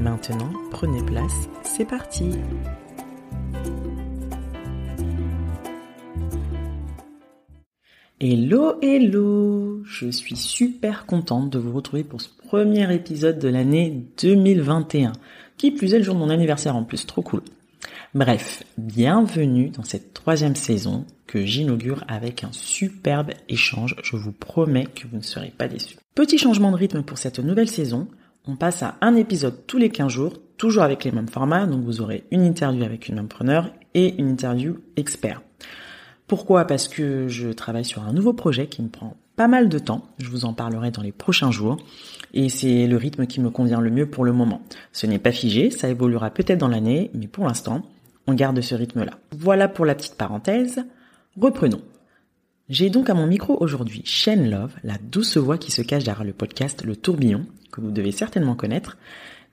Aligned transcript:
Maintenant, 0.00 0.50
prenez 0.70 1.02
place, 1.02 1.50
c'est 1.62 1.84
parti 1.84 2.30
Hello, 8.18 8.80
hello 8.80 9.84
Je 9.84 10.10
suis 10.10 10.36
super 10.36 11.04
contente 11.04 11.50
de 11.50 11.58
vous 11.58 11.72
retrouver 11.72 12.02
pour 12.02 12.22
ce 12.22 12.30
premier 12.48 12.90
épisode 12.94 13.38
de 13.38 13.48
l'année 13.48 14.06
2021. 14.22 15.12
Qui 15.58 15.70
plus 15.70 15.92
est 15.92 15.98
le 15.98 16.04
jour 16.04 16.14
de 16.14 16.20
mon 16.20 16.30
anniversaire 16.30 16.76
en 16.76 16.84
plus, 16.84 17.04
trop 17.04 17.20
cool. 17.20 17.42
Bref, 18.14 18.62
bienvenue 18.78 19.68
dans 19.68 19.84
cette 19.84 20.14
troisième 20.14 20.56
saison 20.56 21.04
que 21.26 21.44
j'inaugure 21.44 22.04
avec 22.08 22.42
un 22.42 22.52
superbe 22.52 23.32
échange. 23.50 23.96
Je 24.02 24.16
vous 24.16 24.32
promets 24.32 24.86
que 24.86 25.06
vous 25.06 25.18
ne 25.18 25.22
serez 25.22 25.52
pas 25.56 25.68
déçus. 25.68 25.96
Petit 26.14 26.38
changement 26.38 26.72
de 26.72 26.76
rythme 26.76 27.02
pour 27.02 27.18
cette 27.18 27.38
nouvelle 27.38 27.68
saison. 27.68 28.08
On 28.46 28.56
passe 28.56 28.82
à 28.82 28.96
un 29.00 29.16
épisode 29.16 29.66
tous 29.66 29.78
les 29.78 29.90
15 29.90 30.10
jours, 30.10 30.32
toujours 30.56 30.82
avec 30.82 31.04
les 31.04 31.12
mêmes 31.12 31.28
formats. 31.28 31.66
Donc 31.66 31.84
vous 31.84 32.00
aurez 32.00 32.24
une 32.30 32.42
interview 32.42 32.84
avec 32.84 33.08
une 33.08 33.26
preneur 33.28 33.70
et 33.94 34.14
une 34.18 34.30
interview 34.30 34.78
expert. 34.96 35.42
Pourquoi? 36.26 36.64
Parce 36.64 36.88
que 36.88 37.28
je 37.28 37.48
travaille 37.48 37.84
sur 37.84 38.02
un 38.02 38.12
nouveau 38.12 38.32
projet 38.32 38.66
qui 38.66 38.82
me 38.82 38.88
prend 38.88 39.16
pas 39.36 39.48
mal 39.48 39.68
de 39.68 39.78
temps. 39.78 40.06
Je 40.18 40.28
vous 40.28 40.44
en 40.44 40.52
parlerai 40.52 40.90
dans 40.90 41.02
les 41.02 41.12
prochains 41.12 41.50
jours. 41.50 41.78
Et 42.34 42.48
c'est 42.48 42.86
le 42.86 42.96
rythme 42.96 43.26
qui 43.26 43.40
me 43.40 43.50
convient 43.50 43.80
le 43.80 43.90
mieux 43.90 44.08
pour 44.08 44.24
le 44.24 44.32
moment. 44.32 44.62
Ce 44.92 45.06
n'est 45.06 45.18
pas 45.18 45.32
figé, 45.32 45.70
ça 45.70 45.88
évoluera 45.88 46.30
peut-être 46.30 46.58
dans 46.58 46.68
l'année, 46.68 47.10
mais 47.14 47.26
pour 47.26 47.46
l'instant, 47.46 47.82
on 48.26 48.34
garde 48.34 48.60
ce 48.60 48.74
rythme-là. 48.74 49.18
Voilà 49.32 49.66
pour 49.66 49.84
la 49.84 49.94
petite 49.94 50.14
parenthèse. 50.14 50.84
Reprenons. 51.40 51.80
J'ai 52.70 52.88
donc 52.88 53.10
à 53.10 53.14
mon 53.14 53.26
micro 53.26 53.56
aujourd'hui 53.58 54.00
Shane 54.04 54.48
Love, 54.48 54.76
la 54.84 54.96
douce 54.96 55.36
voix 55.36 55.58
qui 55.58 55.72
se 55.72 55.82
cache 55.82 56.04
derrière 56.04 56.22
le 56.22 56.32
podcast 56.32 56.84
Le 56.84 56.94
Tourbillon, 56.94 57.44
que 57.72 57.80
vous 57.80 57.90
devez 57.90 58.12
certainement 58.12 58.54
connaître. 58.54 58.96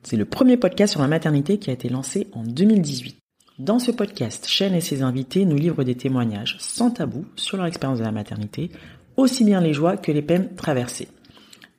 C'est 0.03 0.17
le 0.17 0.25
premier 0.25 0.55
podcast 0.55 0.91
sur 0.91 1.01
la 1.01 1.07
maternité 1.07 1.57
qui 1.57 1.71
a 1.71 1.73
été 1.73 1.89
lancé 1.89 2.27
en 2.33 2.43
2018. 2.43 3.17
Dans 3.57 3.79
ce 3.79 3.89
podcast, 3.89 4.45
Shane 4.47 4.75
et 4.75 4.81
ses 4.81 5.01
invités 5.01 5.45
nous 5.45 5.55
livrent 5.55 5.83
des 5.83 5.95
témoignages 5.95 6.57
sans 6.59 6.91
tabou 6.91 7.25
sur 7.35 7.57
leur 7.57 7.65
expérience 7.65 7.97
de 7.97 8.03
la 8.03 8.11
maternité, 8.11 8.69
aussi 9.15 9.43
bien 9.43 9.61
les 9.61 9.73
joies 9.73 9.97
que 9.97 10.11
les 10.11 10.21
peines 10.21 10.53
traversées. 10.53 11.07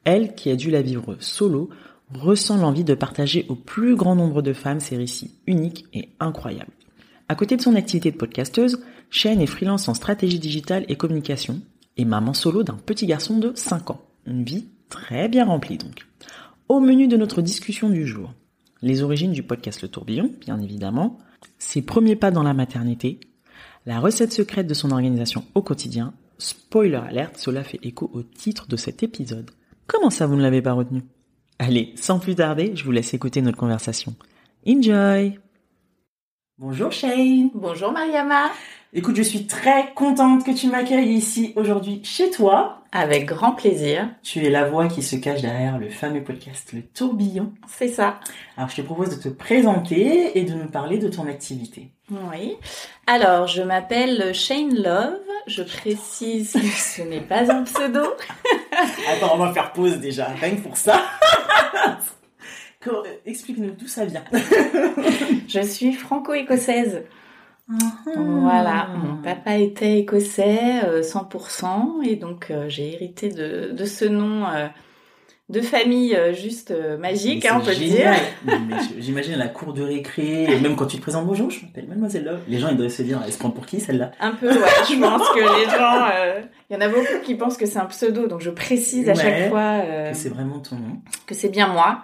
Elle, 0.02 0.34
qui 0.34 0.50
a 0.50 0.56
dû 0.56 0.72
la 0.72 0.82
vivre 0.82 1.16
solo, 1.20 1.70
ressent 2.12 2.56
l'envie 2.56 2.82
de 2.82 2.94
partager 2.94 3.46
au 3.48 3.54
plus 3.54 3.94
grand 3.94 4.16
nombre 4.16 4.42
de 4.42 4.52
femmes 4.52 4.80
ces 4.80 4.96
récits 4.96 5.36
uniques 5.46 5.86
et 5.94 6.08
incroyables. 6.18 6.72
À 7.28 7.36
côté 7.36 7.56
de 7.56 7.62
son 7.62 7.76
activité 7.76 8.10
de 8.10 8.16
podcasteuse, 8.16 8.80
Shane 9.10 9.41
est 9.41 9.46
freelance 9.46 9.88
en 9.88 9.94
stratégie 9.94 10.38
digitale 10.38 10.84
et 10.88 10.96
communication 10.96 11.60
et 11.96 12.04
maman 12.04 12.34
solo 12.34 12.62
d'un 12.62 12.76
petit 12.76 13.06
garçon 13.06 13.38
de 13.38 13.52
5 13.54 13.91
ans. 13.91 14.02
Une 14.26 14.44
vie 14.44 14.69
très 14.88 15.28
bien 15.28 15.46
remplie 15.46 15.78
donc. 15.78 16.06
Au 16.69 16.80
menu 16.80 17.08
de 17.08 17.16
notre 17.16 17.41
discussion 17.41 17.88
du 17.88 18.06
jour, 18.06 18.34
les 18.82 19.02
origines 19.02 19.32
du 19.32 19.42
podcast 19.42 19.82
Le 19.82 19.88
Tourbillon, 19.88 20.32
bien 20.41 20.60
évidemment, 20.60 21.19
ses 21.58 21.82
premiers 21.82 22.16
pas 22.16 22.30
dans 22.30 22.42
la 22.42 22.54
maternité, 22.54 23.20
la 23.86 24.00
recette 24.00 24.32
secrète 24.32 24.66
de 24.66 24.74
son 24.74 24.91
organisation 24.91 25.44
au 25.54 25.62
quotidien, 25.62 26.12
spoiler 26.36 26.96
alerte, 26.96 27.38
cela 27.38 27.64
fait 27.64 27.80
écho 27.82 28.10
au 28.12 28.22
titre 28.22 28.69
de 28.69 28.76
cet 28.76 29.02
épisode. 29.02 29.50
Comment 29.86 30.10
ça 30.10 30.26
vous 30.26 30.36
ne 30.36 30.42
l'avez 30.42 30.60
pas 30.60 30.75
retenu? 30.75 31.02
Allez, 31.58 31.92
sans 31.96 32.19
plus 32.19 32.34
tarder, 32.34 32.72
je 32.76 32.84
vous 32.84 32.92
laisse 32.92 33.14
écouter 33.14 33.40
notre 33.40 33.58
conversation. 33.58 34.14
Enjoy 34.66 35.38
Bonjour 36.58 36.92
Shane 36.92 37.50
Bonjour 37.54 37.92
Mariama 37.92 38.50
Écoute, 38.94 39.16
je 39.16 39.22
suis 39.22 39.47
très 39.47 39.93
contente 39.94 40.47
que 40.47 40.50
tu 40.50 40.66
m'accueilles 40.66 41.12
ici 41.12 41.53
aujourd'hui 41.56 42.00
chez 42.04 42.31
toi. 42.31 42.81
Avec 42.91 43.26
grand 43.26 43.53
plaisir. 43.53 44.09
Tu 44.22 44.43
es 44.43 44.49
la 44.49 44.66
voix 44.66 44.88
qui 44.88 45.03
se 45.03 45.15
cache 45.16 45.43
derrière 45.43 45.76
le 45.76 45.91
fameux 45.91 46.25
podcast 46.25 46.72
Le 46.72 46.81
Tourbillon. 46.81 47.53
C'est 47.66 47.88
ça. 47.88 48.19
Alors 48.56 48.71
je 48.71 48.76
te 48.76 48.81
propose 48.81 49.10
de 49.15 49.22
te 49.22 49.28
présenter 49.28 50.38
et 50.38 50.44
de 50.44 50.54
nous 50.54 50.71
parler 50.71 50.97
de 50.97 51.09
ton 51.09 51.26
activité. 51.28 51.91
Oui. 52.10 52.56
Alors, 53.06 53.47
je 53.47 53.60
m'appelle 53.60 54.34
Shane 54.34 54.75
Love. 54.75 55.20
Je 55.47 55.62
précise 55.65 56.55
que 56.55 56.59
ce 56.66 57.03
n'est 57.03 57.20
pas 57.20 57.53
un 57.53 57.65
pseudo. 57.65 58.00
Attends, 59.06 59.34
on 59.34 59.38
va 59.38 59.53
faire 59.53 59.75
pause 59.75 59.99
déjà, 59.99 60.28
rien 60.28 60.56
que 60.56 60.62
pour 60.62 60.78
ça. 60.78 61.03
Explique-nous 63.26 63.72
d'où 63.72 63.87
ça 63.87 64.06
vient. 64.06 64.25
je 65.47 65.60
suis 65.60 65.93
franco-écossaise. 65.93 67.03
Voilà, 68.16 68.88
mon 68.96 69.16
papa 69.16 69.56
était 69.56 69.98
écossais 69.98 70.80
100% 71.02 72.02
et 72.02 72.16
donc 72.16 72.50
euh, 72.50 72.68
j'ai 72.68 72.94
hérité 72.94 73.28
de, 73.28 73.72
de, 73.72 73.84
ce 73.84 74.06
nom 74.06 74.46
euh, 74.46 74.68
de 75.50 75.60
famille 75.60 76.16
euh, 76.16 76.32
juste 76.32 76.72
magique, 76.98 77.44
hein, 77.44 77.58
on 77.60 77.64
peut 77.64 77.72
le 77.72 77.76
dire. 77.76 78.12
J'imagine 78.98 79.36
la 79.36 79.48
cour 79.48 79.74
de 79.74 79.82
récré, 79.82 80.46
même 80.62 80.76
quand 80.76 80.86
tu 80.86 80.96
te 80.96 81.02
présentes 81.02 81.26
bonjour, 81.26 81.50
je 81.50 81.60
m'appelle 81.66 81.86
Mademoiselle 81.88 82.24
Love. 82.24 82.40
Les 82.48 82.58
gens 82.58 82.70
ils 82.70 82.76
doivent 82.78 82.88
se 82.88 83.02
dire, 83.02 83.20
elle 83.24 83.32
se 83.32 83.38
prend 83.38 83.50
pour 83.50 83.66
qui 83.66 83.80
celle-là? 83.80 84.12
Un 84.18 84.32
peu, 84.32 84.48
ouais. 84.48 84.54
je 84.88 84.98
pense 84.98 85.28
que 85.28 85.60
les 85.60 85.66
gens, 85.66 86.48
il 86.70 86.74
y 86.74 86.76
en 86.76 86.80
a 86.80 86.88
beaucoup 86.88 87.22
qui 87.22 87.34
pensent 87.34 87.58
que 87.58 87.66
c'est 87.66 87.78
un 87.78 87.86
pseudo, 87.86 88.28
donc 88.28 88.40
je 88.40 88.50
précise 88.50 89.10
à 89.10 89.14
chaque 89.14 89.50
fois 89.50 89.80
que 90.10 90.16
c'est 90.16 90.30
vraiment 90.30 90.60
ton 90.60 90.76
nom, 90.76 91.02
que 91.26 91.34
c'est 91.34 91.50
bien 91.50 91.68
moi. 91.68 92.02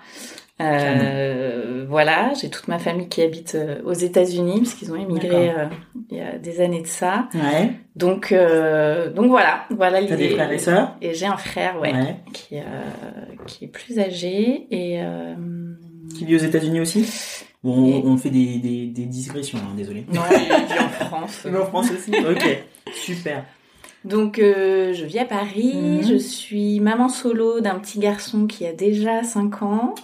Euh, 0.61 1.85
voilà, 1.89 2.33
j'ai 2.41 2.49
toute 2.49 2.69
ma 2.69 2.79
famille 2.79 3.09
qui 3.09 3.23
habite 3.23 3.57
euh, 3.57 3.83
aux 3.85 3.93
États-Unis 3.93 4.61
parce 4.61 4.75
qu'ils 4.75 4.93
ont 4.93 4.97
émigré 4.97 5.51
euh, 5.51 5.67
il 6.11 6.19
y 6.19 6.21
a 6.21 6.39
des 6.39 6.61
années 6.61 6.83
de 6.83 6.87
ça. 6.87 7.29
Ouais. 7.35 7.73
Donc 7.97 8.31
euh, 8.31 9.11
donc 9.13 9.27
voilà, 9.31 9.65
voilà. 9.71 10.05
T'as 10.07 10.15
des 10.15 10.29
frères 10.29 10.53
et 10.53 10.59
sœurs? 10.59 10.97
Et 11.03 11.13
j'ai 11.15 11.27
un 11.27 11.37
frère, 11.37 11.81
ouais, 11.81 11.93
ouais. 11.93 12.17
qui 12.33 12.57
qui 13.47 13.65
est 13.65 13.69
plus 13.69 13.99
âgé 13.99 14.67
et 14.71 15.01
qui 16.17 16.25
vit 16.25 16.37
aux 16.37 16.39
États-Unis 16.39 16.81
aussi? 16.81 17.45
Bon, 17.65 17.89
et... 17.89 18.03
on 18.05 18.17
fait 18.17 18.31
des 18.31 18.59
des, 18.59 18.87
des 18.87 19.07
digressions, 19.07 19.59
hein, 19.59 19.75
désolé. 19.77 20.07
Non, 20.13 20.21
il 20.31 20.39
vit 20.39 20.79
en 20.79 20.89
France. 20.89 21.47
En 21.61 21.65
France 21.67 21.91
aussi? 21.91 22.13
ok, 22.15 22.65
super. 22.95 23.45
Donc 24.05 24.39
euh, 24.39 24.93
je 24.93 25.05
vis 25.05 25.19
à 25.21 25.25
Paris, 25.25 25.73
Mhm. 25.75 26.03
je 26.09 26.17
suis 26.17 26.81
maman 26.81 27.09
solo 27.09 27.61
d'un 27.61 27.79
petit 27.79 27.99
garçon 27.99 28.47
qui 28.47 28.67
a 28.67 28.73
déjà 28.73 29.23
5 29.23 29.63
ans. 29.63 29.95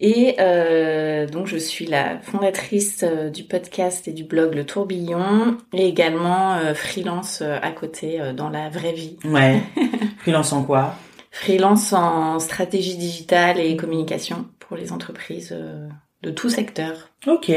Et 0.00 0.34
euh, 0.40 1.26
donc 1.26 1.46
je 1.46 1.56
suis 1.56 1.86
la 1.86 2.18
fondatrice 2.20 3.02
euh, 3.04 3.30
du 3.30 3.44
podcast 3.44 4.06
et 4.08 4.12
du 4.12 4.24
blog 4.24 4.54
Le 4.54 4.66
Tourbillon 4.66 5.56
et 5.72 5.86
également 5.86 6.54
euh, 6.56 6.74
freelance 6.74 7.40
euh, 7.42 7.58
à 7.62 7.70
côté 7.70 8.20
dans 8.36 8.50
la 8.50 8.68
vraie 8.68 8.92
vie. 8.92 9.16
Ouais. 9.24 9.62
Freelance 10.18 10.52
en 10.52 10.64
quoi? 10.64 10.94
Freelance 11.30 11.92
en 11.92 12.38
stratégie 12.38 12.96
digitale 12.96 13.58
et 13.60 13.76
communication 13.76 14.46
pour 14.58 14.76
les 14.76 14.92
entreprises 14.92 15.54
de 16.22 16.30
tout 16.30 16.48
secteur. 16.48 17.10
Ok. 17.26 17.50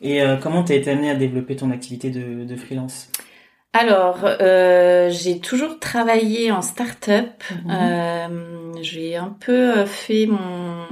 Et 0.00 0.22
euh, 0.22 0.36
comment 0.36 0.62
t'as 0.64 0.74
été 0.74 0.90
amenée 0.90 1.10
à 1.10 1.14
développer 1.16 1.56
ton 1.56 1.70
activité 1.70 2.10
de, 2.10 2.44
de 2.44 2.56
freelance? 2.56 3.08
Alors, 3.74 4.20
euh, 4.24 5.10
j'ai 5.10 5.40
toujours 5.40 5.78
travaillé 5.78 6.50
en 6.50 6.62
start-up. 6.62 7.28
Mhm. 7.64 7.70
Euh, 7.70 8.72
j'ai 8.82 9.16
un 9.16 9.36
peu 9.40 9.78
euh, 9.78 9.86
fait 9.86 10.26
mon, 10.26 10.86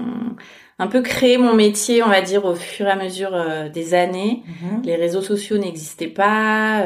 un 0.78 0.86
peu 0.86 1.00
créé 1.00 1.38
mon 1.38 1.54
métier, 1.54 2.02
on 2.02 2.08
va 2.08 2.20
dire, 2.20 2.44
au 2.44 2.54
fur 2.54 2.86
et 2.86 2.90
à 2.90 2.96
mesure 2.96 3.30
euh, 3.32 3.68
des 3.70 3.94
années. 3.94 4.42
Mhm. 4.46 4.82
Les 4.84 4.94
réseaux 4.94 5.22
sociaux 5.22 5.56
n'existaient 5.56 6.06
pas, 6.06 6.84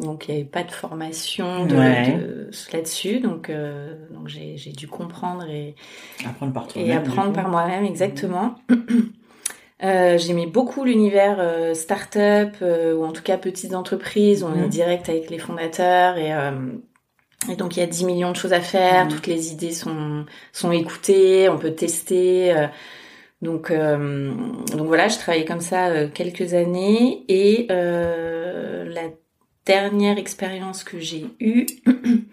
donc 0.00 0.26
il 0.28 0.34
n'y 0.34 0.40
avait 0.40 0.48
pas 0.50 0.64
de 0.64 0.72
formation 0.72 1.66
de, 1.66 1.76
Ouais. 1.76 2.12
de- 2.18 2.50
là-dessus. 2.72 3.20
Donc, 3.20 3.50
donc 4.10 4.26
j'ai 4.28 4.56
j'ai 4.56 4.72
dû 4.72 4.88
comprendre 4.88 5.46
et, 5.48 5.76
Apprendre 6.28 6.52
par 6.52 6.66
toi-même. 6.66 6.98
apprendre 6.98 7.48
moi-même 7.48 7.84
exactement. 7.84 8.56
J'aimais 9.82 10.46
beaucoup 10.46 10.84
l'univers 10.84 11.74
start-up 11.74 12.56
ou 12.60 13.04
en 13.04 13.12
tout 13.12 13.22
cas 13.22 13.36
petites 13.36 13.74
entreprises. 13.74 14.44
On 14.44 14.54
est 14.54 14.68
direct 14.68 15.08
avec 15.08 15.28
les 15.28 15.38
fondateurs 15.38 16.16
et 16.18 16.32
et 17.50 17.56
donc 17.56 17.76
il 17.76 17.80
y 17.80 17.82
a 17.82 17.86
10 17.86 18.04
millions 18.04 18.30
de 18.30 18.36
choses 18.36 18.52
à 18.52 18.60
faire, 18.60 19.08
toutes 19.08 19.26
les 19.26 19.50
idées 19.50 19.72
sont 19.72 20.24
sont 20.52 20.70
écoutées, 20.70 21.48
on 21.48 21.58
peut 21.58 21.72
tester. 21.72 22.54
donc 23.40 23.72
donc 23.72 24.86
voilà, 24.86 25.08
je 25.08 25.18
travaillais 25.18 25.44
comme 25.44 25.60
ça 25.60 26.06
quelques 26.06 26.54
années 26.54 27.24
et 27.28 27.66
la 27.68 29.08
dernière 29.64 30.18
expérience 30.18 30.84
que 30.84 30.98
j'ai 30.98 31.26
eue, 31.40 31.66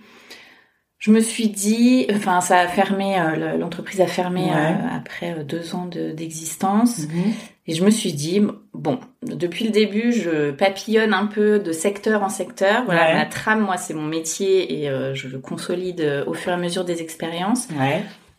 je 1.00 1.12
me 1.12 1.22
suis 1.22 1.48
dit, 1.48 2.08
enfin, 2.14 2.42
ça 2.42 2.60
a 2.60 2.68
fermé, 2.68 3.18
euh, 3.18 3.58
l'entreprise 3.58 4.02
a 4.02 4.06
fermé 4.06 4.52
euh, 4.52 4.74
après 4.94 5.32
euh, 5.32 5.44
deux 5.44 5.74
ans 5.74 5.86
d'existence. 5.86 7.08
Mhm. 7.08 7.34
Et 7.68 7.74
je 7.74 7.86
me 7.86 7.90
suis 7.90 8.12
dit, 8.12 8.42
bon, 8.74 9.00
depuis 9.24 9.64
le 9.64 9.72
début, 9.72 10.12
je 10.12 10.52
papillonne 10.52 11.14
un 11.14 11.26
peu 11.26 11.60
de 11.60 11.72
secteur 11.72 12.22
en 12.22 12.30
secteur. 12.30 12.84
Voilà, 12.84 13.14
la 13.14 13.26
trame, 13.26 13.62
moi, 13.62 13.78
c'est 13.78 13.94
mon 13.94 14.08
métier 14.08 14.84
et 14.84 14.92
je 15.14 15.28
le 15.28 15.38
consolide 15.38 16.24
au 16.26 16.34
fur 16.34 16.52
et 16.52 16.56
à 16.56 16.58
mesure 16.58 16.84
des 16.84 17.04
expériences. 17.04 17.68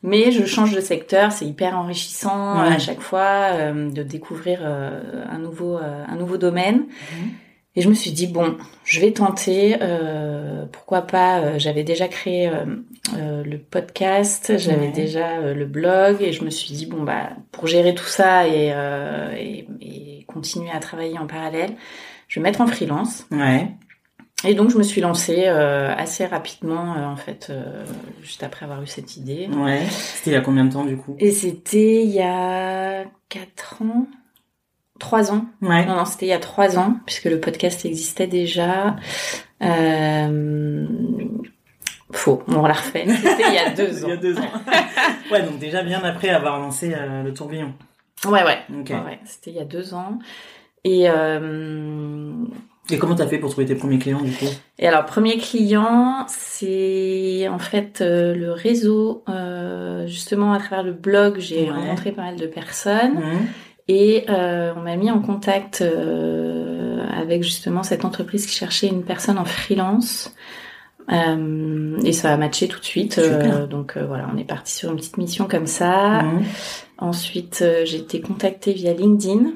Mais 0.03 0.33
je 0.33 0.45
change 0.47 0.75
de 0.75 0.81
secteur, 0.81 1.31
c'est 1.31 1.47
hyper 1.47 1.79
enrichissant 1.79 2.59
à 2.59 2.79
chaque 2.79 3.01
fois 3.01 3.73
de 3.73 4.03
découvrir 4.03 4.67
un 4.67 5.39
nouveau 5.39 5.77
un 5.77 6.17
nouveau 6.17 6.37
domaine. 6.37 6.87
Mhm. 7.13 7.31
Et 7.81 7.83
je 7.83 7.89
me 7.89 7.95
suis 7.95 8.11
dit 8.11 8.27
bon, 8.27 8.59
je 8.85 9.01
vais 9.01 9.11
tenter. 9.11 9.79
Euh, 9.81 10.67
pourquoi 10.71 11.01
pas 11.01 11.39
euh, 11.39 11.59
J'avais 11.59 11.83
déjà 11.83 12.09
créé 12.09 12.47
euh, 12.47 13.43
le 13.43 13.57
podcast, 13.57 14.59
j'avais 14.59 14.89
déjà 14.89 15.55
le 15.55 15.65
blog, 15.65 16.19
et 16.21 16.35
je 16.35 16.45
me 16.45 16.51
suis 16.51 16.75
dit 16.75 16.85
bon 16.85 17.05
bah 17.05 17.31
pour 17.53 17.69
gérer 17.69 17.95
tout 17.95 18.05
ça 18.05 18.47
et, 18.47 18.71
et, 19.39 19.67
et, 19.81 20.25
continuer 20.25 20.71
à 20.71 20.79
travailler 20.79 21.19
en 21.19 21.27
parallèle, 21.27 21.71
je 22.29 22.39
vais 22.39 22.43
mettre 22.45 22.61
en 22.61 22.67
freelance. 22.67 23.27
Ouais. 23.31 23.69
Et 24.45 24.53
donc 24.53 24.69
je 24.69 24.77
me 24.77 24.83
suis 24.83 25.01
lancée 25.01 25.47
assez 25.47 26.27
rapidement 26.27 26.97
en 26.99 27.17
fait, 27.17 27.51
juste 28.23 28.43
après 28.43 28.67
avoir 28.67 28.83
eu 28.83 28.87
cette 28.87 29.17
idée. 29.17 29.49
Ouais. 29.57 29.87
C'était 29.89 30.33
il 30.33 30.35
y 30.35 30.37
a 30.37 30.43
combien 30.43 30.67
de 30.67 30.73
temps 30.75 30.85
du 30.85 30.99
coup? 30.99 31.17
Et 31.19 31.31
c'était 31.31 32.05
il 32.05 32.11
y 32.11 32.21
a 32.21 33.05
quatre 33.31 33.81
ans. 33.81 34.07
Trois 35.01 35.33
ans. 35.33 35.47
Ouais. 35.63 35.87
Non, 35.87 35.97
non 35.97 36.05
c'était 36.05 36.27
il 36.27 36.29
y 36.29 36.35
a 36.35 36.39
trois 36.39 36.79
ans, 36.79 36.97
puisque 37.07 37.25
le 37.25 37.41
podcast 37.41 37.85
existait 37.85 38.27
déjà. 38.29 38.97
Euh... 39.63 40.87
Faux, 42.13 42.43
on 42.49 42.67
la 42.67 42.75
refait. 42.75 43.07
C'était 43.09 43.49
il 43.49 43.55
y 43.55 43.59
a 43.59 43.71
deux 43.75 44.05
ans. 44.05 44.09
il 44.09 44.11
y 44.11 44.13
a 44.13 44.17
deux 44.17 44.39
ans. 44.39 44.53
ouais, 45.33 45.43
donc 45.43 45.59
déjà 45.59 45.83
bien 45.83 46.03
après 46.05 46.29
avoir 46.29 46.61
lancé 46.61 46.95
euh, 46.95 47.23
le 47.23 47.33
tourbillon. 47.33 47.73
Ouais, 48.27 48.45
ouais. 48.45 48.59
ouais, 48.69 49.19
C'était 49.25 49.51
il 49.51 49.57
y 49.57 49.61
a 49.61 49.65
deux 49.65 49.95
ans. 49.95 50.19
Et, 50.85 51.09
euh... 51.09 52.33
Et 52.91 52.99
comment 52.99 53.15
t'as 53.15 53.27
fait 53.27 53.39
pour 53.39 53.51
trouver 53.51 53.67
tes 53.67 53.77
premiers 53.77 53.99
clients 53.99 54.21
du 54.21 54.33
coup? 54.33 54.47
Et 54.79 54.87
alors, 54.87 55.07
premier 55.07 55.39
client, 55.39 56.27
c'est 56.29 57.49
en 57.49 57.59
fait 57.59 58.03
euh, 58.03 58.35
le 58.35 58.53
réseau. 58.53 59.25
Justement, 60.07 60.53
à 60.53 60.59
travers 60.59 60.83
le 60.83 60.93
blog, 60.93 61.39
j'ai 61.39 61.71
rencontré 61.71 62.13
pas 62.13 62.23
mal 62.23 62.37
de 62.37 62.47
personnes. 62.47 63.15
Mmh. 63.15 63.47
Et 63.93 64.25
euh, 64.29 64.73
on 64.77 64.83
m'a 64.83 64.95
mis 64.95 65.11
en 65.11 65.21
contact 65.21 65.81
euh, 65.81 67.05
avec 67.13 67.43
justement 67.43 67.83
cette 67.83 68.05
entreprise 68.05 68.47
qui 68.47 68.55
cherchait 68.55 68.87
une 68.87 69.03
personne 69.03 69.37
en 69.37 69.45
freelance. 69.45 70.33
Euh, 71.11 71.99
et 72.05 72.13
ça 72.13 72.33
a 72.33 72.37
matché 72.37 72.69
tout 72.69 72.79
de 72.79 72.85
suite. 72.85 73.21
donc 73.69 73.99
voilà, 73.99 74.31
on 74.33 74.39
est 74.39 74.45
parti 74.45 74.75
sur 74.75 74.93
une 74.93 74.97
petite 74.97 75.17
mission 75.17 75.49
comme 75.49 75.67
ça. 75.67 76.23
Mmh. 76.23 76.43
Ensuite, 76.99 77.65
j'ai 77.83 77.97
été 77.97 78.21
contactée 78.21 78.75
via 78.75 78.95
LinkedIn 78.95 79.55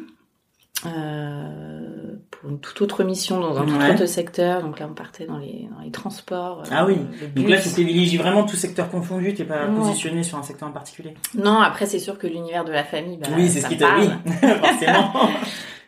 une 2.49 2.59
toute 2.59 2.81
autre 2.83 3.05
mission 3.05 3.41
dans 3.41 3.59
un 3.59 3.65
tout 3.65 3.75
autre 3.75 4.07
secteur. 4.07 4.63
Donc 4.63 4.79
là, 4.79 4.87
on 4.91 4.95
partait 4.95 5.27
dans 5.27 5.39
les, 5.39 5.69
dans 5.75 5.83
les 5.83 5.91
transports. 5.91 6.61
Euh, 6.61 6.71
ah 6.73 6.87
oui. 6.87 6.99
Donc 7.35 7.49
là, 7.49 7.61
tu 7.61 7.69
privilégies 7.71 8.17
vraiment 8.17 8.45
tout 8.45 8.57
secteur 8.57 8.91
confondu. 8.91 9.35
T'es 9.35 9.45
pas 9.45 9.67
positionné 9.67 10.23
sur 10.23 10.39
un 10.39 10.43
secteur 10.43 10.69
en 10.69 10.73
particulier. 10.73 11.15
Non, 11.35 11.61
après, 11.61 11.87
c'est 11.87 11.99
sûr 11.99 12.19
que 12.19 12.27
l'univers 12.27 12.65
de 12.65 12.73
la 12.73 12.85
famille, 12.85 13.19
bah, 13.19 13.29
oui, 13.37 13.49
c'est 13.49 13.61
ce 13.61 13.69
qui 13.69 13.77
t'a 13.77 13.97
oui, 13.99 14.09
forcément. 14.61 15.13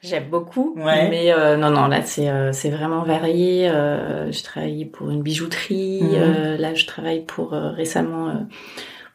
J'aime 0.03 0.29
beaucoup, 0.31 0.75
mais 0.77 1.33
euh, 1.33 1.57
non, 1.57 1.71
non, 1.71 1.89
là 1.89 2.03
c'est 2.03 2.29
euh, 2.29 2.53
c'est 2.53 2.71
vraiment 2.71 3.03
varié. 3.03 3.69
Euh, 3.69 4.31
je 4.31 4.43
travaille 4.45 4.85
pour 4.85 5.11
une 5.11 5.23
bijouterie. 5.23 6.03
Mhm. 6.03 6.57
Là, 6.59 6.75
je 6.75 6.87
travaille 6.87 7.25
pour 7.25 7.51
récemment 7.51 8.47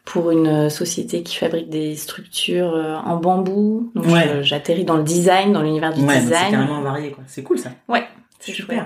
pour 0.06 0.32
une 0.32 0.70
société 0.70 1.24
qui 1.24 1.36
fabrique 1.36 1.70
des 1.70 1.96
structures 1.96 2.74
euh, 2.76 2.96
en 2.96 3.18
bambou. 3.18 3.92
Donc 3.96 4.06
j'atterris 4.42 4.86
dans 4.86 4.98
le 4.98 5.04
design, 5.04 5.54
dans 5.54 5.62
l'univers 5.62 5.94
du 5.94 6.02
ouais, 6.02 6.20
design. 6.20 6.46
C'est 6.46 6.52
carrément 6.52 6.82
varié, 6.82 7.12
quoi. 7.12 7.24
C'est 7.28 7.44
cool 7.44 7.60
ça. 7.60 7.72
Ouais, 7.88 8.04
c'est 8.40 8.52
super. 8.52 8.86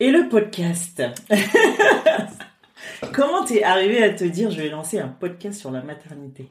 Et 0.00 0.10
le 0.10 0.28
podcast 0.28 1.02
Comment 3.12 3.44
t'es 3.44 3.62
arrivé 3.62 4.02
à 4.02 4.10
te 4.10 4.24
dire 4.24 4.50
je 4.50 4.60
vais 4.60 4.68
lancer 4.68 4.98
un 4.98 5.08
podcast 5.08 5.60
sur 5.60 5.70
la 5.70 5.82
maternité? 5.82 6.48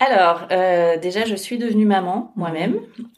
Alors, 0.00 0.46
euh, 0.52 0.96
déjà, 0.96 1.24
je 1.24 1.34
suis 1.34 1.58
devenue 1.58 1.84
maman 1.84 2.32
moi-même. 2.36 2.76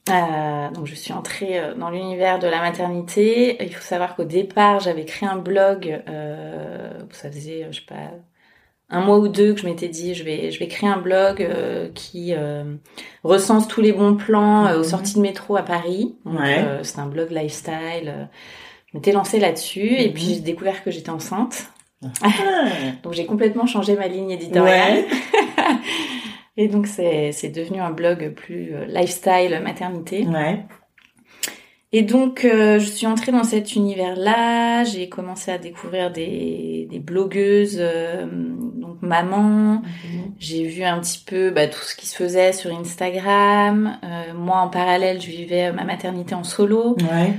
Euh, 0.09 0.71
donc, 0.71 0.87
je 0.87 0.95
suis 0.95 1.13
entrée 1.13 1.61
euh, 1.61 1.75
dans 1.75 1.91
l'univers 1.91 2.39
de 2.39 2.47
la 2.47 2.61
maternité. 2.61 3.63
Il 3.63 3.75
faut 3.75 3.83
savoir 3.83 4.17
qu'au 4.17 4.25
départ, 4.25 4.81
j'avais 4.81 5.05
créé 5.05 5.29
un 5.29 5.37
blog. 5.37 6.03
Euh, 6.09 6.91
ça 7.11 7.31
faisait, 7.31 7.67
je 7.71 7.81
sais 7.81 7.87
pas, 7.87 8.13
un 8.91 9.01
mois 9.01 9.19
ou 9.19 9.29
deux 9.29 9.55
que 9.55 9.61
je 9.61 9.67
m'étais 9.67 9.89
dit 9.89 10.15
je 10.15 10.25
vais 10.25 10.51
je 10.51 10.59
vais 10.59 10.69
créer 10.69 10.89
un 10.89 10.99
blog 10.99 11.43
euh, 11.43 11.89
qui 11.95 12.35
euh, 12.35 12.65
recense 13.23 13.69
tous 13.69 13.81
les 13.81 13.93
bons 13.93 14.17
plans 14.17 14.67
euh, 14.67 14.77
aux 14.77 14.79
mhm. 14.79 14.85
sorties 14.85 15.15
de 15.15 15.21
métro 15.21 15.57
à 15.57 15.63
Paris. 15.63 16.17
c'est 16.83 16.99
un 16.99 17.07
blog 17.07 17.31
lifestyle. 17.31 18.29
je 18.87 18.99
m'étais 18.99 19.13
lancée 19.13 19.39
là-dessus 19.39 19.95
et 19.95 20.09
mhm. 20.09 20.15
puis 20.15 20.23
j'ai 20.25 20.41
découvert 20.41 20.83
que 20.83 20.91
j'étais 20.91 21.11
enceinte. 21.11 21.71
Ah. 22.23 22.29
donc 23.03 23.13
j'ai 23.13 23.27
complètement 23.27 23.67
changé 23.67 23.95
ma 23.95 24.09
ligne 24.09 24.31
éditoriale. 24.31 25.05
et 26.57 26.69
donc 26.69 26.87
c'est 26.87 27.31
c'est 27.33 27.51
devenu 27.51 27.81
un 27.81 27.91
blog 27.91 28.35
plus 28.35 28.73
lifestyle 28.89 29.61
maternité. 29.63 30.27
Ouais. 30.27 30.65
Et 31.93 32.03
donc, 32.03 32.45
euh, 32.45 32.79
je 32.79 32.87
suis 32.87 33.09
entrée 33.09 33.33
dans 33.33 33.43
cet 33.43 33.75
univers-là. 33.75 34.85
J'ai 34.85 35.09
commencé 35.09 35.51
à 35.51 35.59
découvrir 35.59 36.13
des, 36.13 36.87
des 36.89 37.01
blogueuses, 37.01 37.79
euh, 37.81 38.27
donc 38.31 39.03
maman. 39.03 39.83
Mhm. 39.83 40.33
J'ai 40.39 40.65
vu 40.67 40.85
un 40.85 41.01
petit 41.01 41.21
peu 41.27 41.51
bah, 41.51 41.67
tout 41.67 41.83
ce 41.83 41.97
qui 41.97 42.07
se 42.07 42.15
faisait 42.15 42.53
sur 42.53 42.73
Instagram. 42.73 43.99
Euh, 44.05 44.35
moi, 44.35 44.59
en 44.59 44.69
parallèle, 44.69 45.21
je 45.21 45.31
vivais 45.31 45.73
ma 45.73 45.83
maternité 45.83 46.33
en 46.37 46.45
solo. 46.45 46.97
Ouais. 47.01 47.35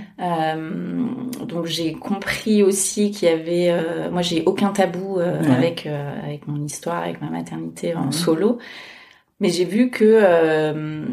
donc, 1.48 1.66
j'ai 1.66 1.94
compris 1.94 2.62
aussi 2.62 3.12
qu'il 3.12 3.30
y 3.30 3.32
avait... 3.32 3.74
moi, 4.12 4.22
j'ai 4.22 4.44
aucun 4.46 4.70
tabou 4.70 5.20
avec 5.20 5.88
avec 5.88 6.48
mon 6.48 6.62
histoire, 6.64 7.04
avec 7.04 7.22
ma 7.22 7.30
maternité 7.30 7.96
en 7.96 8.08
mhm. 8.08 8.12
solo. 8.12 8.58
Mais 9.40 9.50
j'ai 9.50 9.66
vu 9.66 9.90
que 9.90 11.08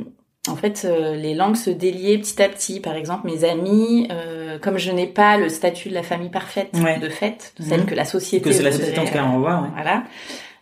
en 0.49 0.57
fait, 0.57 0.85
euh, 0.85 1.15
les 1.15 1.35
langues 1.35 1.57
se 1.57 1.71
déliaient 1.71 2.19
petit 2.19 2.43
à 2.43 2.49
petit. 2.49 2.81
Par 2.81 2.95
exemple, 2.95 3.27
mes 3.27 3.45
amis, 3.45 4.09
euh, 4.11 4.59
comme 4.59 4.79
je 4.79 4.91
n'ai 4.91 5.07
pas 5.07 5.37
le 5.37 5.49
statut 5.49 5.89
de 5.89 5.95
la 5.95 6.03
famille 6.03 6.31
parfaite 6.31 6.71
de 6.73 7.09
fait, 7.09 7.53
celle 7.61 7.81
mhm. 7.81 7.87
que 7.87 7.95
la 7.95 8.05
société 8.05 8.51
que 8.51 8.55
c'est 8.55 8.63
la 8.63 8.73
société 8.73 8.99
en 8.99 9.05
tout 9.05 9.13
cas 9.13 9.25
ouais. 9.27 9.69
voilà. 9.75 10.05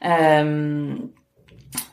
Euh, 0.04 0.94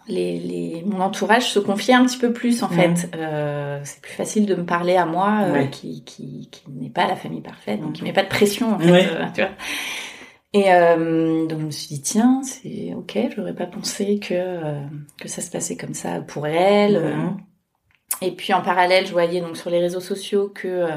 les, 0.07 0.37
les, 0.37 0.83
mon 0.85 0.99
entourage 0.99 1.49
se 1.49 1.59
confiait 1.59 1.93
un 1.93 2.05
petit 2.05 2.17
peu 2.17 2.33
plus 2.33 2.61
en 2.63 2.69
fait. 2.69 3.09
Euh, 3.15 3.79
c'est 3.83 4.01
plus 4.01 4.11
facile 4.11 4.45
de 4.45 4.55
me 4.55 4.65
parler 4.65 4.97
à 4.97 5.05
moi 5.05 5.45
qui, 5.71 6.03
qui, 6.03 6.49
qui 6.51 6.63
n'est 6.71 6.89
pas 6.89 7.07
la 7.07 7.15
famille 7.15 7.41
parfaite, 7.41 7.79
donc 7.79 7.93
qui 7.93 8.03
met 8.03 8.13
pas 8.13 8.23
de 8.23 8.29
pression 8.29 8.73
en 8.73 8.79
fait. 8.79 9.07
Tu 9.33 9.41
vois. 9.41 9.51
Et 10.55 10.63
donc 11.47 11.59
je 11.59 11.65
me 11.65 11.71
suis 11.71 11.87
dit 11.87 12.01
tiens 12.01 12.41
c'est 12.43 12.93
ok, 12.95 13.17
j'aurais 13.35 13.55
pas 13.55 13.65
pensé 13.65 14.19
que 14.19 14.35
que 15.19 15.29
ça 15.29 15.41
se 15.41 15.49
passait 15.49 15.77
comme 15.77 15.93
ça 15.93 16.19
pour 16.19 16.47
elle. 16.47 17.15
Et 18.21 18.31
puis 18.31 18.53
en 18.53 18.61
parallèle, 18.61 19.05
je 19.05 19.11
voyais 19.11 19.41
donc 19.41 19.57
sur 19.57 19.69
les 19.69 19.79
réseaux 19.79 19.99
sociaux 19.99 20.51
que 20.53 20.67
euh, 20.67 20.87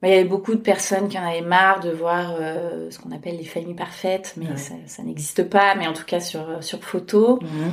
bah, 0.00 0.08
il 0.08 0.10
y 0.10 0.14
avait 0.14 0.24
beaucoup 0.24 0.54
de 0.54 0.60
personnes 0.60 1.08
qui 1.08 1.18
en 1.18 1.24
avaient 1.26 1.40
marre 1.40 1.80
de 1.80 1.90
voir 1.90 2.34
euh, 2.38 2.90
ce 2.90 2.98
qu'on 2.98 3.12
appelle 3.12 3.36
les 3.36 3.44
familles 3.44 3.74
parfaites, 3.74 4.34
mais 4.36 4.56
ça, 4.56 4.74
ça 4.86 5.02
n'existe 5.02 5.48
pas, 5.48 5.74
mais 5.76 5.86
en 5.86 5.92
tout 5.92 6.04
cas 6.04 6.20
sur 6.20 6.62
sur 6.62 6.82
photo. 6.82 7.38
Mhm. 7.40 7.72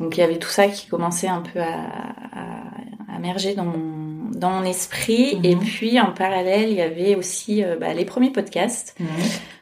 Donc 0.00 0.16
il 0.16 0.20
y 0.20 0.22
avait 0.22 0.38
tout 0.38 0.48
ça 0.48 0.68
qui 0.68 0.86
commençait 0.86 1.28
un 1.28 1.40
peu 1.40 1.60
à, 1.60 1.86
à, 2.32 3.12
à 3.12 3.16
émerger 3.16 3.54
dans 3.54 3.64
mon 3.64 4.30
dans 4.32 4.50
mon 4.50 4.64
esprit. 4.64 5.36
Mhm. 5.36 5.44
Et 5.44 5.56
puis 5.56 6.00
en 6.00 6.12
parallèle, 6.12 6.70
il 6.70 6.76
y 6.76 6.82
avait 6.82 7.14
aussi 7.14 7.62
euh, 7.62 7.76
bah, 7.76 7.92
les 7.94 8.04
premiers 8.04 8.30
podcasts. 8.30 8.94
Mhm. 8.98 9.08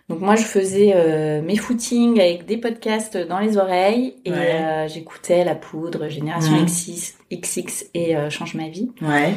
Donc 0.09 0.21
moi, 0.21 0.37
je 0.37 0.45
faisais 0.45 0.93
euh, 0.95 1.43
mes 1.43 1.57
footings 1.57 2.21
avec 2.21 2.47
des 2.47 2.59
podcasts 2.59 3.17
dans 3.17 3.41
les 3.41 3.57
oreilles 3.57 4.15
et 4.25 4.33
euh, 4.33 4.87
j'écoutais 4.87 5.45
La 5.45 5.57
Poudre, 5.57 6.09
Génération 6.09 6.55
mmh. 6.55 6.67
XX 7.33 7.87
et 7.93 8.17
euh, 8.17 8.31
Change 8.31 8.55
ma 8.55 8.69
vie. 8.69 8.89
Ouais. 9.03 9.35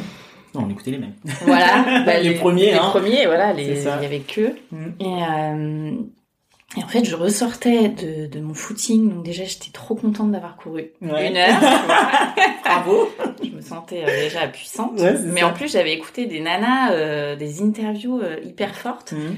Non, 0.54 0.66
on 0.68 0.70
écoutait 0.70 0.92
les 0.92 1.00
mêmes. 1.00 1.16
Voilà. 1.42 2.04
Bah, 2.06 2.20
les, 2.20 2.36
premiers. 2.36 2.68
Les 2.68 2.74
hein. 2.74 2.90
premiers, 2.92 3.26
voilà. 3.26 3.52
Les, 3.54 3.82
il 3.82 3.84
y 3.84 3.88
avait 3.88 4.20
que. 4.20 4.54
Mmh. 4.72 4.86
Et, 5.00 6.80
et 6.80 6.84
en 6.84 6.88
fait, 6.88 7.04
je 7.04 7.16
ressortais 7.16 7.90
de, 7.90 8.28
de 8.28 8.40
mon 8.40 8.54
footing, 8.54 9.10
donc 9.10 9.26
déjà 9.26 9.46
j'étais 9.46 9.72
trop 9.72 9.96
contente 9.96 10.32
d'avoir 10.32 10.56
couru 10.56 10.92
une 11.02 11.10
heure. 11.10 11.60
Bravo. 12.64 13.10
je 13.44 13.50
me 13.50 13.62
sentais 13.62 14.06
déjà 14.06 14.48
puissante. 14.48 15.02
mais 15.26 15.42
en 15.42 15.52
plus, 15.52 15.72
j'avais 15.72 15.94
écouté 15.94 16.28
des 16.28 16.40
nanas, 16.42 17.36
des 17.38 17.64
interviews 17.64 18.22
hyper 18.44 18.76
fortes. 18.76 19.14
Mhm. 19.14 19.36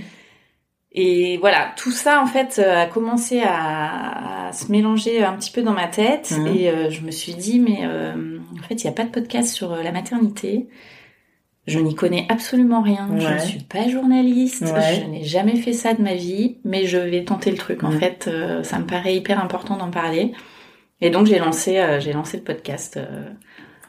Et 0.93 1.37
voilà, 1.37 1.73
tout 1.77 1.91
ça 1.91 2.21
en 2.21 2.25
fait 2.25 2.59
a 2.59 2.85
commencé 2.85 3.41
à, 3.45 4.51
se 4.53 4.69
mélanger 4.69 5.23
un 5.23 5.33
petit 5.33 5.51
peu 5.51 5.61
dans 5.61 5.71
ma 5.71 5.87
tête 5.87 6.31
mhm. 6.31 6.47
et 6.47 6.91
je 6.91 7.01
me 7.01 7.11
suis 7.11 7.33
dit 7.33 7.59
mais 7.59 7.85
en 7.85 8.63
fait 8.67 8.83
il 8.83 8.87
n'y 8.87 8.89
a 8.89 8.93
pas 8.93 9.05
de 9.05 9.09
podcast 9.09 9.53
sur 9.53 9.73
la 9.73 9.91
maternité. 9.93 10.67
Je 11.67 11.79
n'y 11.79 11.93
connais 11.93 12.25
absolument 12.29 12.81
rien. 12.81 13.07
Je 13.17 13.27
ne 13.27 13.39
suis 13.39 13.59
pas 13.59 13.87
journaliste. 13.87 14.65
Je 14.65 15.05
n'ai 15.05 15.23
jamais 15.23 15.55
fait 15.55 15.73
ça 15.73 15.93
de 15.93 16.01
ma 16.01 16.15
vie, 16.15 16.57
mais 16.63 16.85
je 16.85 16.97
vais 16.97 17.23
tenter 17.23 17.51
le 17.51 17.57
truc. 17.57 17.83
En 17.83 17.91
fait, 17.91 18.27
euh, 18.27 18.63
ça 18.63 18.79
me 18.79 18.85
paraît 18.85 19.15
hyper 19.15 19.41
important 19.41 19.77
d'en 19.77 19.91
parler. 19.91 20.31
Et 21.01 21.11
donc 21.11 21.27
j'ai 21.27 21.39
lancé, 21.39 21.77
euh, 21.77 21.99
j'ai 21.99 22.13
lancé 22.13 22.37
le 22.37 22.43
podcast. 22.43 22.99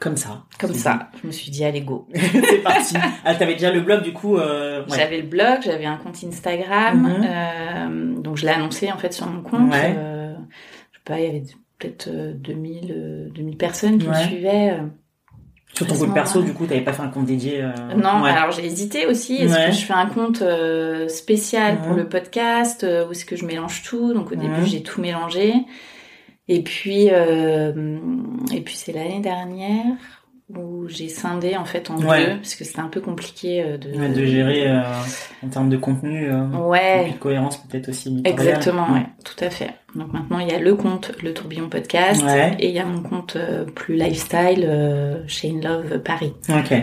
Euh, 0.03 0.09
comme 0.09 0.17
ça. 0.17 0.43
Comme 0.59 0.73
ça. 0.73 1.09
Je 1.21 1.27
me 1.27 1.31
suis 1.31 1.51
dit 1.51 1.63
allez 1.63 1.81
go. 1.81 2.07
c'est 2.13 2.63
parti. 2.63 2.95
Ah 3.25 3.35
t'avais 3.35 3.53
déjà 3.53 3.71
le 3.71 3.81
blog 3.81 4.03
du 4.03 4.13
coup. 4.13 4.37
J'avais 4.89 5.17
le 5.21 5.27
blog, 5.27 5.59
j'avais 5.63 5.85
un 5.85 5.97
compte 5.97 6.17
Instagram. 6.23 7.01
Mhm. 7.01 8.21
donc 8.21 8.37
je 8.37 8.45
l'ai 8.45 8.51
annoncé 8.51 8.91
en 8.91 8.97
fait 8.97 9.13
sur 9.13 9.27
mon 9.27 9.41
compte. 9.41 9.71
je 9.73 9.77
sais 9.77 11.03
pas, 11.05 11.19
il 11.19 11.25
y 11.25 11.29
avait 11.29 11.43
peut-être 11.79 12.09
2000, 12.09 13.31
2000 13.33 13.57
personnes 13.57 13.97
qui 13.97 14.07
me 14.07 14.13
suivaient. 14.13 14.79
Sur 15.73 15.87
ton 15.87 15.97
compte 15.97 16.13
perso, 16.13 16.41
du 16.43 16.53
coup, 16.53 16.67
t'avais 16.67 16.81
pas 16.81 16.93
fait 16.93 17.01
un 17.01 17.07
compte 17.07 17.25
dédié 17.25 17.63
euh... 17.63 17.71
Non, 17.95 18.23
alors 18.23 18.51
j'ai 18.51 18.63
hésité 18.63 19.07
aussi. 19.07 19.37
Est-ce 19.37 19.67
que 19.67 19.71
je 19.71 19.85
fais 19.85 19.93
un 19.93 20.05
compte 20.05 20.43
euh, 20.43 21.07
spécial 21.07 21.81
pour 21.81 21.95
le 21.95 22.07
podcast 22.07 22.83
euh, 22.83 23.07
ou 23.07 23.11
est-ce 23.11 23.25
que 23.25 23.35
je 23.35 23.45
mélange 23.45 23.81
tout? 23.81 24.13
Donc 24.13 24.31
au 24.31 24.35
début, 24.35 24.65
j'ai 24.65 24.83
tout 24.83 25.01
mélangé. 25.01 25.53
Et 26.47 26.61
puis, 26.61 27.09
euh, 27.11 27.97
et 28.53 28.61
puis 28.61 28.75
c'est 28.75 28.91
l'année 28.91 29.21
dernière 29.21 29.95
où 30.49 30.87
j'ai 30.87 31.07
scindé 31.07 31.55
en 31.55 31.65
fait 31.65 31.89
en 31.89 31.95
deux 31.95 32.05
parce 32.05 32.55
que 32.55 32.63
c'était 32.63 32.79
un 32.79 32.89
peu 32.89 33.01
compliqué 33.01 33.63
euh, 33.63 33.77
de 33.77 34.13
de 34.13 34.25
gérer 34.25 34.67
euh, 34.67 34.81
en 35.41 35.47
termes 35.47 35.69
de 35.69 35.77
contenu 35.77 36.29
euh, 36.29 36.45
ouais. 36.47 37.11
de 37.11 37.17
cohérence 37.17 37.57
peut-être 37.57 37.89
aussi 37.89 38.21
exactement 38.25 38.91
ouais. 38.93 39.05
tout 39.23 39.41
à 39.43 39.49
fait. 39.49 39.73
Donc 39.95 40.11
maintenant 40.11 40.39
il 40.39 40.49
y 40.49 40.53
a 40.53 40.59
le 40.59 40.75
compte 40.75 41.11
le 41.23 41.33
tourbillon 41.33 41.69
podcast 41.69 42.23
et 42.59 42.67
il 42.67 42.73
y 42.73 42.79
a 42.79 42.85
mon 42.85 43.01
compte 43.01 43.37
plus 43.73 43.95
lifestyle 43.95 45.23
chez 45.27 45.49
In 45.49 45.61
Love 45.61 45.99
Paris. 45.99 46.33
Ok 46.49 46.73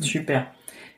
super. 0.00 0.52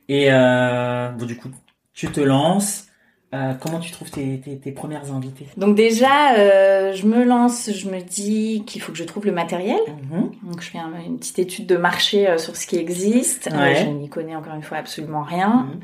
Et 0.08 0.28
bon 0.30 1.26
du 1.26 1.36
coup 1.36 1.48
tu 1.94 2.08
te 2.08 2.20
lances 2.20 2.86
euh, 3.32 3.54
comment 3.54 3.78
tu 3.78 3.92
trouves 3.92 4.10
tes, 4.10 4.40
tes, 4.40 4.58
tes 4.58 4.72
premières 4.72 5.12
invités? 5.12 5.46
Donc 5.56 5.76
déjà, 5.76 6.34
euh, 6.34 6.92
je 6.92 7.06
me 7.06 7.22
lance, 7.22 7.70
je 7.72 7.88
me 7.88 8.00
dis 8.00 8.64
qu'il 8.66 8.82
faut 8.82 8.90
que 8.90 8.98
je 8.98 9.04
trouve 9.04 9.24
le 9.24 9.30
matériel. 9.30 9.78
Mhm. 10.10 10.32
Donc 10.42 10.60
je 10.60 10.68
fais 10.68 10.78
une 11.06 11.18
petite 11.18 11.38
étude 11.38 11.66
de 11.66 11.76
marché 11.76 12.28
euh, 12.28 12.38
sur 12.38 12.56
ce 12.56 12.66
qui 12.66 12.76
existe. 12.76 13.48
Euh, 13.52 13.74
je 13.76 13.86
n'y 13.86 14.08
connais 14.08 14.34
encore 14.34 14.54
une 14.54 14.64
fois 14.64 14.78
absolument 14.78 15.22
rien. 15.22 15.68
Mhm. 15.68 15.80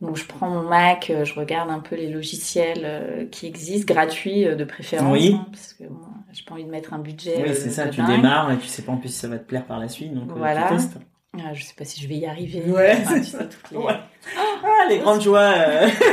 Donc 0.00 0.16
je 0.16 0.24
prends 0.24 0.48
mon 0.48 0.62
Mac, 0.62 1.12
je 1.24 1.34
regarde 1.34 1.70
un 1.70 1.80
peu 1.80 1.96
les 1.96 2.08
logiciels 2.08 3.28
qui 3.30 3.46
existent, 3.46 3.92
gratuits 3.92 4.44
de 4.44 4.64
préférence, 4.64 5.10
oui. 5.10 5.36
Hein, 5.38 5.46
parce 5.50 5.72
que 5.72 5.84
bon, 5.84 6.00
j'ai 6.32 6.44
pas 6.44 6.52
envie 6.52 6.64
de 6.64 6.70
mettre 6.70 6.92
un 6.92 6.98
budget. 6.98 7.42
Oui, 7.46 7.54
c'est 7.54 7.70
ça. 7.70 7.88
Tu 7.88 8.02
démarres 8.02 8.52
et 8.52 8.58
tu 8.58 8.66
sais 8.66 8.82
pas 8.82 8.92
en 8.92 8.98
plus 8.98 9.08
si 9.08 9.18
ça 9.18 9.28
va 9.28 9.38
te 9.38 9.46
plaire 9.46 9.64
par 9.64 9.78
la 9.78 9.88
suite, 9.88 10.14
donc 10.14 10.36
voilà. 10.36 10.68
tu 10.68 10.76
testes. 10.76 10.98
Ah, 11.38 11.54
je 11.54 11.62
sais 11.62 11.74
pas 11.74 11.84
si 11.84 12.00
je 12.00 12.08
vais 12.08 12.16
y 12.16 12.26
arriver. 12.26 12.62
Ouais. 12.66 12.96
Enfin, 13.00 13.18
tu 13.18 13.24
sais, 13.24 13.38
toutes 13.38 13.70
les... 13.70 13.76
Ouais. 13.84 13.94
Ah, 14.36 14.88
les 14.88 14.98
grandes 14.98 15.22
joies. 15.22 15.54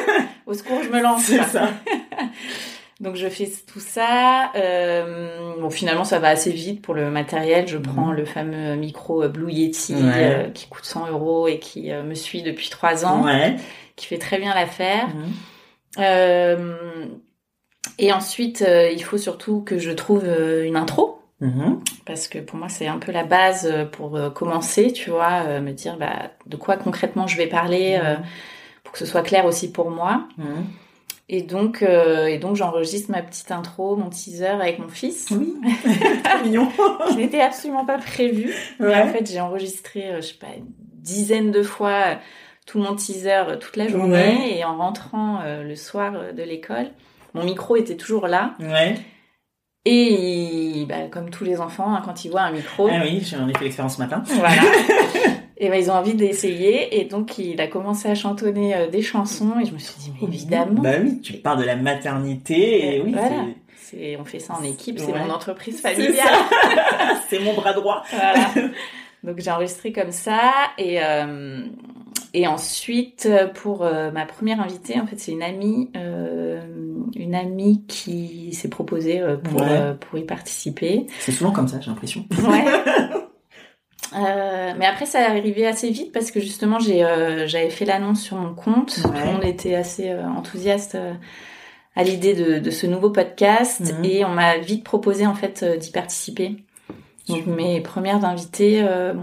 Au 0.46 0.53
secours, 0.53 0.84
je 0.84 0.89
me 0.89 1.01
lance. 1.01 1.24
C'est 1.24 1.44
ça. 1.44 1.70
Donc 3.00 3.15
je 3.15 3.27
fais 3.27 3.51
tout 3.72 3.80
ça. 3.82 4.51
Euh, 4.56 5.60
bon, 5.60 5.70
finalement, 5.70 6.06
ça 6.06 6.20
va 6.20 6.30
assez 6.30 6.51
vite 6.51 6.82
pour 6.82 6.94
le 6.94 7.12
matériel. 7.12 7.68
Je 7.68 7.77
prends 7.77 8.08
mhm. 8.08 8.15
le 8.15 8.25
fameux 8.25 8.75
micro 8.75 9.27
Blue 9.27 9.51
Yeti 9.51 9.96
euh, 10.00 10.50
qui 10.50 10.68
coûte 10.68 10.86
100 10.86 11.10
euros 11.10 11.48
et 11.48 11.60
qui 11.60 11.92
euh, 11.92 12.03
me 12.03 12.15
suit 12.15 12.44
depuis 12.44 12.70
trois 12.70 13.06
ans, 13.06 13.24
ouais. 13.25 13.58
qui 13.98 14.06
fait 14.06 14.20
très 14.20 14.38
bien 14.38 14.53
l'affaire. 14.56 15.08
Mhm. 15.08 15.32
Euh, 16.00 17.06
et 18.00 18.13
ensuite, 18.13 18.62
euh, 18.62 18.89
il 18.89 19.03
faut 19.03 19.18
surtout 19.18 19.62
que 19.62 19.77
je 19.77 19.92
trouve 19.92 20.24
une 20.25 20.77
intro. 20.77 21.20
Mhm. 21.42 21.82
Parce 22.06 22.28
que 22.28 22.40
pour 22.40 22.58
moi, 22.58 22.70
c'est 22.70 22.88
un 22.88 23.00
peu 23.00 23.12
la 23.12 23.24
base 23.24 23.72
pour 23.92 24.18
commencer, 24.34 24.94
tu 24.94 25.10
vois, 25.10 25.60
me 25.60 25.72
dire 25.72 25.98
bah, 25.98 26.32
de 26.46 26.56
quoi 26.56 26.78
concrètement 26.78 27.28
je 27.28 27.38
vais 27.38 27.48
parler 27.48 28.00
que 28.94 29.00
ce 29.00 29.06
soit 29.06 29.24
clair 29.24 29.46
aussi 29.46 29.72
pour 29.72 29.90
moi. 29.90 30.28
Mhm. 30.38 30.66
Et 31.30 31.42
donc, 31.42 31.82
euh, 31.82 32.28
et 32.28 32.38
donc 32.38 32.56
j'enregistre 32.56 33.10
ma 33.12 33.22
petite 33.22 33.50
intro, 33.52 33.96
mon 33.96 34.10
teaser 34.10 34.46
avec 34.46 34.78
mon 34.78 34.90
fils. 34.90 35.30
Oui, 35.32 35.56
mignon. 36.44 36.70
Ce 37.10 37.16
n'était 37.16 37.42
absolument 37.42 37.86
pas 37.86 37.98
prévu. 37.98 38.54
Mais 38.80 38.96
en 38.96 39.08
fait, 39.08 39.30
j'ai 39.30 39.40
enregistré, 39.40 40.12
euh, 40.12 40.18
je 40.18 40.28
sais 40.28 40.34
pas, 40.36 40.48
une 40.56 40.68
dizaine 40.78 41.52
de 41.52 41.63
fois 41.63 41.90
euh, 41.90 42.16
tout 42.68 42.78
mon 42.78 42.96
teaser 42.96 43.44
toute 43.60 43.78
la 43.78 43.88
journée. 43.88 44.60
Et 44.60 44.63
en 44.63 44.78
rentrant 44.78 45.42
le 45.44 45.75
soir 45.75 46.34
de 46.34 46.44
l'école, 46.44 46.88
mon 47.34 47.44
micro 47.44 47.75
était 47.78 47.98
toujours 47.98 48.28
là. 48.28 48.54
Ouais. 48.60 48.96
Et 49.86 50.86
bah, 50.88 51.08
comme 51.12 51.30
tous 51.30 51.44
les 51.44 51.60
enfants, 51.60 51.94
hein, 51.94 52.02
quand 52.06 52.24
ils 52.24 52.32
voient 52.32 52.44
un 52.44 52.52
micro. 52.52 52.88
Ah 52.90 53.02
oui, 53.04 53.22
j'ai 53.22 53.36
fait 53.36 53.63
l'expérience 53.63 53.96
ce 53.96 54.02
matin. 54.02 54.24
Voilà. 54.25 54.62
Et 55.58 55.70
ben, 55.70 55.75
ils 55.75 55.90
ont 55.92 55.94
envie 55.94 56.13
d'essayer. 56.13 57.00
Et 57.00 57.06
donc, 57.06 57.38
il 57.38 57.60
a 57.62 57.68
commencé 57.68 58.10
à 58.10 58.16
chantonner 58.16 58.75
euh, 58.75 58.88
des 58.90 59.02
chansons. 59.02 59.60
Et 59.62 59.66
je 59.66 59.74
me 59.74 59.78
suis 59.78 59.96
dit, 60.00 60.12
mais 60.20 60.28
évidemment. 60.28 60.82
Bah 60.82 60.96
oui, 61.02 61.22
tu 61.22 61.34
pars 61.34 61.58
de 61.58 61.63
la 61.63 61.75
maternité. 61.75 62.96
Et 62.96 63.02
oui, 63.02 63.12
voilà. 63.12 63.46
c'est... 63.78 64.18
On 64.18 64.25
fait 64.25 64.40
ça 64.40 64.56
en 64.60 64.63
équipe. 64.63 65.00
C'est 65.00 65.13
mon 65.13 65.30
entreprise 65.30 65.82
familiale. 65.82 66.18
C'est, 67.30 67.40
mon 67.40 67.54
bras 67.54 67.74
droit. 67.74 68.04
Voilà. 68.10 68.70
Donc, 69.24 69.40
j'ai 69.40 69.52
enregistré 69.52 69.92
comme 69.92 70.12
ça. 70.12 70.52
Et, 70.78 71.02
euh, 71.02 71.66
et 72.34 72.48
ensuite, 72.48 73.30
pour 73.54 73.84
euh, 73.84 74.12
ma 74.12 74.25
première 74.25 74.60
invitée, 74.60 75.00
en 75.00 75.06
fait, 75.06 75.20
c'est 75.20 75.32
une 75.32 75.44
amie, 75.44 75.92
euh, 75.96 76.62
une 77.16 77.36
amie 77.36 77.86
qui 77.88 78.54
s'est 78.54 78.70
proposée 78.70 79.22
euh, 79.22 79.38
pour, 79.38 79.63
pour 80.00 80.20
y 80.20 80.24
participer. 80.24 81.06
C'est 81.20 81.32
souvent 81.32 81.52
comme 81.52 81.68
ça, 81.68 81.80
j'ai 81.80 81.90
l'impression. 81.90 82.25
Ouais. 82.44 82.66
Euh, 84.16 84.74
mais 84.78 84.86
après, 84.86 85.06
ça 85.06 85.22
est 85.22 85.25
arrivé 85.25 85.66
assez 85.66 85.90
vite 85.90 86.12
parce 86.12 86.32
que 86.32 86.40
justement, 86.40 86.80
j'ai, 86.80 87.04
euh, 87.04 87.48
j'avais 87.48 87.70
fait 87.70 87.86
l'annonce 87.86 88.22
sur 88.22 88.38
mon 88.38 88.54
compte. 88.54 89.02
Tout 89.02 89.12
le 89.12 89.25
monde 89.25 89.44
était 89.44 89.75
assez 89.75 90.10
euh, 90.10 90.28
enthousiaste 90.28 90.98
à 91.96 92.04
l'idée 92.04 92.34
de, 92.34 92.60
de, 92.60 92.72
ce 92.72 92.88
nouveau 92.88 93.10
podcast 93.10 93.82
mhm. 93.82 94.06
et 94.06 94.25
on 94.25 94.30
m'a 94.30 94.58
vite 94.58 94.84
proposé 94.84 95.25
en 95.25 95.36
fait 95.36 95.63
d'y 95.80 95.92
participer. 95.92 96.58
Donc 97.28 97.46
mes 97.46 97.82
premières 97.82 98.25
invitées, 98.25 98.84
ouais, 98.84 99.13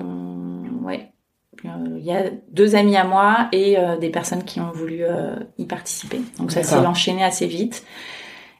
il 1.64 2.04
y 2.04 2.12
a 2.12 2.24
deux 2.52 2.74
amis 2.76 2.96
à 2.96 3.04
moi 3.04 3.48
et 3.52 3.76
des 4.00 4.10
personnes 4.10 4.44
qui 4.44 4.60
ont 4.60 4.70
voulu 4.72 5.02
y 5.58 5.64
participer. 5.66 6.20
Donc 6.38 6.52
ça 6.52 6.62
s'est 6.62 6.76
enchaîné 6.76 7.24
assez 7.24 7.46
vite. 7.46 7.84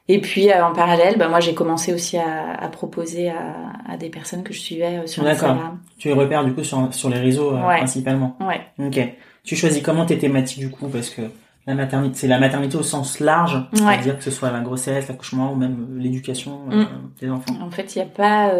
Et 0.07 0.19
puis 0.19 0.51
euh, 0.51 0.65
en 0.65 0.73
parallèle, 0.73 1.17
bah, 1.17 1.29
moi 1.29 1.39
j'ai 1.39 1.53
commencé 1.53 1.93
aussi 1.93 2.17
à, 2.17 2.53
à 2.59 2.67
proposer 2.67 3.29
à, 3.29 3.71
à, 3.87 3.97
des 3.97 4.09
personnes 4.09 4.43
que 4.43 4.51
je 4.51 4.59
suivais 4.59 4.97
euh, 4.97 5.07
sur 5.07 5.25
Instagram. 5.25 5.79
Tu 5.99 6.09
les 6.09 6.13
repères 6.13 6.43
du 6.43 6.53
coup 6.53 6.65
sur, 6.65 6.93
sur 6.93 7.09
les 7.09 7.19
réseaux 7.19 7.55
euh, 7.55 7.61
principalement. 7.61 8.35
Ouais. 8.41 8.61
Ok. 8.79 8.99
Tu 9.43 9.55
choisis 9.55 9.81
comment 9.81 10.05
tes 10.05 10.17
thématiques 10.17 10.59
du 10.59 10.69
coup? 10.69 10.87
Parce 10.87 11.09
que 11.09 11.21
la 11.65 11.75
maternité, 11.75 12.17
c'est 12.17 12.27
la 12.27 12.39
maternité 12.39 12.75
au 12.75 12.83
sens 12.83 13.19
large, 13.19 13.63
c'est-à-dire 13.71 14.17
que 14.17 14.23
ce 14.23 14.31
soit 14.31 14.51
la 14.51 14.59
grossesse, 14.59 15.07
l'accouchement 15.07 15.53
ou 15.53 15.55
même 15.55 15.97
l'éducation 15.97 16.65
mm. 16.67 16.87
des 17.21 17.29
enfants. 17.29 17.53
En 17.61 17.69
fait, 17.69 17.95
il 17.95 17.99
n'y 17.99 18.03
a 18.03 18.07
pas, 18.07 18.51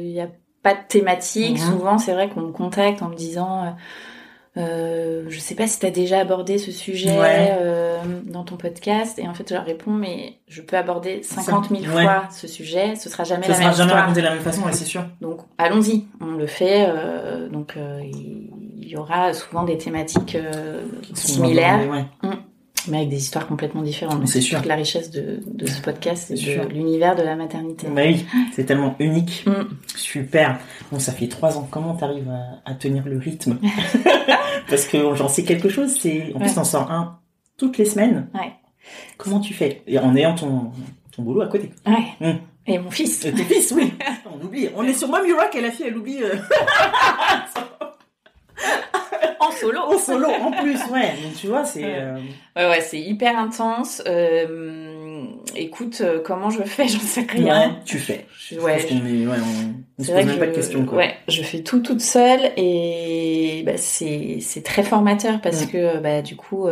il 0.00 0.10
y 0.10 0.20
a 0.20 0.28
pas 0.68 0.74
de 0.74 0.86
thématique. 0.86 1.58
Souvent, 1.58 1.98
c'est 1.98 2.12
vrai 2.12 2.28
qu'on 2.28 2.40
me 2.40 2.52
contacte 2.52 3.02
en 3.02 3.08
me 3.08 3.14
disant 3.14 3.74
euh, 4.58 5.24
je 5.28 5.38
sais 5.38 5.54
pas 5.54 5.68
si 5.68 5.78
tu 5.78 5.86
as 5.86 5.90
déjà 5.90 6.18
abordé 6.18 6.58
ce 6.58 6.72
sujet 6.72 7.16
euh, 7.16 8.02
dans 8.24 8.42
ton 8.42 8.56
podcast. 8.56 9.18
Et 9.18 9.28
en 9.28 9.34
fait, 9.34 9.48
je 9.48 9.54
leur 9.54 9.64
réponds, 9.64 9.92
mais 9.92 10.38
je 10.48 10.62
peux 10.62 10.76
aborder 10.76 11.22
50 11.22 11.68
000 11.68 11.84
fois 11.84 12.24
ce 12.30 12.48
sujet. 12.48 12.96
Ce 12.96 13.08
sera 13.08 13.24
jamais 13.24 13.46
la 13.46 13.58
même 13.58 13.70
histoire. 13.70 13.88
jamais 13.88 14.00
raconté 14.00 14.20
de 14.20 14.26
la 14.26 14.34
même 14.34 14.42
façon, 14.42 14.62
ouais, 14.62 14.72
c'est 14.72 14.84
sûr. 14.84 15.04
Donc, 15.20 15.40
allons-y. 15.58 16.06
On 16.20 16.32
le 16.32 16.46
fait. 16.46 16.86
Euh, 16.88 17.48
donc, 17.48 17.76
euh, 17.76 18.00
il 18.02 18.88
y 18.88 18.96
aura 18.96 19.32
souvent 19.32 19.64
des 19.64 19.78
thématiques 19.78 20.34
euh, 20.34 20.82
similaires. 21.14 22.08
Hum 22.22 22.36
mais 22.88 22.98
avec 22.98 23.08
des 23.08 23.16
histoires 23.16 23.46
complètement 23.46 23.82
différentes. 23.82 24.26
C'est 24.28 24.40
sûr. 24.40 24.60
la 24.64 24.74
richesse 24.74 25.10
de, 25.10 25.40
de 25.46 25.66
ce 25.66 25.80
podcast, 25.80 26.26
c'est 26.28 26.34
de 26.34 26.68
l'univers 26.72 27.16
de 27.16 27.22
la 27.22 27.36
maternité. 27.36 27.86
Bah 27.88 28.02
oui, 28.04 28.26
c'est 28.52 28.64
tellement 28.64 28.94
unique. 28.98 29.44
Mm. 29.46 29.64
Super. 29.96 30.58
Bon, 30.90 30.98
ça 30.98 31.12
fait 31.12 31.28
trois 31.28 31.56
ans. 31.58 31.68
Comment 31.70 31.94
t'arrives 31.94 32.30
à, 32.30 32.70
à 32.70 32.74
tenir 32.74 33.04
le 33.06 33.18
rythme 33.18 33.58
Parce 34.68 34.86
que 34.86 35.14
j'en 35.14 35.28
sais 35.28 35.44
quelque 35.44 35.68
chose. 35.68 35.96
C'est 35.98 36.32
en 36.34 36.40
plus 36.40 36.54
t'en 36.54 36.64
sors 36.64 36.90
un 36.90 37.18
toutes 37.56 37.78
les 37.78 37.84
semaines. 37.84 38.28
Ouais. 38.34 38.52
Comment 39.16 39.40
tu 39.40 39.54
fais? 39.54 39.82
Et 39.86 39.98
en 39.98 40.14
ayant 40.16 40.34
ton 40.34 40.70
ton 41.12 41.22
boulot 41.22 41.42
à 41.42 41.48
côté. 41.48 41.70
Ouais. 41.86 42.32
Mm. 42.32 42.38
Et 42.66 42.78
mon 42.78 42.90
fils. 42.90 43.24
Et 43.24 43.32
tes 43.32 43.44
fils, 43.44 43.72
oui. 43.72 43.94
on 44.30 44.44
oublie. 44.44 44.68
On 44.76 44.84
est 44.84 44.92
sur 44.92 45.08
moi 45.08 45.20
Rock 45.20 45.54
et 45.54 45.60
la 45.62 45.70
fille, 45.70 45.86
elle 45.88 45.96
oublie. 45.96 46.22
Euh... 46.22 46.36
en 49.40 49.50
solo. 49.50 49.80
En 49.80 49.98
solo, 49.98 50.26
en 50.28 50.50
plus, 50.52 50.78
ouais. 50.92 51.12
Donc, 51.22 51.34
tu 51.40 51.46
vois, 51.48 51.64
c'est. 51.64 51.84
Euh, 51.84 52.18
ouais, 52.56 52.68
ouais, 52.68 52.80
c'est 52.80 53.00
hyper 53.00 53.38
intense. 53.38 54.02
Euh, 54.06 55.24
écoute, 55.56 56.00
euh, 56.00 56.20
comment 56.24 56.50
je 56.50 56.62
fais, 56.62 56.88
j'en 56.88 56.98
sais 57.00 57.26
rien. 57.28 57.68
Ouais, 57.68 57.74
tu 57.84 57.98
fais. 57.98 58.26
Je, 58.38 58.58
ouais, 58.60 58.78
je, 58.78 58.94
on 58.94 59.06
est, 59.06 59.26
ouais, 59.26 59.36
on, 59.38 59.74
on 59.98 60.04
se 60.04 60.12
pose 60.12 60.24
même 60.26 60.38
pas 60.38 60.46
de 60.46 60.52
questions. 60.52 60.84
Quoi. 60.84 60.98
Ouais, 60.98 61.14
je 61.28 61.42
fais 61.42 61.60
tout 61.62 61.80
toute 61.80 62.00
seule 62.00 62.52
et 62.56 63.62
bah, 63.66 63.72
c'est 63.76 64.38
c'est 64.40 64.62
très 64.62 64.82
formateur 64.82 65.40
parce 65.40 65.64
Mm. 65.66 65.68
que 65.70 65.98
bah 65.98 66.22
du 66.22 66.36
coup 66.36 66.66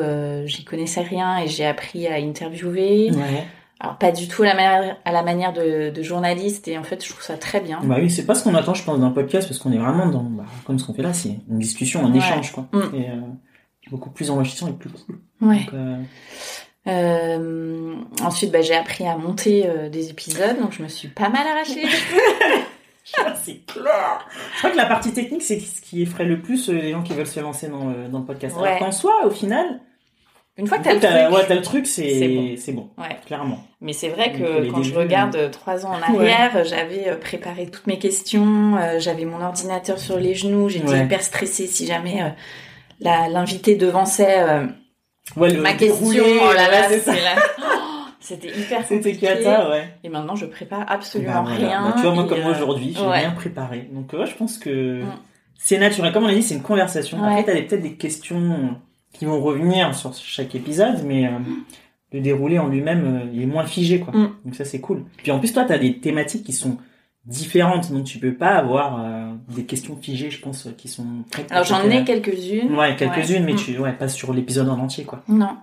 j'y 0.44 0.64
connaissais 0.64 1.02
rien 1.02 1.38
et 1.38 1.48
j'ai 1.48 1.66
appris 1.66 2.06
à 2.06 2.14
interviewer. 2.14 3.10
Ouais. 3.12 3.44
Alors 3.78 3.98
pas 3.98 4.10
du 4.10 4.26
tout 4.26 4.42
à 4.42 4.46
la 4.46 4.54
manière 4.54 4.96
à 5.04 5.12
la 5.12 5.22
manière 5.22 5.52
de, 5.52 5.90
de 5.90 6.02
journaliste 6.02 6.66
et 6.68 6.78
en 6.78 6.82
fait 6.82 7.04
je 7.04 7.10
trouve 7.10 7.22
ça 7.22 7.36
très 7.36 7.60
bien. 7.60 7.78
Bah 7.84 7.96
oui, 8.00 8.10
c'est 8.10 8.24
pas 8.24 8.34
ce 8.34 8.42
qu'on 8.44 8.54
attend, 8.54 8.72
je 8.74 8.82
pense, 8.82 8.98
d'un 8.98 9.10
podcast, 9.10 9.46
parce 9.48 9.58
qu'on 9.60 9.72
est 9.72 9.78
vraiment 9.78 10.06
dans, 10.06 10.22
bah, 10.22 10.44
comme 10.64 10.78
ce 10.78 10.86
qu'on 10.86 10.94
fait 10.94 11.02
là, 11.02 11.12
c'est 11.12 11.40
une 11.50 11.58
discussion, 11.58 12.04
un 12.06 12.10
Ouais. 12.12 12.18
échange, 12.18 12.52
quoi. 12.52 12.68
Mm. 12.72 12.80
Et 12.94 13.10
euh, 13.10 13.20
beaucoup 13.90 14.10
plus 14.10 14.30
enrichissant 14.30 14.68
et 14.68 14.72
plus 14.72 14.88
cool. 14.90 15.18
Ouais. 15.42 15.58
Donc, 15.64 15.74
euh, 15.74 15.96
Euh, 16.88 17.94
ensuite 18.22 18.52
bah, 18.52 18.62
j'ai 18.62 18.74
appris 18.74 19.06
à 19.06 19.16
monter 19.16 19.66
euh, 19.66 19.88
des 19.88 20.10
épisodes 20.10 20.56
donc 20.60 20.70
je 20.72 20.82
me 20.84 20.88
suis 20.88 21.08
pas 21.08 21.28
mal 21.28 21.44
arraché 21.46 21.82
les 21.82 21.88
cheveux. 21.88 22.62
c'est 23.42 23.64
clair. 23.66 24.26
Je 24.54 24.58
crois 24.58 24.70
que 24.70 24.76
la 24.76 24.86
partie 24.86 25.12
technique, 25.12 25.42
c'est 25.42 25.58
ce 25.60 25.80
qui 25.80 26.02
effraie 26.02 26.24
le 26.24 26.40
plus 26.40 26.68
euh, 26.70 26.74
les 26.74 26.92
gens 26.92 27.02
qui 27.02 27.12
veulent 27.12 27.26
se 27.26 27.40
lancer 27.40 27.68
dans 27.68 27.88
le, 27.90 28.08
dans 28.08 28.20
le 28.20 28.24
podcast. 28.24 28.56
Ouais. 28.56 28.68
Alors 28.68 28.78
qu'en 28.78 28.92
soi, 28.92 29.26
au 29.26 29.30
final, 29.30 29.80
Une 30.58 30.66
fois 30.66 30.78
que 30.78 30.84
t'as 30.84 30.94
le 30.94 31.00
t'as- 31.00 31.24
truc. 31.28 31.36
ouais, 31.48 31.54
le 31.56 31.62
truc, 31.62 31.86
c'est 31.86 32.56
c'est 32.56 32.72
bon. 32.72 32.88
Ouais. 32.96 33.16
clairement. 33.26 33.58
Mais 33.82 33.92
c'est 33.92 34.08
vrai 34.08 34.32
que 34.32 34.70
quand 34.70 34.82
je 34.82 34.94
regarde 34.94 35.36
euh, 35.36 35.50
trois 35.50 35.84
ans 35.84 35.90
en 35.92 36.00
arrière, 36.14 36.64
j'avais 36.64 37.08
euh, 37.08 37.16
préparé 37.16 37.66
toutes 37.66 37.86
mes 37.86 37.98
questions, 37.98 38.76
euh, 38.76 38.98
j'avais 38.98 39.26
mon 39.26 39.42
ordinateur 39.42 39.98
sur 39.98 40.18
les 40.18 40.34
genoux, 40.34 40.68
j'étais 40.70 40.98
hyper 41.04 41.22
stressée 41.22 41.66
si 41.66 41.86
jamais 41.86 42.22
euh, 42.22 42.28
l'invité 43.00 43.74
devançait 43.76 44.38
euh, 44.40 44.66
le 45.36 45.60
ma 45.60 45.74
question. 45.74 46.06
Oh 46.40 46.52
là 46.54 46.70
là, 46.70 46.88
c'est 46.88 47.06
là. 47.22 47.34
Oh, 47.60 47.62
C'était 48.20 48.48
hyper 48.48 48.80
C'était 48.82 48.96
compliqué. 48.96 49.26
cata, 49.26 49.68
ouais. 49.70 49.88
Et 50.04 50.08
maintenant, 50.08 50.36
je 50.36 50.46
prépare 50.46 50.80
Bah, 50.80 50.86
absolument 50.88 51.42
voilà. 51.42 51.56
rien. 51.68 51.82
Bah, 51.90 51.92
tu 51.96 52.02
vois, 52.02 52.12
moi, 52.14 52.24
et, 52.24 52.28
comme 52.28 52.38
euh, 52.40 52.50
aujourd'hui, 52.50 52.94
j'ai 52.98 53.04
ouais. 53.06 53.18
rien 53.18 53.30
préparé. 53.32 53.88
Donc, 53.92 54.12
ouais, 54.14 54.26
je 54.26 54.34
pense 54.34 54.56
que 54.58 55.02
Mm. 55.02 55.06
c'est 55.58 55.78
naturel. 55.78 56.12
Comme 56.12 56.24
on 56.24 56.28
l'a 56.28 56.34
dit, 56.34 56.42
c'est 56.42 56.54
une 56.54 56.62
conversation. 56.62 57.20
Ouais. 57.20 57.40
Après, 57.40 57.44
t'as 57.44 57.62
peut-être 57.62 57.82
des 57.82 57.94
questions 57.96 58.76
qui 59.18 59.24
vont 59.24 59.40
revenir 59.40 59.94
sur 59.94 60.12
chaque 60.14 60.54
épisode, 60.54 61.02
mais 61.04 61.26
euh, 61.26 61.30
le 62.12 62.20
déroulé 62.20 62.58
en 62.58 62.68
lui-même, 62.68 63.04
euh, 63.04 63.30
il 63.32 63.42
est 63.42 63.46
moins 63.46 63.64
figé, 63.64 64.00
quoi. 64.00 64.14
Mm. 64.14 64.30
Donc 64.44 64.54
ça, 64.54 64.64
c'est 64.64 64.80
cool. 64.80 65.04
Puis 65.18 65.30
en 65.32 65.38
plus, 65.38 65.52
toi, 65.52 65.64
t'as 65.64 65.78
des 65.78 65.98
thématiques 66.00 66.44
qui 66.44 66.52
sont 66.52 66.78
différentes, 67.24 67.90
donc 67.90 68.04
tu 68.04 68.18
peux 68.20 68.34
pas 68.34 68.50
avoir 68.54 69.00
euh, 69.04 69.32
des 69.48 69.64
questions 69.64 69.96
figées, 69.96 70.30
je 70.30 70.40
pense, 70.40 70.68
qui 70.78 70.86
sont 70.88 71.24
prêtes. 71.32 71.50
Alors, 71.50 71.64
j'en 71.64 71.82
ai 71.90 72.04
quelques-unes. 72.04 72.72
Ouais, 72.76 72.94
quelques-unes, 72.94 73.44
mais 73.44 73.54
Mm. 73.54 73.56
tu, 73.56 73.78
ouais, 73.78 73.92
pas 73.92 74.06
sur 74.08 74.32
l'épisode 74.32 74.68
en 74.68 74.78
entier, 74.78 75.02
quoi. 75.04 75.22
Non. 75.26 75.56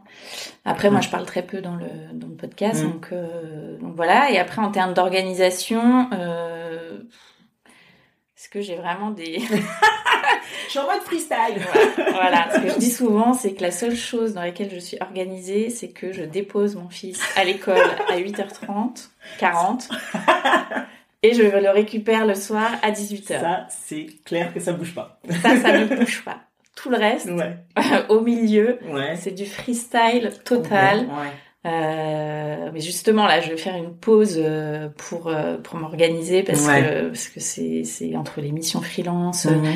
Après, 0.65 0.89
moi, 0.89 0.99
Mm. 0.99 1.03
je 1.03 1.09
parle 1.09 1.25
très 1.25 1.43
peu 1.43 1.61
dans 1.61 1.75
le, 1.75 1.85
dans 2.13 2.27
le 2.27 2.35
podcast, 2.35 2.83
Mm. 2.83 2.87
donc, 2.91 3.07
euh, 3.13 3.77
donc 3.79 3.95
voilà. 3.95 4.29
Et 4.31 4.37
après, 4.39 4.61
en 4.61 4.71
termes 4.71 4.93
d'organisation, 4.93 6.09
euh, 6.11 6.99
est-ce 8.35 8.49
que 8.49 8.59
j'ai 8.59 8.75
vraiment 8.75 9.11
des... 9.11 9.39
Je 10.65 10.69
suis 10.71 10.79
en 10.79 10.83
mode 10.85 11.01
freestyle. 11.01 11.61
voilà, 12.11 12.47
ce 12.53 12.59
que 12.59 12.69
je 12.69 12.77
dis 12.79 12.91
souvent, 12.91 13.33
c'est 13.33 13.53
que 13.53 13.61
la 13.61 13.71
seule 13.71 13.95
chose 13.95 14.33
dans 14.33 14.41
laquelle 14.41 14.69
je 14.73 14.79
suis 14.79 14.97
organisée, 15.01 15.69
c'est 15.69 15.89
que 15.89 16.11
je 16.11 16.23
dépose 16.23 16.75
mon 16.75 16.89
fils 16.89 17.21
à 17.35 17.43
l'école 17.43 17.77
à 18.09 18.17
8h30, 18.17 19.09
40, 19.39 19.89
et 21.23 21.33
je 21.33 21.43
le 21.43 21.69
récupère 21.69 22.25
le 22.25 22.35
soir 22.35 22.69
à 22.81 22.91
18h. 22.91 23.39
Ça, 23.39 23.67
c'est 23.69 24.07
clair 24.25 24.53
que 24.53 24.59
ça 24.59 24.73
bouge 24.73 24.93
pas. 24.93 25.19
Ça, 25.41 25.55
ça 25.57 25.77
ne 25.77 25.85
bouge 25.85 26.23
pas. 26.25 26.37
Tout 26.75 26.89
le 26.89 26.97
reste, 26.97 27.29
Ouais. 27.29 27.55
au 28.09 28.21
milieu, 28.21 28.79
Ouais. 28.89 29.15
c'est 29.15 29.31
du 29.31 29.45
freestyle 29.45 30.31
total. 30.43 31.01
Ouais. 31.01 31.31
Euh, 31.65 32.71
mais 32.73 32.81
justement 32.81 33.25
là, 33.25 33.39
je 33.39 33.49
vais 33.51 33.57
faire 33.57 33.75
une 33.75 33.95
pause 33.95 34.35
euh, 34.37 34.89
pour 34.97 35.27
euh, 35.29 35.55
pour 35.57 35.77
m'organiser 35.79 36.43
parce 36.43 36.67
Ouais. 36.67 36.81
que 36.81 37.07
parce 37.07 37.27
que 37.29 37.39
c'est 37.39 37.83
c'est 37.85 38.17
entre 38.17 38.41
les 38.41 38.51
missions 38.51 38.81
freelance, 38.81 39.45
Mhm. 39.45 39.71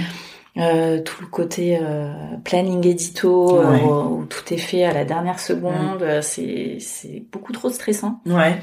Euh, 0.59 1.01
tout 1.01 1.21
le 1.21 1.27
côté 1.27 1.77
euh, 1.81 2.11
planning 2.43 2.85
édito 2.85 3.59
Ouais. 3.59 3.81
euh, 3.81 3.85
où, 3.85 4.25
tout 4.25 4.53
est 4.53 4.57
fait 4.57 4.83
à 4.83 4.93
la 4.93 5.05
dernière 5.05 5.39
seconde, 5.39 6.01
euh, 6.01 6.21
c'est 6.21 6.77
c'est 6.79 7.23
beaucoup 7.31 7.51
trop 7.53 7.69
stressant. 7.69 8.19
Ouais. 8.25 8.57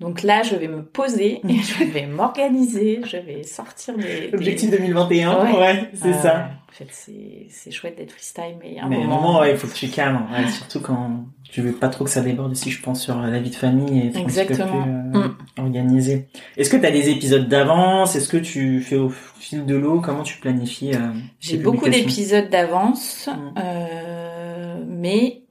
Donc 0.00 0.22
là, 0.22 0.42
je 0.44 0.54
vais 0.54 0.68
me 0.68 0.84
poser 0.84 1.40
et 1.48 1.56
je 1.58 1.82
vais 1.84 2.06
m'organiser, 2.06 3.00
je 3.04 3.16
vais 3.16 3.42
sortir 3.42 3.96
des, 3.96 4.28
des- 4.28 4.34
Objectif 4.34 4.70
2021. 4.70 5.44
Ouais. 5.44 5.58
Ouais, 5.58 5.90
c'est 5.94 6.12
ça. 6.12 6.50
En 6.68 6.72
fait, 6.72 6.86
c'est 6.90 7.46
c'est 7.48 7.70
chouette 7.70 7.96
d'être 7.96 8.12
freestyle, 8.12 8.56
mais 8.62 8.78
a 8.78 8.84
un 8.84 8.88
Mais 8.88 8.96
à 9.02 9.06
moment, 9.06 9.40
ouais, 9.40 9.52
il 9.52 9.56
faut 9.56 9.66
que 9.66 9.72
tu 9.74 9.88
calmes. 9.88 10.26
Ouais, 10.30 10.46
surtout 10.48 10.80
quand 10.80 11.24
tu 11.50 11.62
veux 11.62 11.72
pas 11.72 11.88
trop 11.88 12.04
que 12.04 12.10
ça 12.10 12.20
déborde 12.20 12.52
aussi, 12.52 12.70
je 12.70 12.82
pense, 12.82 13.02
sur 13.02 13.18
la 13.20 13.38
vie 13.40 13.48
de 13.50 13.54
famille 13.54 13.98
et 13.98 14.06
être 14.08 14.16
un 14.16 14.20
peu 14.20 14.24
Exactement. 14.26 14.82
plus 14.82 14.90
euh, 14.90 15.28
Mm. 15.28 15.36
organisé. 15.58 16.28
Est-ce 16.58 16.68
que 16.68 16.76
tu 16.76 16.84
as 16.84 16.90
des 16.90 17.08
épisodes 17.08 17.48
d'avance? 17.48 18.14
Est-ce 18.16 18.28
que 18.28 18.36
tu 18.36 18.80
fais 18.82 18.96
au 18.96 19.08
fil 19.08 19.64
de 19.64 19.74
l'eau? 19.76 20.00
Comment 20.02 20.22
tu 20.22 20.38
planifies 20.38 20.94
euh, 20.94 20.98
J'ai 21.40 21.56
beaucoup 21.56 21.88
d'épisodes 21.88 22.50
d'avance, 22.50 23.28
Mm. 23.28 23.54
euh, 23.58 24.84
mais 24.86 25.42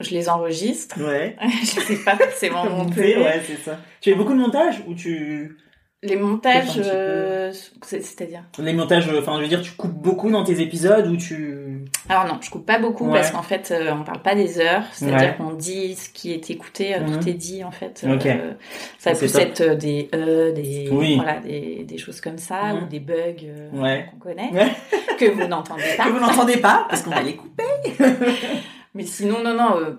je 0.00 0.10
les 0.10 0.28
enregistre. 0.28 1.00
Ouais. 1.02 1.36
je 1.62 1.80
sais 1.80 1.96
pas 2.04 2.16
forcément 2.16 2.68
monter. 2.68 3.16
ouais, 3.16 3.40
c'est 3.46 3.56
ça. 3.56 3.78
Tu 4.02 4.10
fais 4.10 4.16
beaucoup 4.16 4.32
de 4.34 4.38
montage 4.38 4.82
ou 4.86 4.94
tu 4.94 5.56
Les 6.02 6.16
Peut-être 6.16 6.22
un 6.24 6.26
montages, 6.28 6.80
euh, 6.82 7.52
c'est- 7.82 8.00
c'est-à-dire 8.00 8.42
les 8.58 8.72
montages 8.72 9.06
enfin 9.18 9.36
je 9.36 9.42
veux 9.42 9.48
dire 9.48 9.60
tu 9.60 9.72
coupes 9.72 9.92
beaucoup 9.92 10.30
dans 10.30 10.42
tes 10.44 10.62
épisodes 10.62 11.06
ou 11.08 11.18
tu 11.18 11.84
Alors 12.08 12.24
non, 12.26 12.38
je 12.40 12.48
coupe 12.48 12.64
pas 12.64 12.78
beaucoup 12.78 13.04
Ouais. 13.06 13.18
parce 13.18 13.30
qu'en 13.32 13.42
fait, 13.42 13.70
euh, 13.70 13.92
on 13.92 14.02
parle 14.02 14.22
pas 14.22 14.34
des 14.34 14.60
heures, 14.60 14.84
c'est-à-dire 14.92 15.18
Ouais. 15.30 15.34
qu'on 15.36 15.52
dit 15.52 15.94
ce 15.96 16.08
qui 16.08 16.32
est 16.32 16.48
écouté, 16.48 16.94
euh, 16.94 17.00
Mhm. 17.00 17.18
tout 17.20 17.28
est 17.28 17.34
dit 17.34 17.64
en 17.64 17.70
fait. 17.70 18.06
Ok. 18.10 18.24
Euh, 18.24 18.52
ça 18.98 19.12
peut 19.12 19.26
être 19.38 19.60
euh, 19.60 19.74
des 19.74 20.08
e, 20.14 20.52
des 20.52 20.88
Oui. 20.90 21.16
voilà, 21.16 21.38
des, 21.40 21.84
des 21.84 21.98
choses 21.98 22.22
comme 22.22 22.38
ça 22.38 22.72
Mhm. 22.72 22.82
ou 22.82 22.86
des 22.86 23.00
bugs 23.00 23.14
euh, 23.44 23.68
Ouais. 23.74 24.06
qu'on 24.10 24.16
connaît 24.20 24.50
Ouais. 24.54 24.72
que 25.18 25.26
vous 25.26 25.46
n'entendez 25.46 25.82
pas. 25.98 26.04
que 26.06 26.10
vous 26.12 26.20
n'entendez 26.20 26.56
pas 26.56 26.86
parce 26.88 27.02
qu'on 27.02 27.10
va 27.10 27.20
les 27.22 27.36
couper. 27.36 27.64
Mais 28.94 29.04
sinon, 29.04 29.42
non, 29.44 29.52
non. 29.54 29.98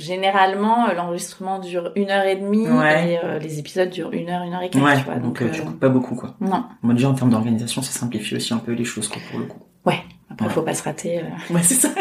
Généralement, 0.00 0.88
euh, 0.88 0.94
l'enregistrement 0.94 1.58
dure 1.58 1.92
une 1.96 2.10
heure 2.10 2.24
et 2.24 2.36
demie 2.36 2.66
Ouais. 2.68 3.12
et 3.12 3.18
euh, 3.24 3.38
les 3.38 3.58
épisodes 3.58 3.90
durent 3.90 4.12
une 4.12 4.28
heure, 4.30 4.42
une 4.42 4.54
heure 4.54 4.62
et 4.62 4.70
quart. 4.70 4.82
Ouais. 4.82 4.96
tu 4.98 5.04
vois, 5.04 5.14
donc, 5.14 5.22
donc, 5.24 5.42
euh, 5.42 5.50
tu 5.52 5.62
coupes 5.62 5.78
pas 5.80 5.88
beaucoup 5.88 6.14
quoi. 6.14 6.34
non. 6.40 6.64
Moi 6.82 6.94
déjà 6.94 7.08
en 7.10 7.14
termes 7.14 7.30
d'organisation 7.30 7.82
ça 7.82 7.92
simplifie 7.92 8.34
aussi 8.36 8.52
un 8.54 8.58
peu 8.58 8.72
les 8.72 8.84
choses 8.84 9.08
quoi 9.08 9.20
pour 9.30 9.38
le 9.40 9.46
coup. 9.46 9.58
Après, 10.32 10.46
Ouais. 10.46 10.52
faut 10.52 10.62
pas 10.62 10.74
se 10.74 10.82
rater. 10.84 11.22
Ouais 11.50 11.62
c'est 11.62 11.74
ça. 11.74 11.88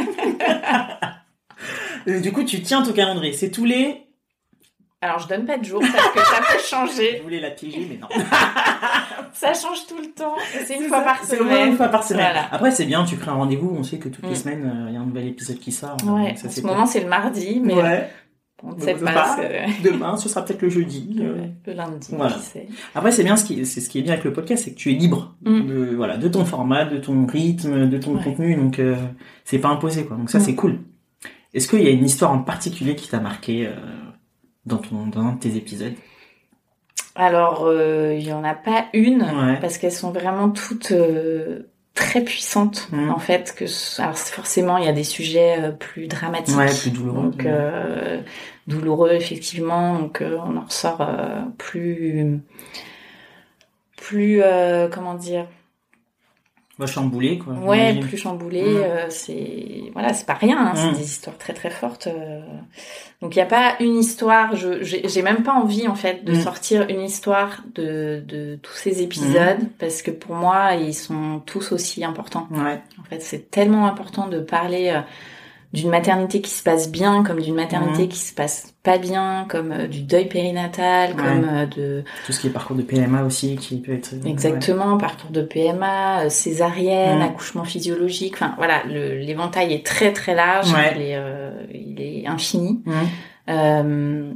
Du 2.24 2.32
coup 2.32 2.44
tu 2.44 2.62
tiens 2.62 2.82
ton 2.82 2.94
calendrier. 2.94 3.34
C'est 3.34 3.52
tous 3.52 3.66
les. 3.66 4.06
Alors, 5.02 5.20
je 5.20 5.28
donne 5.30 5.46
pas 5.46 5.58
de 5.58 5.64
jour 5.64 5.80
parce 5.80 6.10
que 6.10 6.20
ça 6.20 6.42
peut 6.42 6.60
Je 6.62 6.66
changer. 6.66 7.22
voulais 7.24 7.40
la 7.40 7.52
piéger 7.52 7.88
mais 7.90 7.98
non. 7.98 8.08
Ça 9.34 9.54
change 9.54 9.86
tout 9.88 9.98
le 9.98 10.10
temps. 10.12 10.36
C'est 10.66 10.76
une 10.76 10.88
fois 10.90 11.02
par 11.02 11.16
moins 11.24 11.32
une 11.32 11.38
semaine. 11.38 11.78
fois 11.78 11.88
par 11.88 12.04
semaine. 12.04 12.26
Voilà. 12.26 12.48
Après 12.52 12.72
c'est 12.72 12.86
bien 12.86 13.06
tu 13.06 13.16
crées 13.16 13.32
un 13.32 13.36
rendez-vous 13.36 13.74
on 13.78 13.84
sait 13.84 13.98
que 13.98 14.10
toutes 14.10 14.26
les 14.26 14.32
Mm. 14.32 14.36
semaines 14.36 14.66
euh, 14.66 14.90
il 14.90 14.94
y 14.96 14.98
a 14.98 15.00
un 15.00 15.06
nouvel 15.06 15.28
épisode 15.28 15.58
qui 15.60 15.72
sort. 15.72 15.96
Ouais. 16.06 16.36
Ça, 16.36 16.48
en 16.48 16.52
ce 16.52 16.62
moment, 16.62 16.86
c'est 16.86 17.00
le 17.02 17.08
mardi, 17.08 17.62
mais 17.64 17.76
Ouais. 17.76 18.10
on 18.64 18.70
ne 18.70 18.74
Donc, 18.74 18.82
sait 18.84 18.96
pas. 18.96 19.38
c'est- 19.38 19.68
Demain 19.90 20.18
ce 20.18 20.28
sera 20.28 20.44
peut-être 20.44 20.62
le 20.64 20.70
jeudi. 20.70 21.16
euh. 21.22 21.46
Le 21.66 21.74
lundi, 21.74 22.10
Voilà. 22.12 22.34
qui 22.34 22.42
sait. 22.42 22.68
Après, 22.94 23.12
c'est 23.14 23.24
bien 23.24 23.38
ce 23.38 23.46
qui, 23.46 23.66
c'est 23.66 23.80
ce 23.80 23.90
qui 23.90 24.00
est 24.00 24.02
bien 24.02 24.14
avec 24.14 24.26
le 24.26 24.34
podcast, 24.34 24.66
c'est 24.66 24.72
que 24.72 24.78
tu 24.78 24.92
es 24.92 24.96
libre 24.96 25.36
Mm. 25.46 25.62
de, 25.68 25.96
voilà, 25.96 26.18
de 26.18 26.28
ton 26.28 26.44
format, 26.44 26.84
de 26.84 26.98
ton 26.98 27.26
rythme, 27.26 27.88
de 27.88 27.98
ton 27.98 28.18
Ouais. 28.18 28.24
contenu, 28.24 28.56
donc 28.56 28.80
euh, 28.80 28.96
c'est 29.46 29.60
pas 29.60 29.70
imposé, 29.70 30.04
quoi. 30.06 30.18
Donc 30.18 30.30
ça, 30.30 30.40
Mm. 30.40 30.42
c'est 30.42 30.56
cool. 30.56 30.80
Est-ce 31.54 31.70
qu'il 31.70 31.82
y 31.84 31.88
a 31.88 31.92
une 31.92 32.06
histoire 32.06 32.32
en 32.34 32.40
particulier 32.40 32.96
qui 32.96 33.08
t'a 33.08 33.20
marqué 33.22 33.66
euh, 33.68 33.72
dans 34.66 34.78
ton, 34.78 35.08
dans 35.08 35.22
un 35.22 35.34
de 35.34 35.40
tes 35.40 35.56
épisodes 35.56 35.94
Alors, 37.16 37.64
euh, 37.66 38.16
il 38.18 38.28
y 38.28 38.34
en 38.34 38.44
a 38.44 38.54
pas 38.54 38.86
une 38.94 39.24
Ouais. 39.24 39.58
parce 39.60 39.78
qu'elles 39.78 39.92
sont 39.92 40.12
vraiment 40.12 40.50
toutes 40.50 40.92
euh, 40.92 41.70
très 41.94 42.22
puissantes 42.24 42.88
Mhm. 42.92 43.10
en 43.12 43.20
fait. 43.20 43.54
Que 43.58 43.66
alors 44.02 44.18
forcément, 44.18 44.78
il 44.78 44.86
y 44.86 44.88
a 44.88 44.94
des 44.94 45.04
sujets 45.04 45.58
euh, 45.60 45.72
plus 45.72 46.08
dramatiques, 46.08 46.56
Ouais, 46.58 46.68
plus 46.74 46.92
douloureux. 46.92 47.24
donc 47.32 47.46
euh, 47.46 48.22
douloureux 48.68 49.12
effectivement. 49.12 50.00
Donc 50.00 50.22
on 50.24 50.56
en 50.58 50.62
ressort 50.66 51.06
plus, 51.58 52.40
plus 53.98 54.42
comment 54.92 55.16
dire, 55.16 55.48
Bah, 56.80 56.86
chamboulé, 56.86 57.38
quoi. 57.38 57.54
ouais, 57.56 58.00
plus 58.00 58.18
chamboulé. 58.18 58.62
Mhm. 58.64 58.78
euh, 58.84 59.06
c'est 59.10 59.84
voilà, 59.94 60.14
c'est 60.14 60.26
pas 60.26 60.34
rien. 60.34 60.58
hein. 60.58 60.74
C'est 60.76 60.98
des 60.98 61.04
histoires 61.06 61.38
très 61.38 61.54
très 61.54 61.70
fortes. 61.70 62.08
euh. 62.08 62.40
Donc 63.22 63.36
il 63.36 63.40
y 63.40 63.42
a 63.42 63.46
pas 63.46 63.76
une 63.82 63.98
histoire. 63.98 64.56
Je 64.56 64.82
j'ai 64.82 65.22
même 65.22 65.44
pas 65.44 65.52
envie 65.54 65.88
en 65.90 65.96
fait 65.96 66.24
de 66.24 66.32
Mhm. 66.34 66.42
sortir 66.42 66.86
une 66.90 67.02
histoire 67.02 67.64
de 67.76 68.24
de 68.26 68.58
tous 68.64 68.74
ces 68.74 69.02
épisodes 69.02 69.60
parce 69.78 70.02
que 70.02 70.10
pour 70.12 70.36
moi 70.36 70.76
ils 70.76 70.94
sont 70.96 71.42
tous 71.46 71.74
aussi 71.74 72.06
importants. 72.06 72.48
Ouais. 72.52 72.80
En 73.00 73.04
fait, 73.10 73.22
c'est 73.22 73.52
tellement 73.52 73.86
important 73.86 74.28
de 74.28 74.40
parler 74.40 74.90
euh, 74.96 75.02
d'une 75.72 75.90
maternité 75.92 76.42
qui 76.42 76.50
se 76.50 76.64
passe 76.64 76.90
bien, 76.92 77.24
comme 77.24 77.40
d'une 77.40 77.54
maternité 77.54 78.04
Mhm. 78.04 78.08
qui 78.10 78.18
se 78.18 78.34
passe 78.34 78.74
pas 78.82 78.98
bien, 78.98 79.46
comme 79.50 79.72
euh, 79.72 79.88
du 79.88 80.02
deuil 80.02 80.28
périnatal, 80.28 81.12
Ouais. 81.12 81.16
comme 81.16 81.48
euh, 81.48 81.66
de 81.68 82.04
Tout 82.26 82.32
ce 82.32 82.40
qui 82.40 82.48
est 82.48 82.50
parcours 82.50 82.76
de 82.76 82.82
PMA 82.82 83.24
aussi, 83.24 83.56
qui 83.56 83.78
peut 83.80 83.94
être. 83.94 84.14
euh, 84.14 84.26
exactement 84.28 84.98
parcours 84.98 85.30
de 85.30 85.42
PMA, 85.44 86.24
euh, 86.26 86.30
césarienne, 86.30 87.18
Mhm. 87.18 87.22
accouchement 87.24 87.66
physiologique. 87.66 88.34
Enfin 88.34 88.56
voilà, 88.58 88.84
le- 88.88 89.20
l'éventail 89.20 89.72
est 89.74 89.86
très 89.86 90.12
très 90.12 90.34
large, 90.34 90.74
Ouais. 90.74 90.94
il 90.96 91.02
est 91.04 91.16
euh, 91.16 91.52
il 91.72 92.02
est 92.02 92.26
infini. 92.26 92.82
ouais. 92.88 92.94
Mhm. 92.94 93.08
Euh, 93.50 94.32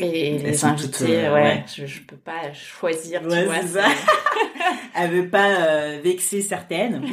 Et 0.00 0.38
les 0.38 0.64
invités, 0.64 1.28
ouais, 1.30 1.64
Je, 1.76 1.84
je 1.84 2.00
peux 2.02 2.16
pas 2.16 2.52
choisir, 2.54 3.20
tu 3.22 3.28
vois. 3.44 3.62
Ça. 3.62 3.84
Elle 4.98 5.10
veut 5.10 5.28
pas 5.28 5.96
vexer 6.02 6.40
certaines. 6.42 7.02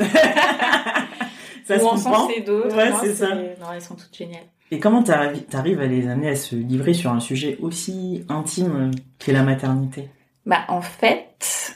ça 1.68 1.84
Ou 1.84 1.88
en 1.88 1.98
senser 1.98 2.42
d'autres. 2.42 2.76
Ouais, 2.76 2.92
c'est 3.02 3.14
ça. 3.14 3.36
Non, 3.36 3.72
elles 3.74 3.82
sont 3.82 3.96
toutes 3.96 4.16
géniales. 4.16 4.46
Et 4.72 4.80
comment 4.80 5.04
tu 5.04 5.12
arrives 5.12 5.80
à 5.80 5.86
les 5.86 6.08
amener 6.08 6.30
à 6.30 6.36
se 6.36 6.56
livrer 6.56 6.94
sur 6.94 7.12
un 7.12 7.20
sujet 7.20 7.58
aussi 7.62 8.26
intime 8.28 8.92
qu'est 9.18 9.32
la 9.32 9.44
maternité? 9.44 10.10
Bah 10.46 10.62
en 10.68 10.82
fait, 10.82 11.76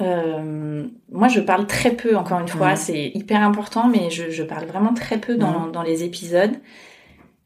euh, 0.00 0.86
moi 1.10 1.28
je 1.28 1.40
parle 1.40 1.66
très 1.66 1.90
peu, 1.92 2.16
encore 2.16 2.40
une 2.40 2.48
fois, 2.48 2.76
c'est 2.76 3.10
hyper 3.14 3.42
important, 3.42 3.88
mais 3.88 4.10
je, 4.10 4.30
je, 4.30 4.42
parle 4.42 4.64
vraiment 4.64 4.94
très 4.94 5.18
peu 5.18 5.36
dans, 5.36 5.66
dans 5.66 5.82
les 5.82 6.04
épisodes. 6.04 6.52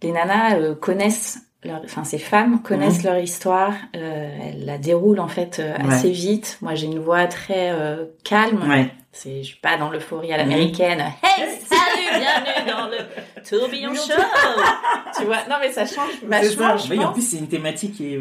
Les 0.03 0.13
nanas 0.13 0.59
euh, 0.59 0.75
connaissent 0.77 1.48
leur, 1.65 1.81
enfin 1.85 2.05
ces 2.05 2.19
femmes 2.19 2.63
connaissent 2.63 3.03
leur 3.03 3.19
histoire, 3.19 3.73
euh, 3.97 4.39
elles 4.43 4.65
la 4.65 4.79
déroulent 4.79 5.21
en 5.21 5.29
fait 5.29 5.59
euh, 5.59 5.75
assez 5.89 6.11
vite. 6.11 6.59
Moi 6.63 6.75
j'ai 6.75 6.87
une 6.87 7.01
voix 7.01 7.27
très 7.27 7.71
euh, 7.71 8.05
calme. 8.25 8.69
Ouais. 8.69 8.91
C'est 9.13 9.43
je 9.43 9.49
suis 9.49 9.61
pas 9.61 9.77
dans 9.77 9.91
l'euphorie 9.91 10.33
à 10.33 10.37
l'américaine. 10.37 11.03
Hey 11.23 11.49
salut, 11.61 12.21
bienvenue 12.21 12.71
dans 12.71 12.87
le 12.87 13.43
tourbillon 13.49 13.95
show. 13.95 14.21
tu 15.19 15.25
vois 15.25 15.45
Non 15.49 15.57
mais 15.61 15.71
ça 15.71 15.87
change 15.87 16.23
vachement. 16.25 16.77
Oui, 16.91 17.05
en 17.05 17.13
plus 17.13 17.23
c'est 17.23 17.39
une 17.39 17.49
thématique 17.49 17.95
qui 17.95 18.15
est 18.15 18.21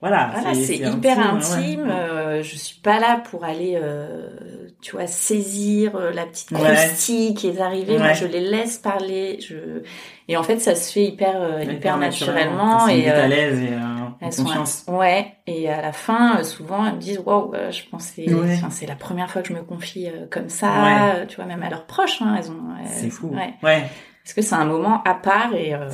voilà, 0.00 0.30
voilà 0.32 0.54
c'est 0.54 0.76
hyper 0.76 1.18
intime. 1.18 1.90
Euh, 1.90 2.40
je 2.42 2.56
suis 2.56 2.80
pas 2.80 3.00
là 3.00 3.20
pour 3.30 3.44
aller, 3.44 3.76
euh, 3.82 4.28
tu 4.80 4.92
vois, 4.92 5.08
saisir 5.08 5.96
euh, 5.96 6.12
la 6.12 6.24
petite 6.24 6.52
croustille 6.52 7.34
qui 7.34 7.48
est 7.48 7.60
arrivée. 7.60 7.98
Moi, 7.98 8.12
je 8.12 8.26
les 8.26 8.40
laisse 8.40 8.78
parler. 8.78 9.40
Je 9.40 9.82
et 10.28 10.36
en 10.36 10.42
fait, 10.44 10.60
ça 10.60 10.76
se 10.76 10.92
fait 10.92 11.04
hyper 11.04 11.40
euh, 11.40 11.64
hyper, 11.64 11.96
naturellement, 11.96 12.86
et 12.86 13.08
à 13.10 13.26
l'aise 13.26 13.60
et 13.60 13.70
elles 14.20 14.34
confiance. 14.36 14.84
ouais. 14.86 15.34
Et 15.46 15.68
à 15.68 15.80
la 15.80 15.92
fin, 15.92 16.44
souvent, 16.44 16.86
elles 16.86 16.94
me 16.94 17.00
disent, 17.00 17.22
waouh, 17.24 17.52
je 17.70 17.82
pensais, 17.90 18.26
enfin, 18.32 18.70
c'est 18.70 18.86
la 18.86 18.94
première 18.94 19.30
fois 19.30 19.42
que 19.42 19.48
je 19.48 19.54
me 19.54 19.62
confie 19.62 20.08
comme 20.30 20.48
ça. 20.48 21.24
Tu 21.26 21.36
vois, 21.36 21.46
même 21.46 21.62
à 21.64 21.70
leurs 21.70 21.86
proches, 21.86 22.22
hein, 22.22 22.36
elles 22.38 22.50
ont. 22.50 22.62
C'est 22.86 23.10
fou. 23.10 23.34
Ouais. 23.62 23.82
Parce 24.28 24.34
que 24.34 24.42
c'est 24.42 24.56
un 24.56 24.66
moment 24.66 25.02
à 25.04 25.14
part 25.14 25.54
et. 25.54 25.72
Euh... 25.72 25.88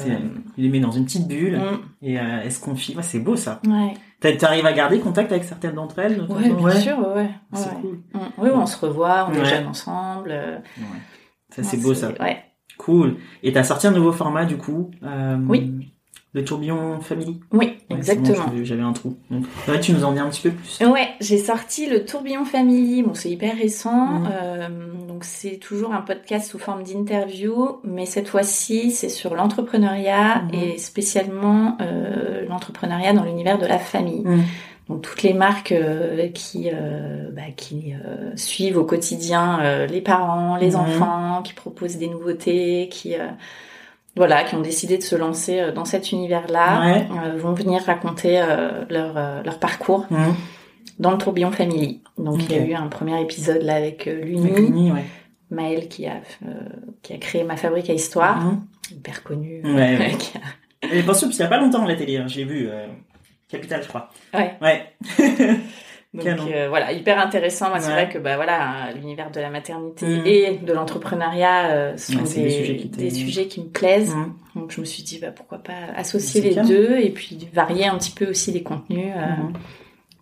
Il 0.56 0.64
les 0.64 0.68
met 0.68 0.80
dans 0.80 0.90
une 0.90 1.04
petite 1.04 1.28
bulle 1.28 1.56
mm. 1.56 1.78
et 2.02 2.18
euh, 2.18 2.40
elle 2.42 2.50
se 2.50 2.60
confie. 2.60 2.96
c'est 3.00 3.20
beau 3.20 3.36
ça. 3.36 3.60
Ouais. 3.64 3.94
T'arrives 4.36 4.66
à 4.66 4.72
garder 4.72 4.98
contact 4.98 5.30
avec 5.30 5.44
certaines 5.44 5.74
d'entre 5.74 6.00
elles 6.00 6.20
Ouais, 6.22 6.50
bien 6.50 6.70
sûr, 6.70 6.98
ouais. 7.14 7.30
C'est 7.52 7.70
cool. 7.80 8.00
Mm. 8.12 8.18
Oui, 8.38 8.50
on 8.52 8.66
se 8.66 8.76
revoit, 8.84 9.28
on 9.30 9.34
est 9.34 9.44
jeunes 9.44 9.68
ensemble. 9.68 10.30
Euh. 10.32 10.58
Ça, 11.50 11.62
c'est 11.62 11.76
beau 11.76 11.94
ça. 11.94 12.08
Cool. 12.76 13.18
Et 13.44 13.52
t'as 13.52 13.62
sorti 13.62 13.86
un 13.86 13.92
nouveau 13.92 14.10
format 14.10 14.46
du 14.46 14.56
coup. 14.56 14.90
Euh, 15.04 15.38
oui. 15.48 15.93
Le 16.34 16.44
tourbillon 16.44 17.00
family 17.00 17.40
Oui, 17.52 17.74
exactement. 17.90 18.44
J'avais 18.62 18.82
un 18.82 18.92
trou. 18.92 19.16
Donc, 19.30 19.44
tu 19.80 19.92
nous 19.92 20.04
en 20.04 20.12
dis 20.12 20.18
un 20.18 20.28
petit 20.28 20.42
peu 20.42 20.50
plus. 20.50 20.84
Ouais, 20.84 21.08
j'ai 21.20 21.38
sorti 21.38 21.88
le 21.88 22.04
tourbillon 22.04 22.44
family. 22.44 23.02
Bon, 23.02 23.14
c'est 23.14 23.30
hyper 23.30 23.56
récent. 23.56 24.06
Mm. 24.06 24.28
Euh, 24.32 24.68
donc, 25.08 25.24
c'est 25.24 25.58
toujours 25.58 25.94
un 25.94 26.00
podcast 26.00 26.50
sous 26.50 26.58
forme 26.58 26.82
d'interview. 26.82 27.78
Mais 27.84 28.04
cette 28.04 28.28
fois-ci, 28.28 28.90
c'est 28.90 29.08
sur 29.08 29.34
l'entrepreneuriat 29.34 30.42
mm. 30.42 30.54
et 30.54 30.78
spécialement 30.78 31.78
euh, 31.80 32.44
l'entrepreneuriat 32.48 33.12
dans 33.12 33.24
l'univers 33.24 33.58
de 33.58 33.66
la 33.66 33.78
famille. 33.78 34.24
Mm. 34.24 34.42
Donc 34.88 35.00
toutes 35.00 35.22
les 35.22 35.32
marques 35.32 35.72
euh, 35.72 36.28
qui 36.28 36.70
euh, 36.70 37.30
bah, 37.32 37.42
qui 37.56 37.94
euh, 37.94 38.36
suivent 38.36 38.76
au 38.76 38.84
quotidien 38.84 39.86
les 39.86 40.00
parents, 40.00 40.56
les 40.56 40.76
enfants, 40.76 41.42
qui 41.42 41.54
proposent 41.54 41.96
des 41.96 42.08
nouveautés, 42.08 42.88
qui 42.90 43.14
voilà, 44.16 44.44
qui 44.44 44.54
ont 44.54 44.60
décidé 44.60 44.96
de 44.96 45.02
se 45.02 45.16
lancer 45.16 45.60
euh, 45.60 45.72
dans 45.72 45.84
cet 45.84 46.12
univers-là, 46.12 46.96
euh, 46.96 47.36
vont 47.36 47.52
venir 47.52 47.82
raconter 47.82 48.40
euh, 48.40 48.84
leur, 48.88 49.42
leur 49.42 49.58
parcours 49.58 50.06
mmh. 50.10 50.16
dans 50.98 51.10
le 51.10 51.18
tourbillon 51.18 51.50
family. 51.50 52.02
Donc 52.18 52.42
il 52.44 52.52
y 52.52 52.58
a 52.58 52.64
eu 52.64 52.74
un 52.74 52.86
premier 52.86 53.20
épisode 53.20 53.62
là 53.62 53.74
avec 53.74 54.06
Luni, 54.06 54.92
ouais. 54.92 55.04
Maëlle 55.50 55.88
qui 55.88 56.06
a 56.06 56.20
qui 57.02 57.12
a 57.12 57.18
créé 57.18 57.44
ma 57.44 57.56
fabrique 57.56 57.90
à 57.90 57.92
histoire, 57.92 58.40
mmh. 58.40 58.66
hyper 58.92 59.22
connue. 59.22 59.62
Ouais, 59.64 59.98
ouais. 59.98 60.12
Elle 60.82 60.98
est 60.98 61.02
pas 61.02 61.14
qu'il 61.14 61.32
y 61.32 61.42
a 61.42 61.46
pas 61.46 61.58
longtemps 61.58 61.84
la 61.84 61.96
télé, 61.96 62.18
hein, 62.18 62.26
j'ai 62.28 62.44
vu 62.44 62.68
Capital, 63.48 63.82
je 63.82 63.88
crois. 63.88 64.10
Ouais. 64.32 64.54
Ouais. 64.60 64.94
Donc 66.14 66.26
euh, 66.26 66.68
voilà, 66.68 66.92
hyper 66.92 67.18
intéressant. 67.18 67.70
Moi, 67.70 67.80
c'est 67.80 67.90
vrai 67.90 68.08
que 68.08 68.18
bah 68.18 68.36
voilà, 68.36 68.92
l'univers 68.94 69.32
de 69.32 69.40
la 69.40 69.50
maternité 69.50 70.06
mm. 70.06 70.26
et 70.26 70.60
de 70.64 70.72
l'entrepreneuriat 70.72 71.70
euh, 71.70 71.96
sont 71.96 72.22
des, 72.22 73.10
sujets 73.10 73.48
qui, 73.48 73.60
me 73.60 73.66
plaisent. 73.66 74.14
Mm. 74.14 74.34
Donc 74.54 74.70
je 74.70 74.80
me 74.80 74.84
suis 74.84 75.02
dit 75.02 75.18
bah 75.18 75.32
pourquoi 75.32 75.58
pas 75.58 75.72
associer 75.96 76.40
les 76.40 76.54
deux 76.54 76.98
et 76.98 77.10
puis 77.10 77.48
varier 77.52 77.86
un 77.86 77.98
petit 77.98 78.12
peu 78.12 78.28
aussi 78.28 78.52
les 78.52 78.62
contenus, 78.62 79.12
euh, 79.16 79.42
mm. 79.42 79.52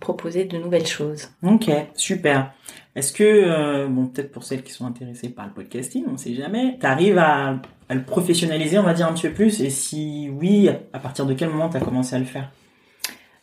proposer 0.00 0.46
de 0.46 0.56
nouvelles 0.56 0.86
choses. 0.86 1.28
Ok, 1.42 1.70
super. 1.94 2.52
Est-ce 2.96 3.12
que 3.12 3.86
bon 3.86 4.06
peut-être 4.06 4.32
pour 4.32 4.44
celles 4.44 4.62
qui 4.62 4.72
sont 4.72 4.86
intéressées 4.86 5.28
par 5.28 5.46
le 5.46 5.52
podcasting, 5.52 6.04
on 6.10 6.16
sait 6.16 6.34
jamais, 6.34 6.78
tu 6.80 6.86
arrives 6.86 7.18
à, 7.18 7.58
à, 7.88 7.94
le 7.94 8.02
professionnaliser, 8.02 8.78
on 8.78 8.82
va 8.82 8.94
dire 8.94 9.06
un 9.06 9.12
petit 9.12 9.28
peu 9.28 9.34
plus 9.34 9.60
et 9.60 9.68
si 9.68 10.30
oui, 10.30 10.70
à 10.92 10.98
partir 10.98 11.26
de 11.26 11.34
quel 11.34 11.50
moment 11.50 11.68
tu 11.68 11.76
as 11.76 11.80
commencé 11.80 12.16
à 12.16 12.18
le 12.18 12.24
faire? 12.24 12.50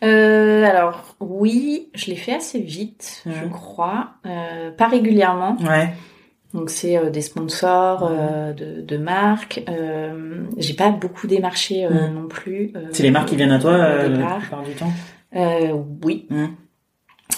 Euh, 0.04 0.64
alors 0.64 1.16
oui, 1.20 1.90
je 1.94 2.08
l'ai 2.08 2.16
fait 2.16 2.34
assez 2.34 2.60
vite, 2.60 3.24
je 3.26 3.48
crois, 3.48 4.12
euh, 4.26 4.72
pas 4.72 4.88
régulièrement. 4.88 5.58
Ouais. 5.62 5.94
Donc 6.54 6.70
c'est 6.70 6.98
euh, 6.98 7.10
des 7.10 7.22
sponsors 7.22 8.08
euh, 8.10 8.54
de, 8.54 8.82
de 8.82 8.98
marques. 8.98 9.62
J'ai 10.58 10.74
pas 10.74 10.90
beaucoup 10.90 11.28
démarché 11.28 11.88
non 11.90 12.28
plus. 12.28 12.74
c'est 12.92 13.04
les 13.04 13.12
marques 13.12 13.30
qui 13.30 13.36
viennent 13.36 13.52
à 13.52 13.60
toi 13.60 13.78
la 13.78 14.36
plupart 14.40 14.64
du 14.64 14.74
temps? 14.74 14.92
oui. 16.04 16.28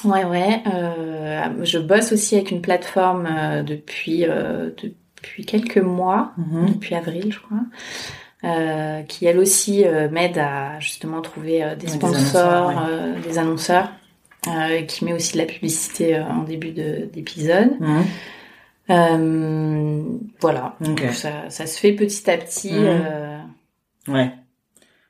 Ouais 0.03 0.23
ouais. 0.23 0.63
je 1.63 1.77
bosse 1.77 2.11
aussi 2.11 2.35
avec 2.35 2.51
une 2.51 2.61
plateforme 2.61 3.63
depuis 3.65 4.25
depuis 5.17 5.45
quelques 5.45 5.77
mois, 5.77 6.31
mhm. 6.37 6.73
depuis 6.73 6.95
avril 6.95 7.33
je 7.33 7.39
crois. 7.39 7.57
Euh, 8.43 9.03
qui 9.03 9.27
elle 9.27 9.37
aussi 9.37 9.85
euh, 9.85 10.09
m'aide 10.09 10.39
à 10.39 10.79
justement 10.79 11.21
trouver 11.21 11.63
euh, 11.63 11.75
des 11.75 11.87
sponsors, 11.87 12.73
des 13.23 13.37
annonceurs, 13.37 13.91
qui 14.87 15.05
met 15.05 15.13
aussi 15.13 15.33
de 15.33 15.37
la 15.37 15.45
publicité 15.45 16.19
en 16.19 16.41
début 16.41 16.71
d'épisode. 16.71 17.77
Mhm. 18.89 20.19
voilà, 20.39 20.75
Donc, 20.81 21.01
ça, 21.11 21.49
ça, 21.49 21.67
se 21.67 21.79
fait 21.79 21.93
petit 21.93 22.29
à 22.31 22.37
petit. 22.37 22.73
Mhm. 22.73 24.13
Ouais. 24.13 24.31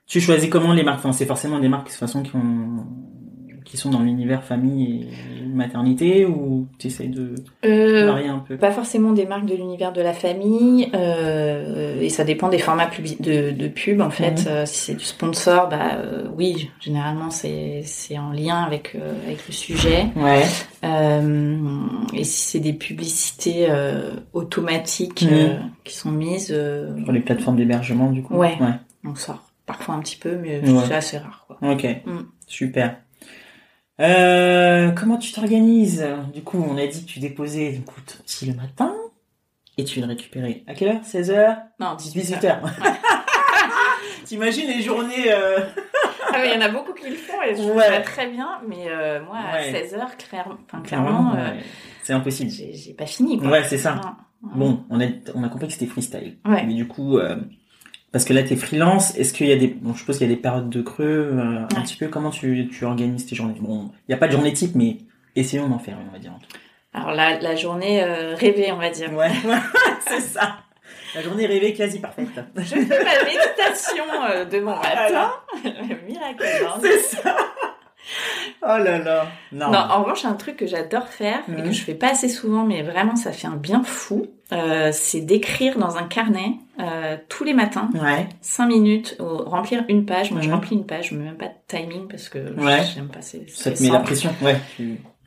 Tu 0.07 0.19
choisis 0.19 0.49
comment 0.49 0.73
les 0.73 0.83
marques? 0.83 0.99
Enfin, 0.99 1.13
c'est 1.13 1.25
forcément 1.25 1.59
des 1.59 1.69
marques 1.69 1.85
de 1.85 1.91
toute 1.91 1.99
façon 1.99 2.23
qui 2.23 2.35
ont 2.35 2.85
qui 3.71 3.77
sont 3.77 3.89
dans 3.89 4.01
l'univers 4.01 4.43
famille 4.43 5.07
et 5.41 5.45
maternité 5.45 6.25
ou 6.25 6.67
tu 6.77 6.87
essayes 6.87 7.07
de 7.07 7.35
euh, 7.63 8.05
varier 8.05 8.27
un 8.27 8.39
peu? 8.39 8.57
Pas 8.57 8.71
forcément 8.71 9.13
des 9.13 9.25
marques 9.25 9.45
de 9.45 9.55
l'univers 9.55 9.93
de 9.93 10.01
la 10.01 10.11
famille 10.11 10.89
euh, 10.93 12.01
et 12.01 12.09
ça 12.09 12.25
dépend 12.25 12.49
des 12.49 12.57
formats 12.57 12.89
de, 13.21 13.51
de 13.51 13.67
pub 13.69 14.01
en 14.01 14.09
fait. 14.09 14.41
Mhm. 14.41 14.47
Euh, 14.47 14.65
si 14.65 14.77
c'est 14.77 14.95
du 14.95 15.05
sponsor, 15.05 15.69
bah 15.69 15.93
euh, 15.95 16.27
oui, 16.35 16.69
généralement 16.81 17.29
c'est 17.29 17.85
en 18.17 18.31
lien 18.31 18.61
avec 18.61 18.97
avec 19.25 19.47
le 19.47 19.53
sujet. 19.53 20.07
Ouais. 20.17 20.43
et 22.13 22.23
si 22.25 22.49
c'est 22.51 22.59
des 22.59 22.73
publicités 22.73 23.69
automatiques 24.33 25.21
mhm. 25.21 25.71
qui 25.85 25.95
sont 25.95 26.11
mises 26.11 26.47
sur 26.47 27.11
les 27.13 27.21
plateformes 27.21 27.55
d'hébergement 27.55 28.11
du 28.11 28.21
coup? 28.21 28.35
Ouais. 28.35 28.57
ouais. 28.59 28.73
On 29.05 29.15
sort 29.15 29.41
parfois 29.65 29.95
un 29.95 29.99
petit 29.99 30.17
peu, 30.17 30.35
mais 30.35 30.61
c'est 30.85 30.93
assez 30.93 31.17
rare. 31.19 31.45
Quoi. 31.47 31.57
Ok, 31.71 31.87
mm. 32.05 32.19
super. 32.47 32.97
Euh, 34.01 34.91
comment 34.91 35.17
tu 35.17 35.31
t'organises? 35.31 36.05
Du 36.33 36.41
coup, 36.41 36.57
on 36.57 36.77
a 36.77 36.87
dit 36.87 37.05
que 37.05 37.11
tu 37.11 37.19
déposais 37.19 37.71
du 37.73 37.81
coup, 37.81 38.01
ton 38.01 38.45
le 38.47 38.53
matin 38.53 38.95
et 39.77 39.83
tu 39.83 39.99
le 40.01 40.07
récupérais 40.07 40.63
à 40.67 40.73
quelle 40.73 40.89
heure? 40.89 41.01
16h 41.03 41.57
Non, 41.79 41.95
18h. 41.95 42.59
T'imagines 44.25 44.67
les 44.67 44.81
journées 44.81 45.31
euh... 45.31 45.59
ah 46.33 46.45
il 46.45 46.51
y 46.51 46.57
en 46.57 46.61
a 46.61 46.69
beaucoup 46.69 46.93
qui 46.93 47.09
le 47.09 47.15
font 47.15 47.41
et 47.43 47.55
je 47.55 47.61
ouais. 47.61 48.01
très 48.01 48.27
bien, 48.27 48.59
mais 48.67 48.87
euh, 48.87 49.23
moi 49.23 49.37
à 49.37 49.61
16h, 49.61 50.17
clairement, 50.17 50.57
enfin, 50.65 50.81
clairement, 50.81 51.35
c'est 52.03 52.13
impossible. 52.13 52.49
J'ai 52.49 52.93
pas 52.93 53.05
fini. 53.05 53.37
Quoi. 53.37 53.49
Ouais, 53.49 53.63
c'est 53.65 53.77
ça. 53.77 54.01
Bon, 54.41 54.83
on 54.89 54.99
a 54.99 55.05
on 55.35 55.43
a 55.43 55.49
compris 55.49 55.67
que 55.67 55.73
c'était 55.73 55.85
freestyle. 55.85 56.37
Ouais. 56.45 56.63
Mais 56.65 56.73
du 56.73 56.87
coup, 56.87 57.19
parce 58.11 58.25
que 58.25 58.33
là, 58.33 58.43
tu 58.43 58.53
es 58.53 58.55
freelance. 58.55 59.15
Est-ce 59.17 59.33
qu'il 59.33 59.47
y 59.47 59.51
a 59.51 59.55
des, 59.55 59.67
bon, 59.67 59.93
je 59.93 59.99
suppose 59.99 60.17
qu'il 60.17 60.27
y 60.29 60.31
a 60.31 60.35
des 60.35 60.41
périodes 60.41 60.69
de 60.69 60.81
creux, 60.81 61.31
euh, 61.33 61.63
un 61.75 61.81
petit 61.81 61.95
peu. 61.97 62.07
Comment 62.07 62.29
tu, 62.29 62.67
tu 62.71 62.85
organises 62.85 63.25
tes 63.25 63.35
journées? 63.35 63.55
Bon, 63.59 63.89
il 64.07 64.11
n'y 64.11 64.15
a 64.15 64.17
pas 64.17 64.27
de 64.27 64.33
journée 64.33 64.53
type, 64.53 64.75
mais 64.75 64.97
essayons 65.35 65.67
d'en 65.69 65.79
faire 65.79 65.97
une, 65.99 66.07
on 66.09 66.11
va 66.13 66.19
dire. 66.19 66.33
Alors 66.93 67.11
la, 67.13 67.39
la 67.39 67.55
journée 67.55 68.03
euh, 68.03 68.35
rêvée, 68.35 68.71
on 68.71 68.77
va 68.77 68.89
dire. 68.89 69.13
Ouais, 69.13 69.31
c'est 70.07 70.19
ça. 70.21 70.57
La 71.15 71.21
journée 71.21 71.45
rêvée 71.45 71.73
quasi 71.73 71.99
parfaite. 71.99 72.27
Je 72.57 72.63
fais 72.63 72.79
ma 73.03 73.23
méditation 73.25 74.03
euh, 74.29 74.45
de 74.45 74.59
mon 74.59 74.75
matin. 74.75 75.31
Miracle. 76.07 76.45
C'est 76.81 76.99
ça. 77.17 77.35
Oh 78.63 78.77
là 78.77 78.97
là. 78.99 79.27
Non. 79.51 79.71
Non, 79.71 79.77
en 79.77 80.03
revanche, 80.03 80.25
un 80.25 80.33
truc 80.33 80.57
que 80.57 80.67
j'adore 80.67 81.07
faire 81.07 81.39
et 81.49 81.61
que 81.61 81.67
Mhm. 81.67 81.71
je 81.73 81.83
fais 81.83 81.93
pas 81.95 82.09
assez 82.11 82.29
souvent, 82.29 82.63
mais 82.65 82.81
vraiment 82.81 83.15
ça 83.15 83.31
fait 83.31 83.47
un 83.47 83.55
bien 83.55 83.83
fou, 83.83 84.27
euh, 84.51 84.89
c'est 84.91 85.21
d'écrire 85.21 85.77
dans 85.77 85.97
un 85.97 86.03
carnet 86.03 86.53
euh, 86.81 87.17
tous 87.29 87.43
les 87.43 87.53
matins, 87.53 87.89
Ouais. 87.93 88.27
5 88.41 88.65
minutes, 88.67 89.15
remplir 89.19 89.83
une 89.89 90.05
page. 90.05 90.31
Moi, 90.31 90.41
je 90.41 90.49
remplis 90.49 90.75
une 90.75 90.85
page, 90.85 91.09
je 91.09 91.15
mets 91.15 91.25
même 91.25 91.37
pas 91.37 91.47
de 91.47 91.53
timing 91.67 92.07
parce 92.07 92.29
que 92.29 92.39
Ouais. 92.59 92.81
j'aime 92.95 93.07
pas 93.09 93.21
c'est 93.21 93.49
Ça 93.49 93.71
te 93.71 93.81
met 93.83 93.89
la 93.89 93.99
pression. 93.99 94.31
Ouais. 94.41 94.57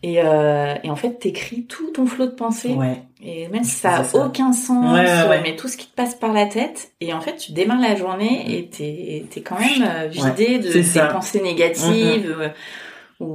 Et, 0.07 0.21
euh, 0.23 0.75
et 0.85 0.91
en 0.91 0.97
fait, 0.97 1.19
t'écris 1.19 1.65
tout 1.65 1.91
ton 1.91 2.05
flot 2.05 2.27
de 2.27 2.33
pensée. 2.33 2.77
Et 3.23 3.49
même 3.49 3.65
si 3.65 3.77
ça 3.77 3.95
a 3.95 4.05
faisais 4.05 4.19
ça. 4.19 4.27
aucun 4.27 4.53
sens, 4.53 4.99
mais 5.43 5.57
tout 5.57 5.67
ce 5.69 5.79
qui 5.79 5.87
te 5.87 5.95
passe 5.95 6.15
par 6.15 6.35
la 6.35 6.45
tête, 6.45 6.93
et 7.01 7.15
en 7.15 7.23
fait, 7.23 7.37
tu 7.37 7.53
démarres 7.53 7.81
la 7.81 7.97
journée 7.97 8.59
et 8.59 8.69
t'es 8.69 9.25
es 9.35 9.41
quand 9.41 9.59
même 9.59 9.83
euh, 9.89 10.09
vidé 10.09 10.59
de 10.59 10.71
tes 10.71 11.09
pensées 11.11 11.41
négatives 11.41 12.37
euh, 12.39 12.49
ou, 13.19 13.27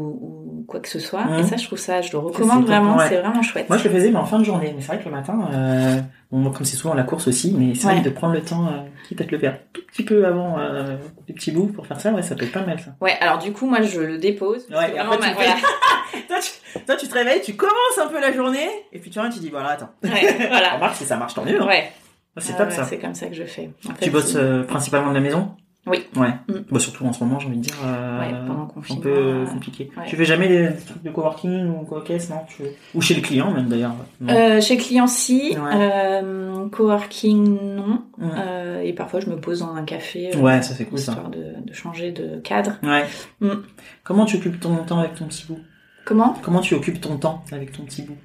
ou 0.59 0.65
quoi 0.67 0.79
que 0.79 0.89
ce 0.89 0.99
soit. 0.99 1.25
Mhm. 1.25 1.39
Et 1.39 1.43
ça, 1.43 1.55
je 1.57 1.65
trouve 1.65 1.79
ça, 1.79 2.01
je 2.01 2.11
le 2.11 2.19
recommande 2.19 2.65
vraiment, 2.65 2.99
c'est 2.99 3.17
vraiment 3.19 3.41
chouette. 3.41 3.67
Moi, 3.67 3.79
je 3.79 3.85
le 3.85 3.89
faisais, 3.89 4.11
mais 4.11 4.19
en 4.19 4.25
fin 4.25 4.37
de 4.37 4.43
journée. 4.43 4.71
Mais 4.75 4.81
c'est 4.81 4.87
vrai 4.93 4.99
que 4.99 5.05
le 5.05 5.11
matin, 5.15 5.39
euh, 5.51 5.99
bon, 6.31 6.51
comme 6.51 6.65
c'est 6.65 6.75
souvent 6.75 6.93
la 6.93 7.03
course 7.03 7.27
aussi, 7.27 7.53
mais 7.57 7.73
c'est 7.75 7.87
Ouais. 7.87 7.93
vrai 7.95 8.01
de 8.03 8.09
prendre 8.09 8.33
le 8.33 8.41
temps, 8.41 8.67
euh, 8.67 8.87
quitte 9.07 9.21
à 9.21 9.25
te 9.25 9.31
le 9.31 9.39
faire 9.39 9.59
tout 9.73 9.81
petit 9.87 10.03
peu 10.03 10.25
avant 10.25 10.59
euh, 10.59 10.97
des 11.27 11.33
petits 11.33 11.51
bouts 11.51 11.67
pour 11.67 11.87
faire 11.87 11.99
ça, 11.99 12.11
ouais, 12.11 12.21
ça 12.21 12.35
peut 12.35 12.45
être 12.45 12.51
pas 12.51 12.65
mal 12.65 12.79
ça. 12.79 12.91
Ouais, 13.01 13.17
alors 13.21 13.37
du 13.39 13.51
coup, 13.51 13.65
moi, 13.67 13.81
je 13.81 13.99
le 14.01 14.17
dépose. 14.17 14.65
Ouais, 14.69 14.89
et 14.89 14.91
vraiment 14.93 15.13
après, 15.13 15.29
tu 15.31 15.35
ma- 15.35 15.41
fais- 15.43 15.45
voilà. 15.45 16.27
toi, 16.27 16.37
tu, 16.41 16.81
toi, 16.85 16.95
tu 16.95 17.07
te 17.07 17.13
réveilles, 17.13 17.41
tu 17.41 17.55
commences 17.55 17.97
un 18.01 18.07
peu 18.07 18.19
la 18.19 18.31
journée, 18.31 18.69
et 18.93 18.99
puis 18.99 19.09
tu 19.09 19.19
reviens, 19.19 19.31
tu 19.31 19.39
dis 19.39 19.49
voilà, 19.49 19.69
attends. 19.69 19.89
Ouais, 20.03 20.47
voilà. 20.49 20.73
Remarque, 20.75 20.95
si 20.95 21.05
ça 21.05 21.17
marche, 21.17 21.33
tant 21.33 21.43
mieux. 21.45 21.61
hein. 21.61 21.67
Ouais. 21.67 21.91
C'est 22.37 22.53
Ah 22.53 22.57
top 22.59 22.69
ouais, 22.69 22.75
ça. 22.75 22.83
C'est 22.85 22.99
comme 22.99 23.15
ça 23.15 23.25
que 23.27 23.33
je 23.33 23.43
fais. 23.43 23.69
En 23.85 23.93
fait, 23.95 24.05
Tu 24.05 24.11
bosses 24.11 24.35
euh, 24.35 24.63
principalement 24.63 25.09
de 25.09 25.15
la 25.15 25.19
maison? 25.19 25.55
Oui. 25.87 26.05
Ouais. 26.15 26.29
Mm. 26.47 26.53
Bah, 26.69 26.79
surtout 26.79 27.05
en 27.05 27.13
ce 27.13 27.23
moment, 27.23 27.39
j'ai 27.39 27.47
envie 27.47 27.57
de 27.57 27.61
dire. 27.63 27.75
Euh, 27.83 28.19
Ouais, 28.19 28.31
pendant 28.47 28.67
le 28.75 28.93
Un 28.93 28.95
peu 29.01 29.09
euh, 29.09 29.45
compliqué. 29.45 29.89
ouais. 29.97 30.03
Tu 30.07 30.15
fais 30.15 30.25
jamais 30.25 30.47
des 30.47 30.69
trucs 30.85 31.01
de 31.01 31.09
coworking 31.09 31.67
ou 31.67 31.83
co-caisse, 31.85 32.29
non 32.29 32.41
tu... 32.47 32.63
Ou 32.93 33.01
chez 33.01 33.15
le 33.15 33.21
client 33.21 33.51
même 33.51 33.67
d'ailleurs. 33.69 33.93
Non. 34.21 34.33
Euh, 34.33 34.61
chez 34.61 34.77
client, 34.77 35.07
si. 35.07 35.51
Ouais. 35.57 35.71
Euh, 35.73 36.67
coworking, 36.69 37.75
non. 37.75 38.03
Mm. 38.17 38.29
Euh, 38.37 38.81
et 38.81 38.93
parfois, 38.93 39.19
je 39.19 39.27
me 39.29 39.37
pose 39.37 39.59
dans 39.61 39.73
un 39.73 39.83
café. 39.83 40.35
euh, 40.35 40.39
Ouais, 40.39 40.61
ça 40.61 40.75
c'est 40.75 40.85
cool 40.85 40.99
ça. 40.99 41.13
histoire 41.13 41.29
de, 41.29 41.45
de 41.65 41.73
changer 41.73 42.11
de 42.11 42.39
cadre. 42.39 42.73
Ouais. 42.83 43.05
Mm. 43.39 43.61
Comment 44.03 44.25
tu 44.25 44.35
occupes 44.37 44.59
ton 44.59 44.75
temps 44.83 44.99
avec 44.99 45.15
ton 45.15 45.25
petit 45.25 45.45
bout? 45.47 45.59
Comment? 46.05 46.35
Comment 46.43 46.59
tu 46.61 46.73
occupes 46.75 46.99
ton 47.01 47.17
temps 47.17 47.43
avec 47.51 47.71
ton 47.71 47.83
petit 47.83 48.01
bout? 48.03 48.17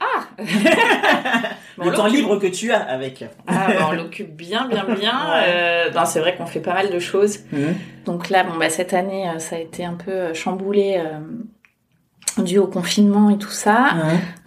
Ah 0.00 0.26
Bon, 1.76 1.84
Le 1.84 1.92
temps 1.92 2.06
libre 2.06 2.38
que 2.38 2.48
tu 2.48 2.72
as 2.72 2.80
avec. 2.80 3.24
Ah, 3.46 3.66
bah, 3.68 3.88
on 3.90 3.92
l'occupe 3.92 4.34
bien, 4.34 4.66
bien, 4.66 4.84
bien. 4.98 5.12
Ouais. 5.30 5.44
Euh, 5.46 5.90
non, 5.92 6.04
c'est 6.04 6.18
vrai 6.20 6.34
qu'on 6.36 6.46
fait 6.46 6.60
pas 6.60 6.74
mal 6.74 6.90
de 6.90 6.98
choses. 6.98 7.40
Mhm. 7.52 7.74
Donc 8.04 8.30
là, 8.30 8.42
bon, 8.42 8.56
bah, 8.58 8.68
cette 8.68 8.94
année, 8.94 9.28
euh, 9.28 9.38
ça 9.38 9.56
a 9.56 9.58
été 9.60 9.84
un 9.84 9.94
peu 9.94 10.10
euh, 10.10 10.34
chamboulé 10.34 10.96
euh, 10.98 11.20
dû 12.42 12.58
au 12.58 12.66
confinement 12.66 13.30
et 13.30 13.38
tout 13.38 13.50
ça. 13.50 13.90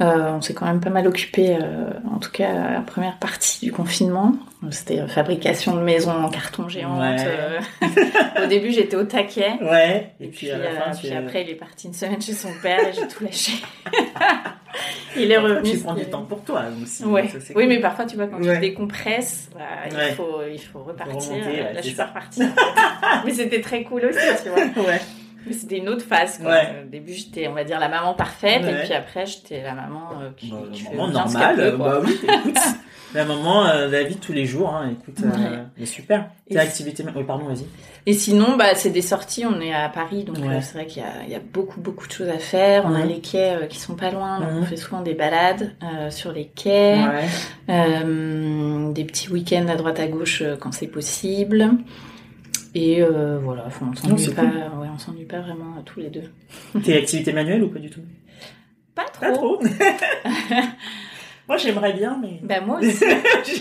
Euh, 0.01 0.32
on 0.34 0.41
s'est 0.41 0.54
quand 0.54 0.65
même 0.65 0.80
pas 0.82 0.89
mal 0.89 1.08
occupé, 1.08 1.56
euh, 1.62 1.89
en 2.13 2.19
tout 2.19 2.32
cas 2.32 2.71
la 2.73 2.82
première 2.82 3.17
partie 3.17 3.65
du 3.65 3.71
confinement. 3.71 4.34
C'était 4.69 5.08
fabrication 5.08 5.75
de 5.75 5.82
maisons 5.82 6.12
en 6.12 6.30
carton 6.30 6.69
géante. 6.69 6.99
Ouais. 6.99 7.15
euh. 7.25 8.43
au 8.43 8.47
début, 8.47 8.71
j'étais 8.71 8.95
au 8.95 9.04
taquet. 9.06 9.54
Ouais. 9.60 10.13
Et 10.19 10.25
Et 10.25 10.27
puis, 10.27 10.38
puis, 10.47 10.51
à 10.51 10.58
la 10.60 10.65
euh, 10.65 10.75
fin, 10.91 10.91
puis 10.99 11.12
après, 11.13 11.41
il 11.43 11.49
est 11.49 11.56
parti 11.56 11.88
une 11.88 11.93
semaine 11.95 12.21
chez 12.21 12.34
son 12.34 12.49
père 12.62 12.80
et 12.80 12.93
j'ai 12.93 13.08
tout 13.08 13.23
lâché. 13.23 13.54
il 15.17 15.32
est 15.32 15.38
revenu. 15.38 15.71
Tu 15.71 15.80
prends 15.80 15.95
du 15.95 16.06
temps 16.06 16.21
pour 16.23 16.43
toi 16.43 16.63
aussi. 16.82 17.04
Ouais. 17.06 17.27
ça, 17.27 17.39
c'est 17.39 17.56
Oui, 17.56 17.63
cool. 17.63 17.69
mais 17.69 17.80
parfois, 17.80 18.06
tu 18.06 18.15
vois, 18.15 18.27
quand 18.27 18.39
tu 18.39 18.60
décompresses, 18.60 19.49
bah, 19.56 19.62
il, 20.10 20.13
faut, 20.15 20.41
il 20.51 20.60
faut 20.62 20.84
repartir. 20.84 21.15
remonter, 21.32 21.63
Là, 21.63 21.73
je 21.77 21.82
suis 21.88 21.95
pas 21.95 22.06
repartie. 22.06 22.43
mais 23.25 23.34
c'était 23.34 23.62
très 23.62 23.84
cool 23.84 24.06
aussi, 24.06 24.43
tu 24.43 24.49
vois. 24.49 24.62
Ouais. 24.88 25.01
C'était 25.49 25.77
une 25.77 25.89
autre 25.89 26.06
phase. 26.06 26.38
Quoi. 26.38 26.51
Ouais. 26.51 26.84
Au 26.86 26.89
début, 26.89 27.13
j'étais, 27.13 27.47
on 27.47 27.54
va 27.54 27.63
dire, 27.63 27.80
la 27.80 27.89
maman 27.89 28.13
parfaite, 28.13 28.63
Ouais. 28.63 28.71
et 28.71 28.84
puis 28.84 28.93
après, 28.93 29.25
j'étais 29.25 29.63
la 29.63 29.73
maman 29.73 30.10
euh, 30.21 30.30
qui, 30.38 30.51
Bah, 30.51 30.58
qui 30.71 30.84
maman 30.84 31.08
normale, 31.08 31.75
bah 31.77 31.99
oui, 32.04 32.19
écoute. 32.23 32.58
La 33.13 33.25
maman, 33.25 33.65
euh, 33.65 33.89
la 33.89 34.04
vie 34.04 34.15
de 34.15 34.21
tous 34.21 34.32
les 34.32 34.45
jours, 34.45 34.69
hein, 34.73 34.89
écoute, 34.93 35.17
euh, 35.25 35.30
Ouais. 35.38 35.58
mais 35.77 35.86
super. 35.86 36.30
Et 36.47 36.54
Tes 36.54 36.60
activités, 36.60 37.04
oui, 37.13 37.23
pardon, 37.25 37.45
vas-y. 37.45 37.65
Et 38.06 38.13
sinon, 38.13 38.56
bah, 38.56 38.73
c'est 38.75 38.89
des 38.89 39.01
sorties. 39.01 39.45
On 39.45 39.60
est 39.60 39.73
à 39.73 39.89
Paris, 39.89 40.23
donc 40.23 40.38
euh, 40.38 40.60
c'est 40.62 40.73
vrai 40.75 40.86
qu'il 40.86 41.01
y 41.01 41.06
a, 41.06 41.23
il 41.25 41.32
y 41.32 41.36
a 41.36 41.39
beaucoup, 41.39 41.82
beaucoup 41.82 42.08
de 42.08 42.12
choses 42.13 42.30
à 42.30 42.38
faire. 42.39 42.84
On 42.86 42.95
a 42.95 43.04
les 43.06 43.19
quais 43.19 43.56
euh, 43.63 43.65
qui 43.67 43.80
sont 43.80 43.95
pas 43.95 44.12
loin, 44.12 44.39
donc 44.39 44.49
Mhm. 44.51 44.60
on 44.62 44.65
fait 44.65 44.77
souvent 44.77 45.01
des 45.01 45.13
balades 45.13 45.71
sur 46.10 46.32
les 46.32 46.45
quais, 46.45 46.97
des 47.67 49.04
petits 49.06 49.30
week-ends 49.30 49.67
à 49.67 49.75
droite 49.75 49.99
à 49.99 50.08
gauche 50.08 50.43
quand 50.60 50.71
c'est 50.71 50.88
possible. 50.88 51.69
Et 52.74 53.02
euh, 53.02 53.40
voilà, 53.40 53.66
enfin, 53.68 53.92
on 53.92 53.96
s'ennuie 53.96 54.34
pas, 54.34 54.44
cool. 54.44 54.56
ouais, 54.80 54.88
on 54.94 54.98
s'ennuie 54.98 55.26
pas 55.26 55.40
vraiment 55.42 55.76
euh, 55.78 55.82
tous 55.84 56.00
les 56.00 56.10
deux. 56.10 56.24
Tes 56.84 56.98
activités 56.98 57.34
manuelles 57.34 57.64
ou 57.64 57.70
pas 57.70 57.80
du 57.80 57.90
tout? 57.90 58.02
Pas 58.96 59.06
trop. 59.06 59.22
Pas 59.22 59.32
trop. 59.34 59.60
Moi, 61.48 61.58
j'aimerais 61.58 61.94
bien, 61.94 62.18
mais. 62.22 62.40
Bah 62.44 62.62
moi 62.62 62.80
aussi. 62.82 63.04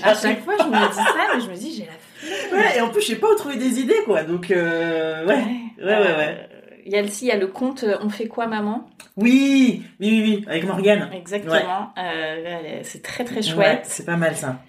à 0.02 0.14
chaque 0.14 0.44
fois, 0.44 0.54
je 0.58 0.64
me 0.64 0.88
dis 0.88 0.94
ça, 0.94 1.04
mais 1.34 1.40
je 1.40 1.50
me 1.50 1.54
dis 1.56 1.74
j'ai 1.76 1.86
la 1.86 2.56
Ouais, 2.56 2.76
et 2.76 2.80
en 2.80 2.88
plus, 2.90 3.00
je 3.00 3.06
sais 3.08 3.16
pas 3.16 3.32
où 3.32 3.34
trouver 3.34 3.56
des 3.56 3.80
idées, 3.80 4.02
quoi. 4.04 4.22
Donc, 4.22 4.50
euh, 4.50 5.26
ouais. 5.26 5.42
Ouais, 5.78 5.84
ouais, 5.84 6.16
ouais. 6.16 6.48
Il 6.86 6.92
y 6.92 6.96
a 6.96 7.02
le, 7.02 7.08
si, 7.08 7.24
il 7.24 7.28
y 7.28 7.32
a 7.32 7.36
le 7.36 7.46
compte 7.48 7.82
euh, 7.84 7.96
On 8.02 8.08
fait 8.10 8.26
quoi 8.28 8.46
maman? 8.46 8.88
Oui, 9.16 9.82
oui, 10.00 10.08
oui, 10.08 10.22
oui, 10.22 10.44
avec 10.48 10.64
Morgane. 10.66 11.10
Exactement. 11.12 11.92
Euh, 11.98 12.80
c'est 12.84 13.02
très 13.02 13.24
très 13.24 13.36
Ouais, 13.36 13.42
chouette. 13.42 13.80
c'est 13.84 14.06
pas 14.06 14.16
mal 14.16 14.36
ça. 14.36 14.60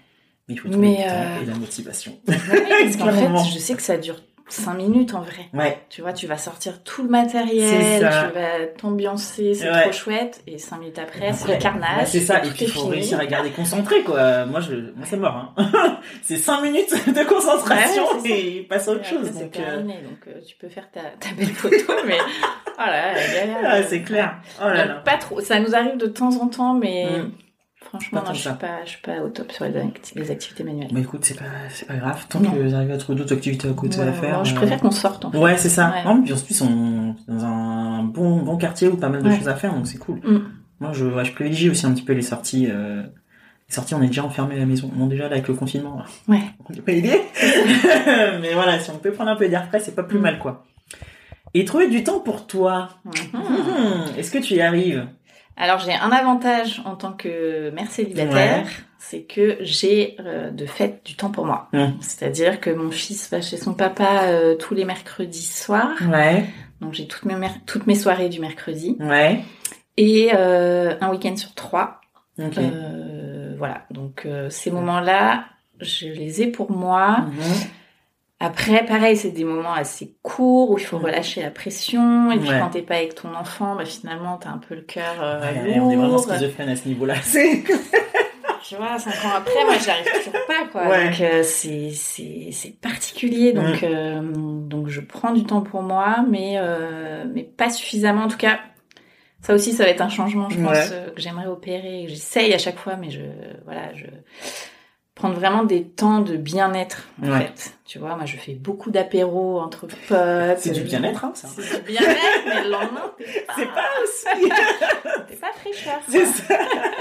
Mais 0.48 0.54
il 0.54 0.58
faut 0.58 0.68
trouver 0.68 0.88
Mais, 0.88 1.06
euh, 1.08 1.42
et 1.42 1.46
la 1.46 1.54
motivation. 1.54 2.18
Ouais, 2.26 2.34
parce 2.82 2.96
qu'en 2.96 3.12
fait, 3.12 3.50
je 3.54 3.58
sais 3.58 3.74
que 3.74 3.82
ça 3.82 3.96
dure 3.98 4.16
5 4.52 4.74
minutes 4.74 5.14
en 5.14 5.22
vrai. 5.22 5.46
Ouais, 5.54 5.78
Tu 5.88 6.02
vois, 6.02 6.12
tu 6.12 6.26
vas 6.26 6.36
sortir 6.36 6.82
tout 6.82 7.02
le 7.02 7.08
matériel, 7.08 7.98
tu 8.00 8.34
vas 8.34 8.66
t'ambiancer, 8.78 9.54
c'est 9.54 9.70
Ouais. 9.70 9.82
trop 9.82 9.92
chouette. 9.92 10.42
Et 10.46 10.58
5 10.58 10.78
minutes 10.78 10.98
après, 10.98 11.32
c'est 11.32 11.52
le 11.54 11.58
carnage. 11.58 11.96
bah, 11.98 12.06
c'est 12.06 12.20
ça, 12.20 12.38
et 12.44 12.48
puis 12.50 12.66
il 12.66 12.68
faut 12.68 12.80
fini. 12.80 12.90
réussir 12.92 13.18
à 13.18 13.26
garder 13.26 13.50
concentré, 13.50 14.02
quoi. 14.02 14.44
Moi, 14.46 14.60
je, 14.60 14.74
moi 14.94 15.04
c'est 15.04 15.16
mort, 15.16 15.54
hein. 15.56 15.98
c'est 16.22 16.36
5 16.36 16.60
minutes 16.62 16.90
de 17.14 17.24
concentration 17.24 18.02
Ouais, 18.22 18.30
et 18.30 18.62
passe 18.68 18.88
à 18.88 18.92
autre 18.92 19.04
chose. 19.06 19.30
c'est 19.32 19.44
Donc, 19.44 19.56
euh, 19.58 19.64
terminé, 19.64 19.94
donc 20.02 20.18
euh, 20.28 20.40
tu 20.46 20.56
peux 20.56 20.68
faire 20.68 20.90
ta, 20.90 21.00
ta 21.18 21.34
belle 21.36 21.46
photo, 21.48 21.92
mais 22.06 22.18
voilà, 22.76 23.14
galère. 23.14 23.58
ah, 23.64 23.82
c'est 23.82 24.02
clair. 24.02 24.34
Oh 24.60 24.64
là 24.68 24.78
Donc, 24.86 24.88
là. 24.88 25.02
Pas 25.04 25.16
trop. 25.16 25.40
Ça 25.40 25.60
nous 25.60 25.74
arrive 25.74 25.96
de 25.96 26.06
temps 26.06 26.36
en 26.42 26.48
temps, 26.48 26.74
mais 26.74 27.06
Mm. 27.20 27.30
Franchement, 27.92 28.22
non, 28.26 28.32
je 28.32 28.40
suis 28.40 28.50
pas, 28.50 28.84
je 28.84 28.90
suis 28.90 29.00
pas 29.02 29.20
au 29.22 29.28
top 29.28 29.52
sur 29.52 29.64
les, 29.66 29.72
acti- 29.72 30.12
les 30.16 30.30
activités 30.30 30.64
manuelles. 30.64 30.88
Bah 30.92 31.00
écoute, 31.00 31.24
c'est 31.24 31.38
pas, 31.38 31.44
c'est 31.70 31.86
pas 31.86 31.96
grave. 31.96 32.24
Tant 32.28 32.38
que 32.40 32.46
vous 32.46 32.74
arrivez 32.74 32.94
à 32.94 32.96
trouver 32.96 33.18
d'autres 33.18 33.34
activités 33.34 33.68
à 33.68 33.72
côté 33.74 33.98
Ouais, 33.98 34.08
à 34.08 34.12
faire. 34.12 34.38
non, 34.38 34.44
je 34.44 34.52
euh, 34.54 34.56
préfère 34.56 34.80
qu'on 34.80 34.90
sorte. 34.90 35.24
En 35.26 35.30
fait. 35.30 35.38
Ouais, 35.38 35.56
c'est 35.58 35.68
ça. 35.68 35.90
Ouais. 35.90 36.04
Non, 36.04 36.22
puis 36.22 36.32
en 36.32 36.36
plus, 36.36 36.60
on 36.62 37.10
est 37.28 37.32
dans 37.32 37.44
un 37.44 38.02
bon, 38.04 38.42
bon 38.42 38.56
quartier 38.56 38.88
où 38.88 38.96
pas 38.96 39.08
mal 39.10 39.22
de 39.22 39.28
Ouais. 39.28 39.36
choses 39.36 39.48
à 39.48 39.54
faire, 39.56 39.74
donc 39.74 39.86
c'est 39.86 39.98
cool. 39.98 40.18
Mm. 40.24 40.40
Moi, 40.80 40.92
je, 40.94 41.04
ouais, 41.04 41.24
je 41.24 41.32
privilégie 41.32 41.68
aussi 41.70 41.84
un 41.86 41.92
petit 41.92 42.02
peu 42.04 42.12
les 42.14 42.22
sorties. 42.22 42.68
euh, 42.70 43.02
Les 43.68 43.74
sorties, 43.74 43.94
on 43.94 44.02
est 44.02 44.06
déjà 44.08 44.24
enfermé 44.24 44.56
à 44.56 44.58
la 44.58 44.66
maison. 44.66 44.90
Bon, 44.92 45.06
déjà, 45.06 45.24
là, 45.24 45.32
avec 45.32 45.48
le 45.48 45.54
confinement, 45.54 46.02
Ouais. 46.28 46.40
on 46.68 46.72
n'est 46.72 46.80
pas 46.80 46.92
aidé. 46.92 47.20
Mais 48.40 48.54
voilà, 48.54 48.78
si 48.78 48.90
on 48.90 48.98
peut 48.98 49.12
prendre 49.12 49.30
un 49.30 49.36
peu 49.36 49.48
d'air 49.48 49.66
frais, 49.68 49.80
c'est 49.80 49.94
pas 49.94 50.02
plus 50.02 50.18
Mm. 50.18 50.22
mal, 50.22 50.38
quoi. 50.38 50.64
Et 51.54 51.66
trouver 51.66 51.88
du 51.90 52.02
temps 52.02 52.20
pour 52.20 52.46
toi. 52.46 52.88
Mhm. 53.04 53.12
Hmm, 53.34 54.18
Est-ce 54.18 54.30
que 54.30 54.38
tu 54.38 54.54
y 54.54 54.62
arrives? 54.62 55.06
Alors 55.56 55.78
j'ai 55.78 55.92
un 55.94 56.10
avantage 56.10 56.82
en 56.84 56.96
tant 56.96 57.12
que 57.12 57.70
mère 57.70 57.90
célibataire, 57.90 58.64
Ouais. 58.64 58.70
c'est 58.98 59.22
que 59.22 59.58
j'ai 59.60 60.16
euh, 60.20 60.50
de 60.50 60.66
fait 60.66 61.02
du 61.04 61.14
temps 61.14 61.30
pour 61.30 61.44
moi. 61.46 61.68
C'est-à-dire 62.00 62.60
que 62.60 62.70
mon 62.70 62.90
fils 62.90 63.30
va 63.30 63.40
chez 63.40 63.56
son 63.58 63.74
papa 63.74 64.22
euh, 64.24 64.56
tous 64.56 64.74
les 64.74 64.84
mercredis 64.84 65.42
soirs, 65.46 65.92
Ouais, 66.10 66.44
donc 66.80 66.94
j'ai 66.94 67.06
toutes 67.06 67.24
mes 67.26 67.34
mer- 67.36 67.60
toutes 67.66 67.86
mes 67.86 67.94
soirées 67.94 68.28
du 68.28 68.40
mercredi 68.40 68.96
ouais. 69.00 69.40
et 69.96 70.30
euh, 70.34 70.94
un 71.00 71.10
week-end 71.10 71.36
sur 71.36 71.54
trois. 71.54 72.00
Euh, 72.40 73.54
voilà, 73.58 73.82
donc 73.90 74.22
euh, 74.24 74.48
ces 74.50 74.70
moments-là, 74.70 75.44
je 75.80 76.06
les 76.06 76.42
ai 76.42 76.46
pour 76.46 76.70
moi. 76.72 77.18
Mhm. 77.28 77.42
Après, 78.44 78.84
pareil, 78.84 79.16
c'est 79.16 79.30
des 79.30 79.44
moments 79.44 79.72
assez 79.72 80.14
courts 80.22 80.70
où 80.72 80.78
il 80.78 80.84
faut 80.84 80.98
Mm. 80.98 81.04
relâcher 81.04 81.42
la 81.42 81.50
pression. 81.50 82.32
Et 82.32 82.38
puis 82.38 82.48
Ouais. 82.50 82.58
quand 82.58 82.70
t'es 82.70 82.82
pas 82.82 82.96
avec 82.96 83.14
ton 83.14 83.32
enfant, 83.34 83.76
bah, 83.76 83.84
finalement 83.84 84.36
t'as 84.36 84.50
un 84.50 84.58
peu 84.58 84.74
le 84.74 84.80
cœur 84.82 85.14
euh, 85.20 85.40
Ouais, 85.40 85.74
lourd. 85.76 85.86
on 85.86 85.90
est 85.90 85.96
vraiment 85.96 86.18
schizophrène 86.18 86.68
à 86.70 86.76
ce 86.76 86.88
niveau-là. 86.88 87.14
C'est- 87.22 87.62
Tu 88.68 88.76
vois, 88.76 88.96
cinq 88.98 89.12
ans 89.26 89.34
après, 89.36 89.64
moi, 89.64 89.74
j'arrive 89.84 90.06
toujours 90.24 90.40
pas, 90.46 90.66
quoi. 90.70 90.88
Ouais. 90.88 91.08
Donc, 91.10 91.20
euh, 91.20 91.42
c'est, 91.42 91.90
c'est, 91.90 92.48
c'est 92.52 92.80
particulier. 92.80 93.52
Donc, 93.52 93.82
euh, 93.82 94.20
donc, 94.22 94.86
je 94.88 95.00
prends 95.00 95.32
du 95.32 95.44
temps 95.44 95.62
pour 95.62 95.82
moi, 95.82 96.24
mais, 96.30 96.54
euh, 96.56 97.24
mais 97.34 97.42
pas 97.42 97.70
suffisamment. 97.70 98.22
En 98.22 98.28
tout 98.28 98.36
cas, 98.38 98.60
ça 99.40 99.52
aussi, 99.54 99.72
ça 99.72 99.82
va 99.84 99.90
être 99.90 100.00
un 100.00 100.08
changement, 100.08 100.48
je 100.48 100.60
pense, 100.60 100.88
que 100.90 101.12
j'aimerais 101.20 101.48
opérer. 101.48 102.06
J'essaye 102.08 102.54
à 102.54 102.58
chaque 102.58 102.78
fois, 102.78 102.94
mais 102.96 103.10
je, 103.10 103.20
voilà, 103.64 103.92
je, 103.94 104.04
prendre 105.14 105.34
vraiment 105.34 105.62
des 105.64 105.84
temps 105.84 106.20
de 106.20 106.36
bien-être, 106.36 107.06
en 107.22 107.30
Ouais. 107.30 107.40
fait. 107.40 107.74
Tu 107.84 107.98
vois, 107.98 108.16
moi, 108.16 108.24
je 108.24 108.36
fais 108.38 108.54
beaucoup 108.54 108.90
d'apéros 108.90 109.60
entre 109.60 109.86
potes. 109.86 110.58
C'est 110.58 110.70
du 110.72 110.80
bien-être, 110.82 111.24
hein, 111.24 111.32
ça. 111.34 111.48
C'est 111.48 111.84
du 111.84 111.92
bien-être, 111.92 112.18
mais 112.46 112.64
le 112.64 112.70
lendemain, 112.70 113.12
t'es 113.18 113.24
pas, 113.46 113.52
C'est 113.56 113.66
pas 113.66 113.90
aussi. 114.02 114.48
t'es 115.28 115.36
pas 115.36 115.52
fraîcheur. 115.52 116.00
C'est 116.08 116.24
ça. 116.24 116.54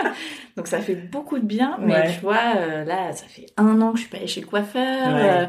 Donc 0.58 0.68
ça 0.68 0.80
fait 0.82 0.96
beaucoup 0.96 1.40
de 1.40 1.46
bien, 1.46 1.78
mais 1.80 1.94
Ouais. 1.94 2.14
tu 2.14 2.20
vois, 2.20 2.56
euh, 2.58 2.84
là, 2.84 3.14
ça 3.14 3.26
fait 3.28 3.46
un 3.56 3.80
an 3.82 3.92
que 3.92 3.98
je 3.98 4.02
suis 4.02 4.10
pas 4.12 4.18
allée 4.18 4.28
chez 4.28 4.42
le 4.42 4.48
coiffeur, 4.48 5.08
Ouais. 5.14 5.30
euh, 5.30 5.46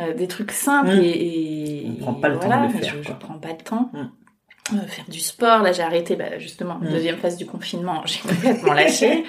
euh, 0.00 0.14
des 0.14 0.26
trucs 0.26 0.50
simples 0.50 0.96
Mm. 0.96 1.00
et, 1.04 1.86
et 1.86 1.86
On 2.00 2.02
prend 2.02 2.14
pas 2.14 2.28
le 2.28 2.38
temps 2.40 2.46
voilà, 2.48 2.66
de 2.66 2.72
le 2.72 2.78
faire, 2.80 2.94
Je, 2.96 3.08
je 3.08 3.12
prends 3.12 3.38
pas 3.38 3.50
le 3.50 3.58
temps. 3.64 3.90
Mm. 3.92 4.78
faire 4.88 5.04
du 5.08 5.20
sport. 5.20 5.62
Là, 5.62 5.70
j'ai 5.72 5.82
arrêté, 5.82 6.16
bah, 6.16 6.38
justement, 6.38 6.78
Mm. 6.80 6.88
deuxième 6.90 7.16
phase 7.18 7.36
du 7.36 7.46
confinement, 7.46 8.02
j'ai 8.06 8.20
complètement 8.28 8.72
lâché. 8.72 9.24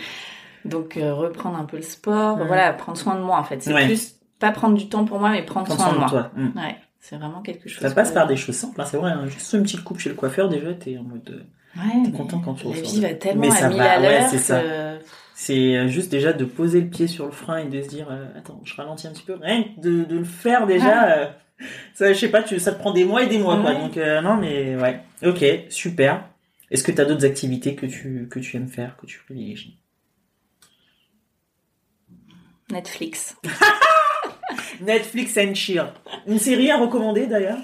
Donc, 0.65 0.97
euh, 0.97 1.13
reprendre 1.13 1.57
un 1.57 1.65
peu 1.65 1.77
le 1.77 1.83
sport, 1.83 2.37
voilà, 2.45 2.71
prendre 2.73 2.97
soin 2.97 3.15
de 3.15 3.21
moi, 3.21 3.37
en 3.37 3.43
fait. 3.43 3.61
C'est 3.61 3.73
Ouais. 3.73 3.85
plus 3.85 4.15
pas 4.39 4.51
prendre 4.51 4.75
du 4.77 4.87
temps 4.89 5.05
pour 5.05 5.19
moi, 5.19 5.29
mais 5.29 5.43
prendre, 5.43 5.67
Prends 5.67 5.77
soin, 5.77 5.93
de 5.93 5.97
moi. 5.99 6.09
toi. 6.09 6.31
Mm. 6.35 6.57
Ouais, 6.57 6.75
c'est 6.99 7.15
vraiment 7.17 7.41
quelque 7.41 7.69
chose. 7.69 7.81
Ça 7.81 7.91
passe 7.91 8.11
par 8.11 8.27
des 8.27 8.35
choses 8.37 8.55
simples, 8.55 8.79
hein, 8.81 8.85
c'est 8.85 8.97
vrai. 8.97 9.11
hein. 9.11 9.25
Juste 9.27 9.53
une 9.53 9.63
petite 9.63 9.83
coupe 9.83 9.99
chez 9.99 10.09
le 10.09 10.15
coiffeur, 10.15 10.49
déjà, 10.49 10.73
t'es 10.73 10.97
en 10.97 11.03
mode. 11.03 11.29
euh, 11.29 11.43
Ouais, 11.75 12.03
T'es 12.05 12.11
content 12.11 12.39
quand 12.39 12.53
tu 12.53 12.67
La 12.67 12.73
vie 12.81 13.01
va 13.01 13.13
tellement 13.15 13.41
Mais 13.41 13.49
ça 13.51 13.65
à 13.65 13.69
mille 13.69 13.77
va, 13.79 13.93
à 13.93 13.99
ouais, 14.01 14.21
c'est 14.29 14.37
ça. 14.37 14.61
que- 14.61 14.99
C'est 15.33 15.75
euh, 15.75 15.87
juste 15.87 16.11
déjà 16.11 16.31
de 16.31 16.45
poser 16.45 16.79
le 16.81 16.87
pied 16.87 17.07
sur 17.07 17.25
le 17.25 17.31
frein 17.31 17.57
et 17.57 17.65
de 17.65 17.81
se 17.81 17.87
dire, 17.87 18.07
euh, 18.11 18.27
attends, 18.37 18.61
je 18.63 18.75
ralentis 18.75 19.07
un 19.07 19.11
petit 19.11 19.23
peu. 19.23 19.33
Rien 19.41 19.63
que 19.63 19.81
de, 19.81 20.03
de 20.03 20.17
le 20.17 20.23
faire 20.23 20.67
déjà, 20.67 21.35
ça, 21.95 22.13
je 22.13 22.17
sais 22.19 22.29
pas, 22.29 22.43
tu, 22.43 22.59
ça 22.59 22.71
te 22.73 22.79
prend 22.79 22.91
des 22.91 23.03
mois 23.05 23.23
et 23.23 23.27
des 23.27 23.39
mois, 23.39 23.59
quoi. 23.59 23.73
Donc, 23.73 23.95
non, 23.97 24.35
mais 24.37 24.75
ouais. 24.75 24.99
Ok, 25.25 25.43
super. 25.69 26.25
Est-ce 26.69 26.83
que 26.83 26.91
t'as 26.91 27.05
d'autres 27.05 27.25
activités 27.25 27.75
que 27.75 27.85
tu, 27.87 28.27
que 28.29 28.39
tu 28.39 28.55
aimes 28.57 28.67
faire, 28.67 28.95
que 28.97 29.05
tu 29.07 29.19
privilégies? 29.25 29.77
Netflix. 32.73 33.35
Netflix 34.81 35.37
and 35.37 35.55
chill. 35.55 35.85
Une 36.27 36.39
série 36.39 36.69
à 36.71 36.77
recommander 36.77 37.27
d'ailleurs 37.27 37.57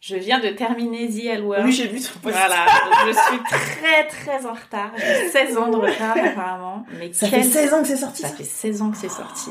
Je 0.00 0.16
viens 0.16 0.40
de 0.40 0.48
terminer 0.48 1.08
The 1.08 1.24
L 1.26 1.42
Word. 1.44 1.60
Oui, 1.64 1.72
j'ai 1.72 1.86
vu 1.86 2.00
ton 2.00 2.18
post. 2.20 2.34
Voilà, 2.36 2.66
je 3.06 3.12
suis 3.12 3.42
très 3.48 4.06
très 4.08 4.46
en 4.46 4.52
retard. 4.52 4.90
J'ai 4.96 5.28
16 5.28 5.56
ans 5.56 5.70
de 5.70 5.76
retard 5.76 6.16
apparemment. 6.16 6.86
Mais 6.98 7.12
Ça 7.12 7.28
quel- 7.28 7.42
fait 7.44 7.48
16 7.48 7.74
ans 7.74 7.82
que 7.82 7.88
c'est 7.88 7.96
sorti, 7.96 8.22
Ça 8.22 8.28
ça 8.28 8.34
fait 8.36 8.44
16 8.44 8.82
ans 8.82 8.90
que 8.90 8.96
c'est 8.96 9.08
sorti. 9.08 9.50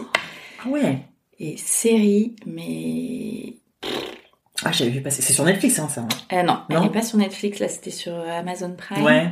Ah 0.66 0.70
ouais. 0.70 1.00
Et 1.40 1.58
série, 1.58 2.36
mais... 2.46 3.56
Ah, 4.66 4.72
j'avais 4.72 4.92
vu 4.92 5.02
passer. 5.02 5.22
C'est 5.22 5.34
sur 5.34 5.44
Netflix, 5.44 5.78
hein, 5.80 5.90
ça. 5.90 6.02
hein. 6.02 6.08
Euh, 6.32 6.44
non, 6.44 6.60
elle 6.70 6.76
Non 6.78 6.84
n'est 6.84 6.92
pas 6.92 7.02
sur 7.02 7.18
Netflix, 7.18 7.60
là 7.60 7.68
c'était 7.68 7.92
sur 7.92 8.14
Amazon 8.14 8.76
Prime. 8.78 9.04
Ouais. 9.04 9.30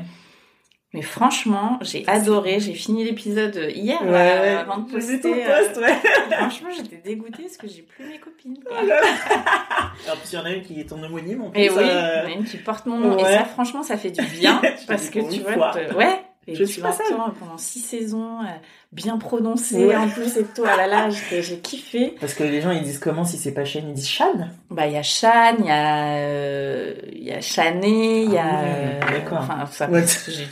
Mais 0.94 1.02
franchement, 1.02 1.80
j'ai 1.82 2.04
adoré. 2.08 2.60
J'ai 2.60 2.74
fini 2.74 3.06
l'épisode 3.06 3.56
hier 3.74 4.02
Ouais, 4.04 4.10
euh, 4.12 4.60
avant 4.60 4.80
de 4.80 5.00
vu 5.00 5.22
ton 5.22 5.30
poster. 5.30 5.48
euh, 5.48 5.82
ouais. 5.82 5.96
Franchement, 6.38 6.70
j'étais 6.76 6.98
dégoûtée 6.98 7.44
parce 7.44 7.56
que 7.58 7.68
j'ai 7.68 7.82
plus 7.84 8.06
mes 8.06 8.18
copines. 8.20 8.60
quoi. 8.66 8.78
En 8.78 8.84
plus, 10.18 10.34
il 10.34 10.36
y 10.36 10.38
en 10.38 10.46
a 10.46 10.52
une 10.52 10.64
qui 10.64 10.82
est 10.82 10.84
ton 10.90 11.02
homonyme, 11.02 11.44
en 11.44 11.50
plus. 11.50 11.62
Et 11.62 11.70
oui, 11.70 11.78
euh, 11.80 12.24
il 12.26 12.30
y 12.32 12.34
en 12.34 12.36
a 12.36 12.40
une 12.40 12.44
qui 12.44 12.58
porte 12.58 12.86
mon 12.88 12.98
nom. 12.98 13.18
Et 13.18 13.24
ça, 13.24 13.46
franchement, 13.46 13.84
ça 13.84 13.96
fait 13.98 14.12
du 14.12 14.22
bien. 14.26 14.62
Parce 14.88 15.10
que 15.10 15.20
tu 15.34 15.40
vois, 15.42 15.74
ouais. 15.96 16.20
Et 16.48 16.56
Je 16.56 16.64
tu 16.64 16.72
suis 16.74 16.82
l'entends 16.82 17.30
pendant 17.40 17.58
six 17.58 17.80
saisons, 17.80 18.40
euh, 18.42 18.46
bien 18.92 19.18
prononcé 19.20 19.86
Ouais. 19.86 19.96
en 19.96 20.10
plus 20.10 20.38
et 20.38 20.44
tout. 20.44 20.64
Ah 20.68 20.76
là 20.76 20.88
là, 20.88 21.10
j'ai 21.10 21.60
kiffé. 21.60 22.16
Parce 22.20 22.34
que 22.34 22.44
les 22.44 22.62
gens, 22.62 22.72
ils 22.72 22.82
disent 22.82 22.98
comment 22.98 23.24
si 23.24 23.38
c'est 23.38 23.54
pas 23.54 23.64
Shane? 23.64 23.90
Ils 23.90 23.94
disent 23.94 24.10
Shan? 24.10 24.50
Bah, 24.72 24.88
il 24.88 24.94
y 24.94 24.98
a 24.98 25.04
Shan, 25.04 25.56
il 25.60 25.66
y 25.66 25.70
a, 25.70 26.16
euh, 26.18 26.94
il 27.14 27.24
y 27.24 27.32
a 27.32 27.42
Chané, 27.42 28.24
il 28.24 28.32
y 28.32 28.38
a, 28.40 29.00
Ah 29.32 29.38
enfin, 29.38 29.66
ça, 29.68 29.88
Ouais. 29.90 30.04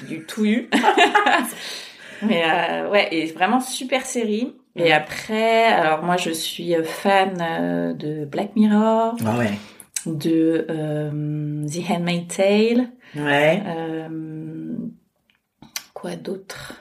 j'ai 0.08 0.22
tout 0.26 0.46
eu. 0.46 0.70
Mais, 2.22 2.44
euh, 2.46 2.90
ouais, 2.90 3.08
et 3.12 3.26
vraiment 3.28 3.60
super 3.62 4.06
série. 4.06 4.54
Et 4.76 4.92
après, 4.94 5.66
alors 5.66 6.04
moi, 6.04 6.18
je 6.18 6.30
suis 6.32 6.74
fan 6.84 7.38
euh, 7.42 7.94
de 7.94 8.26
Black 8.26 8.56
Mirror, 8.56 9.16
Ah 9.26 9.38
ouais. 9.38 9.52
de 10.06 10.66
euh, 10.70 11.66
The 11.68 11.90
Handmaid's 11.92 12.36
Tale, 12.38 12.90
Ouais. 13.16 13.64
euh, 13.66 14.69
quoi 16.00 16.16
d'autre? 16.16 16.74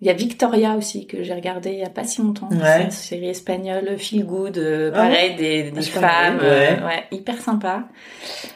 Il 0.00 0.06
y 0.06 0.10
a 0.10 0.12
Victoria 0.14 0.76
aussi 0.76 1.06
que 1.08 1.24
j'ai 1.24 1.34
regardé 1.34 1.70
il 1.70 1.78
y 1.78 1.84
a 1.84 1.90
pas 1.90 2.04
si 2.04 2.22
longtemps. 2.22 2.48
Ouais. 2.50 2.84
Une 2.84 2.90
série 2.92 3.30
espagnole, 3.30 3.98
feel 3.98 4.24
good, 4.24 4.56
euh, 4.58 4.90
Ah 4.94 4.98
pareil, 4.98 5.34
des, 5.34 5.72
des 5.72 5.88
Ah, 5.96 6.00
femmes, 6.00 6.38
ouais. 6.38 6.78
euh, 6.80 6.86
ouais, 6.86 7.04
hyper 7.10 7.40
sympa. 7.40 7.88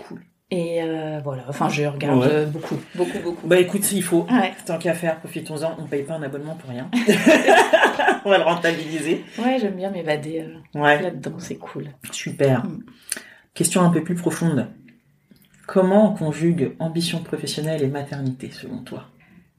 Cool. 0.07 0.21
Et 0.53 0.83
euh, 0.83 1.19
voilà, 1.25 1.45
enfin 1.49 1.69
je 1.71 1.83
regarde 1.85 2.21
Ouais. 2.21 2.47
beaucoup, 2.47 2.77
beaucoup, 2.95 3.19
beaucoup. 3.25 3.47
Bah 3.49 3.59
écoute, 3.59 3.91
il 3.91 4.03
faut. 4.03 4.27
Ouais, 4.31 4.53
Tant 4.67 4.79
qu'à 4.79 4.93
faire, 4.95 5.19
profitons-en. 5.19 5.77
On 5.81 5.87
paye 5.87 6.03
pas 6.05 6.15
un 6.15 6.23
abonnement 6.23 6.55
pour 6.55 6.71
rien. 6.71 6.89
on 8.25 8.31
va 8.31 8.39
le 8.39 8.45
rentabiliser. 8.45 9.25
ouais, 9.39 9.59
j'aime 9.59 9.75
bien 9.77 9.91
m'évader 9.91 10.45
euh, 10.77 10.79
Ouais. 10.81 11.01
là-dedans, 11.03 11.39
c'est 11.39 11.57
cool. 11.57 11.89
Super. 12.13 12.65
Mm. 12.67 12.85
Question 13.55 13.81
un 13.83 13.91
peu 13.91 14.05
plus 14.05 14.15
profonde. 14.15 14.69
Comment 15.67 16.13
on 16.13 16.17
conjugue 16.17 16.73
ambition 16.79 17.21
professionnelle 17.23 17.83
et 17.83 17.89
maternité 17.89 18.51
selon 18.51 18.79
toi 18.79 19.05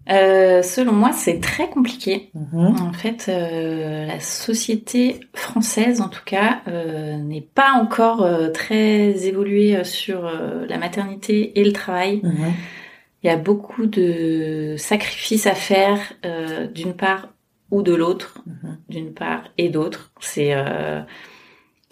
Euh, 0.10 0.62
selon 0.62 0.92
moi, 0.92 1.12
c'est 1.14 1.40
très 1.40 1.70
compliqué. 1.70 2.30
Mhm. 2.34 2.76
En 2.82 2.92
fait, 2.94 3.28
euh, 3.30 4.06
la 4.06 4.20
société 4.20 5.22
française, 5.34 6.02
en 6.02 6.10
tout 6.10 6.24
cas, 6.26 6.62
euh, 6.68 7.16
n'est 7.18 7.48
pas 7.56 7.72
encore 7.74 8.28
très 8.54 9.26
évoluée 9.28 9.84
sur 9.86 10.24
la 10.24 10.78
maternité 10.78 11.58
et 11.60 11.64
le 11.64 11.72
travail. 11.72 12.20
Mhm. 12.24 12.52
Il 13.24 13.28
y 13.28 13.30
a 13.30 13.38
beaucoup 13.38 13.86
de 13.86 14.76
sacrifices 14.78 15.48
à 15.48 15.56
faire, 15.56 16.00
d'une 16.74 16.94
part 16.94 17.30
ou 17.72 17.82
de 17.82 17.94
l'autre, 17.96 18.44
Mhm. 18.46 18.78
d'une 18.90 19.14
part 19.14 19.44
et 19.58 19.70
d'autre. 19.70 20.12
C'est 20.20 20.54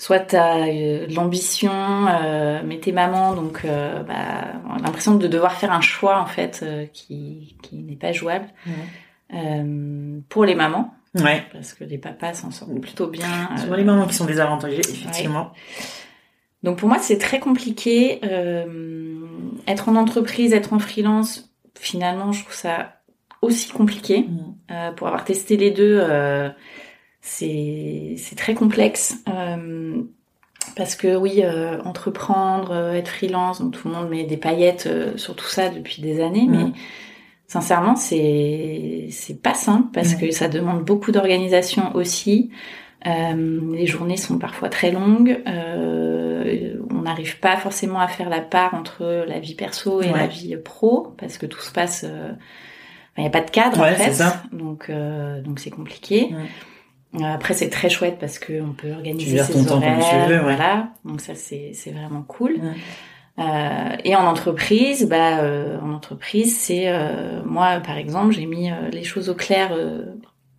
soit 0.01 0.19
t'as 0.19 0.67
euh, 0.67 1.05
de 1.05 1.13
l'ambition, 1.13 1.71
euh, 1.71 2.63
mais 2.65 2.79
t'es 2.79 2.91
maman, 2.91 3.35
donc 3.35 3.61
euh, 3.65 4.01
bah, 4.01 4.53
on 4.67 4.73
a 4.73 4.79
l'impression 4.79 5.13
de 5.13 5.27
devoir 5.27 5.53
faire 5.53 5.71
un 5.71 5.81
choix 5.81 6.19
en 6.19 6.25
fait 6.25 6.61
euh, 6.63 6.87
qui, 6.91 7.55
qui 7.61 7.75
n'est 7.83 7.95
pas 7.95 8.11
jouable 8.11 8.47
pour 10.29 10.43
les 10.45 10.55
mamans, 10.55 10.93
Ouais. 11.15 11.43
parce 11.53 11.73
que 11.73 11.83
les 11.83 11.99
papas 11.99 12.33
s'en 12.33 12.49
sortent 12.49 12.79
plutôt 12.81 13.07
bien. 13.07 13.49
Souvent 13.57 13.73
euh, 13.73 13.77
les 13.77 13.83
mamans 13.83 14.07
qui 14.07 14.15
sont 14.15 14.25
désavantagées, 14.25 14.79
effectivement. 14.79 15.51
donc 16.63 16.79
pour 16.79 16.89
moi, 16.89 16.97
c'est 16.99 17.19
très 17.19 17.39
compliqué. 17.39 18.19
Être 19.67 19.87
en 19.89 19.95
entreprise, 19.95 20.51
être 20.53 20.73
en 20.73 20.79
freelance, 20.79 21.53
finalement, 21.79 22.31
je 22.31 22.41
trouve 22.43 22.55
ça 22.55 22.95
aussi 23.43 23.69
compliqué. 23.71 24.25
Euh, 24.71 24.91
pour 24.93 25.07
avoir 25.07 25.25
testé 25.25 25.57
les 25.57 25.69
deux, 25.71 25.99
c'est 27.21 28.35
très 28.35 28.53
complexe. 28.53 29.17
Euh, 29.29 30.01
parce 30.75 30.95
que 30.95 31.15
oui, 31.15 31.41
euh, 31.43 31.81
entreprendre, 31.83 32.71
euh, 32.71 32.93
être 32.93 33.09
freelance, 33.09 33.61
donc 33.61 33.73
tout 33.73 33.87
le 33.87 33.93
monde 33.93 34.09
met 34.09 34.23
des 34.23 34.37
paillettes 34.37 34.87
euh, 34.87 35.17
sur 35.17 35.35
tout 35.35 35.47
ça 35.47 35.69
depuis 35.69 36.01
des 36.01 36.21
années, 36.21 36.45
mais 36.47 36.71
sincèrement, 37.47 37.95
c'est 37.95 39.07
c'est 39.11 39.41
pas 39.41 39.53
simple 39.55 39.87
parce 39.93 40.15
que 40.15 40.31
ça 40.31 40.47
demande 40.47 40.83
beaucoup 40.83 41.11
d'organisation 41.11 41.93
aussi. 41.95 42.51
Euh, 43.07 43.59
les 43.73 43.87
journées 43.87 44.17
sont 44.17 44.37
parfois 44.37 44.69
très 44.69 44.91
longues. 44.91 45.41
Euh, 45.47 46.75
on 46.91 47.01
n'arrive 47.01 47.39
pas 47.39 47.57
forcément 47.57 47.99
à 47.99 48.07
faire 48.07 48.29
la 48.29 48.41
part 48.41 48.75
entre 48.75 49.25
la 49.27 49.39
vie 49.39 49.55
perso 49.55 50.01
et 50.03 50.11
Ouais. 50.11 50.19
la 50.19 50.27
vie 50.27 50.55
pro 50.57 51.15
parce 51.17 51.39
que 51.39 51.47
tout 51.47 51.61
se 51.61 51.71
passe. 51.71 52.05
euh, 52.07 52.31
il 53.17 53.21
n'y 53.21 53.27
a 53.27 53.31
pas 53.31 53.41
de 53.41 53.49
cadre 53.51 53.81
Ouais, 53.81 53.91
en 53.91 53.95
fait, 53.95 54.13
ça. 54.13 54.43
donc 54.53 54.89
euh, 54.89 55.41
donc 55.41 55.59
c'est 55.59 55.71
compliqué. 55.71 56.29
Après 57.23 57.53
c'est 57.53 57.69
très 57.69 57.89
chouette 57.89 58.17
parce 58.19 58.39
que 58.39 58.61
on 58.61 58.71
peut 58.71 58.91
organiser 58.91 59.31
gères 59.31 59.45
ses 59.45 59.53
ton 59.53 59.63
temps 59.65 59.81
comme 59.81 59.89
horaires, 59.89 60.25
tu 60.25 60.29
veux, 60.31 60.37
ouais. 60.37 60.43
voilà. 60.43 60.89
Donc 61.03 61.19
ça 61.21 61.35
c'est 61.35 61.71
c'est 61.73 61.91
vraiment 61.91 62.21
cool. 62.21 62.59
Euh, 63.39 63.95
et 64.03 64.15
en 64.15 64.25
entreprise, 64.27 65.07
bah 65.07 65.39
euh, 65.39 65.77
en 65.81 65.93
entreprise 65.93 66.57
c'est 66.57 66.89
euh, 66.89 67.41
moi 67.45 67.79
par 67.79 67.97
exemple 67.97 68.33
j'ai 68.33 68.45
mis 68.45 68.69
euh, 68.71 68.89
les 68.91 69.03
choses 69.03 69.29
au 69.29 69.35
clair 69.35 69.69
euh, 69.71 70.03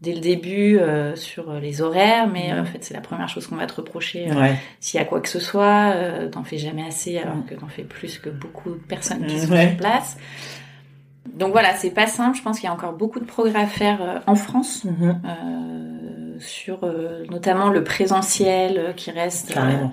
dès 0.01 0.15
le 0.15 0.21
début 0.21 0.79
euh, 0.79 1.15
sur 1.15 1.53
les 1.55 1.81
horaires, 1.81 2.27
mais 2.29 2.53
en 2.53 2.65
fait 2.65 2.79
c'est 2.83 2.95
la 2.95 3.01
première 3.03 3.29
chose 3.29 3.47
qu'on 3.47 3.57
va 3.57 3.67
te 3.67 3.75
reprocher 3.75 4.31
Ouais. 4.33 4.55
s'il 4.81 4.99
y 4.99 5.03
a 5.03 5.07
quoi 5.07 5.21
que 5.21 5.29
ce 5.29 5.39
soit, 5.39 5.93
euh, 5.95 6.29
t'en 6.29 6.45
fais 6.45 6.59
jamais 6.59 6.85
assez 6.85 7.19
alors 7.19 7.37
que 7.49 7.55
t'en 7.55 7.69
fais 7.69 7.85
plus 7.85 8.19
que 8.19 8.31
beaucoup 8.31 8.71
de 8.71 8.81
personnes 8.89 9.27
qui 9.27 9.39
sont 9.39 9.47
sur 9.57 9.77
place. 9.77 10.17
Donc 11.35 11.53
voilà, 11.53 11.75
c'est 11.75 11.91
pas 11.91 12.07
simple. 12.07 12.37
Je 12.37 12.43
pense 12.43 12.59
qu'il 12.59 12.67
y 12.67 12.71
a 12.71 12.75
encore 12.75 12.93
beaucoup 12.93 13.21
de 13.21 13.25
progrès 13.25 13.61
à 13.63 13.67
faire 13.67 14.03
euh, 14.03 14.19
en 14.27 14.35
France 14.35 14.85
Mhm. 14.85 15.21
euh, 15.25 16.37
sur 16.41 16.81
euh, 16.85 17.25
notamment 17.31 17.71
le 17.71 17.85
présentiel 17.85 18.79
euh, 18.79 18.93
qui 18.93 19.11
reste. 19.11 19.51
euh, 19.51 19.55
Carrément. 19.55 19.93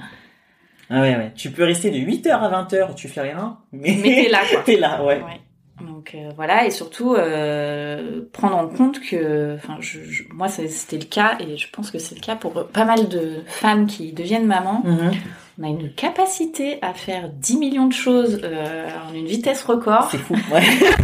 Ah 0.89 1.01
ouais, 1.01 1.15
ouais. 1.15 1.31
Tu 1.35 1.51
peux 1.51 1.63
rester 1.63 1.91
de 1.91 1.97
8h 1.97 2.29
à 2.31 2.63
20h, 2.63 2.95
tu 2.95 3.07
fais 3.07 3.21
rien, 3.21 3.57
mais, 3.71 3.95
mais 4.01 4.23
t'es 4.23 4.29
là 4.29 4.39
quoi. 4.51 4.61
t'es 4.65 4.75
là, 4.77 5.03
ouais. 5.03 5.21
Ouais. 5.21 5.85
Donc 5.87 6.13
euh, 6.15 6.31
voilà, 6.35 6.65
et 6.65 6.71
surtout 6.71 7.13
euh, 7.13 8.21
prendre 8.33 8.57
en 8.57 8.67
compte 8.67 8.99
que, 8.99 9.55
enfin, 9.55 9.77
je, 9.79 10.03
je- 10.03 10.23
moi 10.33 10.47
c'était 10.49 10.97
le 10.97 11.05
cas, 11.05 11.37
et 11.39 11.55
je 11.57 11.67
pense 11.71 11.89
que 11.91 11.99
c'est 11.99 12.15
le 12.15 12.21
cas 12.21 12.35
pour 12.35 12.67
pas 12.67 12.83
mal 12.85 13.07
de 13.07 13.43
femmes 13.47 13.85
qui 13.85 14.11
deviennent 14.11 14.47
mamans. 14.47 14.81
Mhm. 14.83 15.11
On 15.60 15.63
a 15.63 15.67
une 15.67 15.91
capacité 15.93 16.80
à 16.82 16.93
faire 16.93 17.30
10 17.30 17.58
millions 17.58 17.88
de 17.88 17.93
choses 17.93 18.39
euh, 18.43 18.88
en 19.10 19.13
une 19.13 19.26
vitesse 19.26 19.62
record. 19.63 20.08
C'est 20.10 20.17
fou, 20.17 20.34
ouais. 20.54 20.62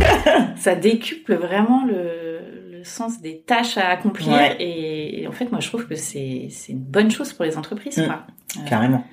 Ça 0.55 0.75
décuple 0.75 1.35
vraiment 1.35 1.83
le, 1.85 2.71
le 2.71 2.83
sens 2.85 3.19
des 3.21 3.41
tâches 3.41 3.77
à 3.77 3.89
accomplir. 3.89 4.31
Ouais. 4.31 4.55
Et, 4.61 5.23
et 5.23 5.27
en 5.27 5.33
fait, 5.33 5.51
moi 5.51 5.59
je 5.59 5.67
trouve 5.67 5.85
que 5.87 5.95
c'est 5.95 6.47
une 6.69 6.79
bonne 6.79 7.11
chose 7.11 7.33
pour 7.33 7.43
les 7.43 7.57
entreprises. 7.57 7.97
Mm. 7.97 8.05
Quoi. 8.05 8.23
Euh, 8.57 8.65
Carrément. 8.69 9.03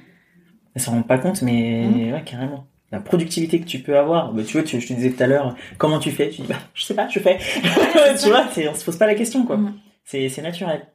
Elles 0.76 0.82
s'en 0.82 0.92
rendent 0.92 1.08
pas 1.08 1.18
compte, 1.18 1.42
mais 1.42 1.86
Mhm. 1.86 2.12
ouais, 2.12 2.22
carrément. 2.24 2.66
La 2.92 3.00
productivité 3.00 3.58
que 3.58 3.64
tu 3.66 3.78
peux 3.80 3.98
avoir, 3.98 4.32
bah, 4.32 4.42
tu 4.46 4.52
vois, 4.52 4.62
tu, 4.62 4.80
je 4.80 4.86
te 4.86 4.92
disais 4.92 5.10
tout 5.10 5.22
à 5.22 5.26
l'heure, 5.26 5.56
comment 5.78 5.98
tu 5.98 6.10
fais? 6.10 6.28
Tu 6.30 6.42
dis, 6.42 6.46
bah, 6.48 6.56
je 6.74 6.84
sais 6.84 6.94
pas, 6.94 7.08
je 7.08 7.18
fais. 7.18 7.38
tu 8.22 8.28
vois, 8.28 8.44
on 8.70 8.74
se 8.74 8.84
pose 8.84 8.96
pas 8.96 9.06
la 9.06 9.14
question, 9.14 9.44
quoi. 9.44 9.58
C'est, 10.04 10.28
c'est 10.28 10.42
naturel. 10.42 10.86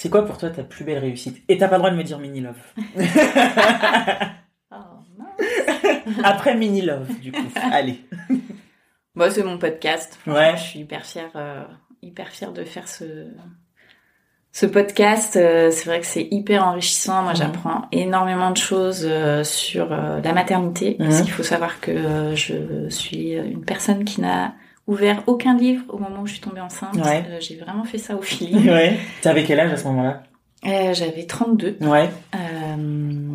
C'est 0.00 0.10
quoi 0.10 0.24
pour 0.24 0.38
toi 0.38 0.48
ta 0.50 0.62
plus 0.62 0.84
belle 0.84 0.98
réussite? 0.98 1.42
Et 1.48 1.58
t'as 1.58 1.66
pas 1.66 1.74
le 1.74 1.80
droit 1.80 1.90
de 1.90 1.96
me 1.96 2.04
dire 2.04 2.20
mini 2.20 2.40
love. 2.40 2.54
Oh. 4.70 4.76
Après 6.22 6.54
Mini 6.54 6.82
Love, 6.82 7.08
du 7.20 7.32
coup. 7.32 7.42
Allez. 7.72 8.00
Moi, 9.14 9.30
c'est 9.30 9.42
mon 9.42 9.58
podcast. 9.58 10.18
Ouais. 10.26 10.52
Je 10.56 10.62
suis 10.62 10.80
hyper 10.80 11.04
fière, 11.04 11.30
euh, 11.36 11.64
hyper 12.02 12.28
fière 12.28 12.52
de 12.52 12.64
faire 12.64 12.86
ce, 12.86 13.26
ce 14.52 14.66
podcast. 14.66 15.36
Euh, 15.36 15.70
c'est 15.72 15.86
vrai 15.86 16.00
que 16.00 16.06
c'est 16.06 16.28
hyper 16.30 16.64
enrichissant. 16.64 17.22
Moi, 17.22 17.32
Mhm. 17.32 17.36
j'apprends 17.38 17.82
énormément 17.90 18.50
de 18.52 18.56
choses 18.58 19.04
euh, 19.08 19.42
sur 19.42 19.88
la 19.88 20.32
maternité. 20.32 20.94
Parce 20.98 21.18
Mhm. 21.18 21.24
qu'il 21.24 21.32
faut 21.32 21.42
savoir 21.42 21.80
que 21.80 22.34
je 22.36 22.88
suis 22.88 23.32
une 23.32 23.64
personne 23.64 24.04
qui 24.04 24.20
n'a 24.20 24.54
ouvert 24.88 25.22
aucun 25.28 25.56
livre 25.56 25.84
au 25.88 25.98
moment 25.98 26.22
où 26.22 26.26
je 26.26 26.32
suis 26.32 26.40
tombée 26.40 26.60
enceinte. 26.60 26.96
Ouais. 26.96 27.22
Euh, 27.28 27.36
J'ai 27.40 27.56
vraiment 27.56 27.84
fait 27.84 27.98
ça 27.98 28.16
au 28.16 28.22
feeling. 28.22 28.68
Ouais. 28.68 28.98
T'avais 29.22 29.44
quel 29.44 29.60
âge 29.60 29.72
à 29.72 29.76
ce 29.76 29.84
moment-là 29.84 30.22
Euh, 30.66 30.92
J'avais 30.94 31.24
32. 31.26 31.76
Ouais. 31.82 32.08
Euh, 32.34 33.28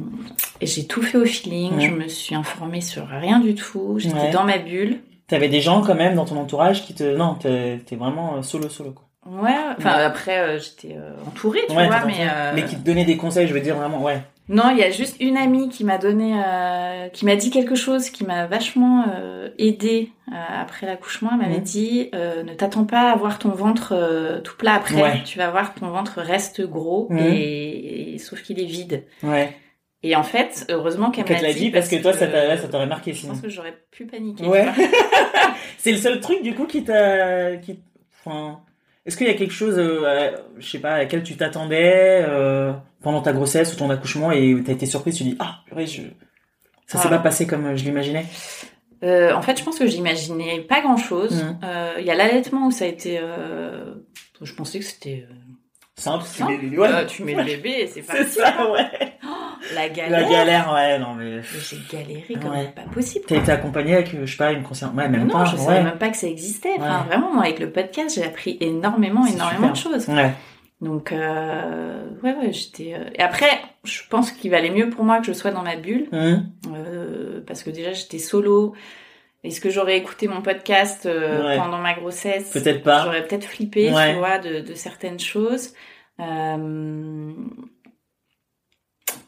et 0.59 0.65
j'ai 0.65 0.85
tout 0.85 1.01
fait 1.01 1.17
au 1.17 1.25
feeling. 1.25 1.79
Je 1.79 1.91
me 1.91 2.07
suis 2.09 2.35
informée 2.35 2.81
sur 2.81 3.07
rien 3.07 3.39
du 3.39 3.55
tout. 3.55 3.95
J'étais 3.99 4.15
Ouais. 4.15 4.31
dans 4.31 4.43
ma 4.43 4.57
bulle. 4.57 4.99
T'avais 5.27 5.47
des 5.47 5.61
gens 5.61 5.81
quand 5.81 5.95
même 5.95 6.15
dans 6.15 6.25
ton 6.25 6.37
entourage 6.37 6.83
qui 6.83 6.93
te... 6.93 7.15
Non, 7.15 7.35
t'es 7.35 7.79
vraiment 7.95 8.35
euh, 8.37 8.41
solo 8.41 8.67
solo 8.69 8.91
quoi. 8.91 9.05
Ouais, 9.25 9.55
enfin 9.77 9.95
Ouais. 9.95 10.03
après 10.03 10.59
j'étais 10.59 10.97
entourée, 11.25 11.61
tu 11.69 11.73
vois, 11.73 12.03
mais 12.05 12.27
mais 12.55 12.65
qui 12.65 12.75
te 12.75 12.81
donnait 12.85 13.05
des 13.05 13.15
conseils, 13.15 13.47
je 13.47 13.53
veux 13.53 13.61
dire 13.61 13.77
vraiment, 13.77 14.01
ouais. 14.03 14.21
Non, 14.49 14.69
il 14.71 14.77
y 14.77 14.83
a 14.83 14.91
juste 14.91 15.17
une 15.21 15.37
amie 15.37 15.69
qui 15.69 15.83
m'a 15.85 15.97
donné, 15.97 16.33
euh, 16.45 17.07
qui 17.09 17.25
m'a 17.25 17.35
dit 17.37 17.49
quelque 17.49 17.75
chose 17.75 18.09
qui 18.09 18.25
m'a 18.25 18.45
vachement 18.45 19.05
euh, 19.15 19.49
aidée 19.57 20.09
euh, 20.29 20.33
après 20.61 20.85
l'accouchement. 20.85 21.29
Elle 21.33 21.39
m'avait 21.47 21.61
dit 21.61 22.09
euh, 22.13 22.43
ne 22.43 22.53
t'attends 22.53 22.83
pas 22.85 23.11
à 23.11 23.15
voir 23.15 23.39
ton 23.39 23.49
ventre 23.49 23.93
euh, 23.95 24.41
tout 24.41 24.57
plat 24.57 24.73
après, 24.73 25.01
Ouais. 25.01 25.21
tu 25.23 25.37
vas 25.37 25.49
voir 25.49 25.73
que 25.73 25.79
ton 25.79 25.87
ventre 25.89 26.19
reste 26.21 26.61
gros 26.61 27.07
et, 27.17 28.13
et- 28.15 28.17
sauf 28.17 28.41
qu'il 28.43 28.59
est 28.59 28.65
vide. 28.65 29.03
Ouais. 29.23 29.55
Et 30.05 30.17
en 30.17 30.23
fait, 30.23 30.65
heureusement 30.69 31.11
qu'elle 31.11 31.25
l'a 31.27 31.41
l'a 31.41 31.53
dit 31.53 31.71
parce 31.71 31.87
que 31.87 31.95
toi, 32.01 32.11
ça 32.11 32.27
t'a- 32.27 32.57
ça 32.57 32.67
t'aurait 32.67 32.85
marqué 32.87 33.13
Je 33.13 33.19
sinon. 33.19 33.33
pense 33.33 33.41
que 33.41 33.47
j'aurais 33.49 33.77
pu 33.91 34.05
paniquer. 34.05 34.45
Ouais. 34.45 34.65
C'est 35.77 35.91
le 35.91 35.97
seul 35.97 36.19
truc 36.19 36.43
du 36.43 36.53
coup 36.53 36.65
qui 36.65 36.83
t'a... 36.83 37.55
Qui... 37.57 37.79
Enfin... 38.25 38.59
Est-ce 39.05 39.17
qu'il 39.17 39.27
y 39.27 39.29
a 39.29 39.33
quelque 39.33 39.53
chose, 39.53 39.75
euh, 39.77 40.31
je 40.59 40.65
sais 40.69 40.79
pas, 40.79 40.93
à 40.93 40.97
laquelle 40.99 41.23
tu 41.23 41.35
t'attendais 41.35 42.23
euh, 42.25 42.71
pendant 43.03 43.21
ta 43.21 43.33
grossesse 43.33 43.73
ou 43.73 43.75
ton 43.77 43.89
accouchement 43.89 44.31
et 44.31 44.55
t'as 44.65 44.71
été 44.73 44.85
surprise, 44.85 45.15
tu 45.17 45.23
dis 45.23 45.35
ah 45.39 45.57
purée, 45.67 45.85
je... 45.85 46.01
ça 46.87 46.97
s'est 46.97 47.07
Ah. 47.07 47.17
pas 47.17 47.19
passé 47.19 47.45
comme 47.45 47.65
euh, 47.65 47.75
je 47.75 47.83
l'imaginais. 47.83 48.25
Euh, 49.03 49.33
en 49.33 49.41
fait, 49.41 49.59
je 49.59 49.63
pense 49.65 49.77
que 49.77 49.85
j'imaginais 49.85 50.61
pas 50.61 50.79
grand 50.81 50.95
chose. 50.97 51.43
Mhm. 51.43 51.57
Il 51.99 52.05
y 52.05 52.09
a 52.11 52.15
l'allaitement 52.15 52.67
où 52.67 52.71
ça 52.71 52.85
a 52.85 52.87
été. 52.87 53.19
euh, 53.21 53.95
Je 54.41 54.53
pensais 54.53 54.79
que 54.79 54.85
c'était. 54.85 55.25
euh, 55.29 55.33
Simple, 55.95 56.23
Simple. 56.25 56.53
tu 56.59 56.65
mets, 56.69 56.77
ouais. 56.79 56.87
euh, 56.89 57.05
tu 57.05 57.23
mets 57.23 57.35
le 57.35 57.43
bébé 57.43 57.69
et 57.81 57.87
c'est 57.87 58.01
C'est 58.01 58.07
parti. 58.17 58.31
ça, 58.31 58.71
ouais. 58.71 58.89
La 59.75 59.89
galère. 59.89 60.21
La 60.21 60.29
galère, 60.29 60.71
ouais, 60.73 60.97
non 60.99 61.13
mais. 61.15 61.41
J'ai 61.43 61.77
galéré 61.91 62.33
comme 62.41 62.51
Ouais. 62.51 62.73
pas 62.75 62.81
possible. 62.93 63.25
T'as 63.27 63.35
été 63.35 63.51
accompagné 63.51 63.93
avec, 63.95 64.13
euh, 64.15 64.25
je 64.25 64.31
sais 64.31 64.37
pas, 64.37 64.51
une 64.53 64.63
concerne. 64.63 64.97
Ouais, 64.97 65.07
même 65.07 65.27
non, 65.27 65.33
pas. 65.33 65.45
je 65.45 65.55
ouais. 65.57 65.61
savais 65.65 65.83
même 65.83 65.97
pas 65.99 66.09
que 66.09 66.17
ça 66.17 66.27
existait. 66.27 66.73
Enfin, 66.77 67.03
vraiment, 67.07 67.31
moi, 67.33 67.43
avec 67.43 67.59
le 67.59 67.71
podcast, 67.71 68.15
j'ai 68.15 68.23
appris 68.23 68.57
énormément, 68.61 69.23
C'est 69.25 69.33
énormément 69.33 69.75
super. 69.75 69.91
de 69.91 69.97
choses. 69.99 70.07
Ouais. 70.15 70.31
Donc, 70.83 71.11
euh, 71.13 72.03
ouais, 72.23 72.35
ouais, 72.35 72.51
j'étais. 72.51 72.93
euh, 72.93 73.05
Et 73.15 73.21
après, 73.21 73.49
je 73.85 74.01
pense 74.09 74.31
qu'il 74.31 74.51
valait 74.51 74.69
mieux 74.69 74.89
pour 74.89 75.03
moi 75.05 75.19
que 75.19 75.25
je 75.25 75.33
sois 75.33 75.51
dans 75.51 75.63
ma 75.63 75.75
bulle, 75.77 76.07
Hum. 76.11 76.45
euh, 76.75 77.41
parce 77.47 77.63
que 77.63 77.69
déjà, 77.69 77.93
j'étais 77.93 78.19
solo. 78.19 78.75
Est-ce 79.45 79.59
que 79.61 79.69
j'aurais 79.69 79.97
écouté 79.97 80.27
mon 80.27 80.41
podcast 80.41 81.05
euh, 81.05 81.45
Ouais. 81.45 81.57
pendant 81.57 81.77
ma 81.79 81.93
grossesse? 81.93 82.49
Peut-être 82.51 82.83
pas. 82.83 83.03
J'aurais 83.03 83.25
peut-être 83.25 83.45
flippé, 83.45 83.91
Ouais. 83.93 84.13
tu 84.13 84.19
vois, 84.19 84.39
de, 84.39 84.59
de 84.59 84.73
certaines 84.73 85.19
choses. 85.19 85.73
Euh... 86.19 87.31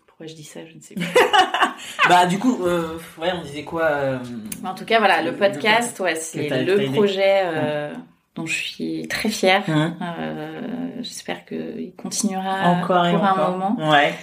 Pourquoi 0.08 0.28
je 0.28 0.34
dis 0.36 0.44
ça, 0.44 0.62
je 0.66 0.76
ne 0.76 0.80
sais 0.82 0.96
pas. 0.96 1.02
Bah 2.10 2.26
du 2.26 2.40
coup, 2.40 2.66
euh, 2.66 2.98
ouais, 3.20 3.30
on 3.34 3.42
disait 3.42 3.64
quoi 3.64 4.20
en 4.64 4.74
tout 4.74 4.86
cas, 4.86 5.00
voilà, 5.00 5.22
le 5.22 5.34
podcast, 5.36 6.00
ouais, 6.00 6.16
c'est 6.16 6.64
le 6.64 6.92
projet 6.94 7.42
euh, 7.46 7.94
dont 8.36 8.46
je 8.46 8.54
suis 8.54 9.08
très 9.08 9.30
fière. 9.30 9.64
hum. 9.68 9.96
Euh, 10.02 10.62
J'espère 11.02 11.46
qu'il 11.46 11.94
continuera 11.98 12.70
Encore 12.70 13.06
et 13.08 13.12
pour 13.14 13.24
encore. 13.24 13.40
un 13.48 13.52
moment. 13.52 13.92
Ouais. 13.92 14.14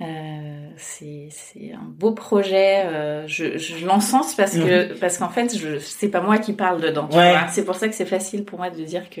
Euh, 0.00 0.68
c'est 0.76 1.28
un 1.72 1.84
beau 1.86 2.12
projet. 2.12 2.82
euh, 2.86 3.26
je 3.28 3.58
je 3.58 3.86
l'encense 3.86 4.34
parce 4.34 4.52
que 4.56 4.92
parce 4.98 5.18
qu'en 5.18 5.28
fait, 5.28 5.56
je 5.56 5.78
c'est 5.78 6.08
pas 6.08 6.20
moi 6.20 6.38
qui 6.38 6.52
parle 6.52 6.80
dedans. 6.80 7.08
Ouais. 7.12 7.34
C'est 7.48 7.64
pour 7.64 7.76
ça 7.76 7.88
que 7.88 7.94
c'est 7.94 8.04
facile 8.06 8.44
pour 8.44 8.58
moi 8.58 8.70
de 8.70 8.82
dire 8.82 9.08
que 9.08 9.20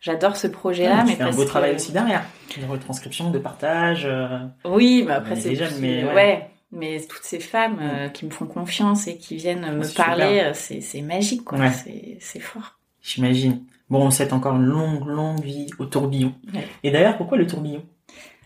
j'adore 0.00 0.36
ce 0.36 0.46
projet-là. 0.46 0.98
Ouais, 0.98 1.02
mais 1.04 1.10
tu 1.12 1.16
fais 1.16 1.22
un 1.22 1.26
parce 1.26 1.36
beau 1.36 1.42
que- 1.42 1.48
travail 1.48 1.74
aussi 1.74 1.90
derrière. 1.92 2.22
De 2.56 2.64
retranscription, 2.66 3.30
de 3.30 3.38
partage. 3.38 4.06
euh, 4.06 4.38
Oui, 4.64 5.04
mais 5.06 5.14
après 5.14 5.36
c'est 5.36 5.54
mais 5.80 6.04
ouais. 6.04 6.48
Mais 6.72 7.00
toutes 7.08 7.22
ces 7.22 7.38
femmes 7.40 7.78
euh, 7.80 8.08
qui 8.08 8.26
me 8.26 8.30
font 8.30 8.46
confiance 8.46 9.06
et 9.06 9.16
qui 9.18 9.36
viennent 9.36 9.76
me 9.76 9.96
parler, 9.96 10.40
euh, 10.40 10.52
c'est 10.54 11.00
magique 11.02 11.44
quoi. 11.44 11.58
Ouais. 11.58 11.70
C'est 12.20 12.40
fort. 12.40 12.75
J'imagine. 13.06 13.62
Bon, 13.88 14.04
on 14.04 14.10
souhaite 14.10 14.32
encore 14.32 14.56
une 14.56 14.64
longue, 14.64 15.06
longue 15.06 15.40
vie 15.42 15.68
au 15.78 15.84
tourbillon. 15.86 16.34
Ouais. 16.52 16.66
Et 16.82 16.90
d'ailleurs, 16.90 17.16
pourquoi 17.16 17.38
le 17.38 17.46
tourbillon? 17.46 17.84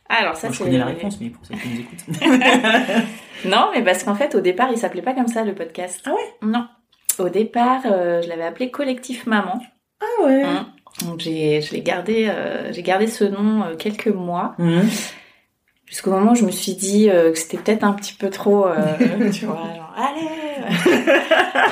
Alors 0.08 0.36
ça 0.36 0.48
Moi, 0.48 0.52
je 0.52 0.58
c'est 0.58 0.64
connais 0.64 0.78
la 0.78 0.86
réponse, 0.86 1.20
mais 1.20 1.30
pour 1.30 1.44
ceux 1.46 1.54
qui 1.54 1.68
nous 1.68 1.80
écoutent. 1.80 2.20
Non, 3.46 3.70
mais 3.72 3.82
parce 3.82 4.04
qu'en 4.04 4.14
fait 4.14 4.34
au 4.34 4.40
départ 4.40 4.68
il 4.70 4.76
s'appelait 4.76 5.00
pas 5.00 5.14
comme 5.14 5.28
ça 5.28 5.44
le 5.44 5.54
podcast. 5.54 6.02
Ah 6.04 6.10
ouais? 6.10 6.34
Non. 6.46 6.66
Au 7.18 7.30
départ 7.30 7.80
euh, 7.86 8.20
je 8.20 8.28
l'avais 8.28 8.42
appelé 8.44 8.70
Collectif 8.70 9.26
Maman. 9.26 9.58
ah 10.02 10.24
ouais? 10.26 10.42
Hein? 10.42 10.68
Donc 11.06 11.20
j'ai 11.20 11.62
je 11.62 11.72
l'ai 11.72 11.80
gardé 11.80 12.26
euh, 12.28 12.70
j'ai 12.72 12.82
gardé 12.82 13.06
ce 13.06 13.24
nom 13.24 13.62
euh, 13.62 13.76
quelques 13.76 14.08
mois 14.08 14.54
Hum. 14.58 14.82
Jusqu'au 15.90 16.10
moment 16.12 16.32
où 16.32 16.34
je 16.34 16.44
me 16.46 16.50
suis 16.50 16.72
dit 16.74 17.10
euh, 17.10 17.32
que 17.32 17.38
c'était 17.38 17.58
peut-être 17.58 17.84
un 17.84 17.92
petit 17.92 18.14
peu 18.14 18.30
trop 18.30 18.66
euh, 18.66 19.30
tu 19.32 19.44
vois 19.44 19.56
genre 19.76 19.92
allez. 19.96 20.28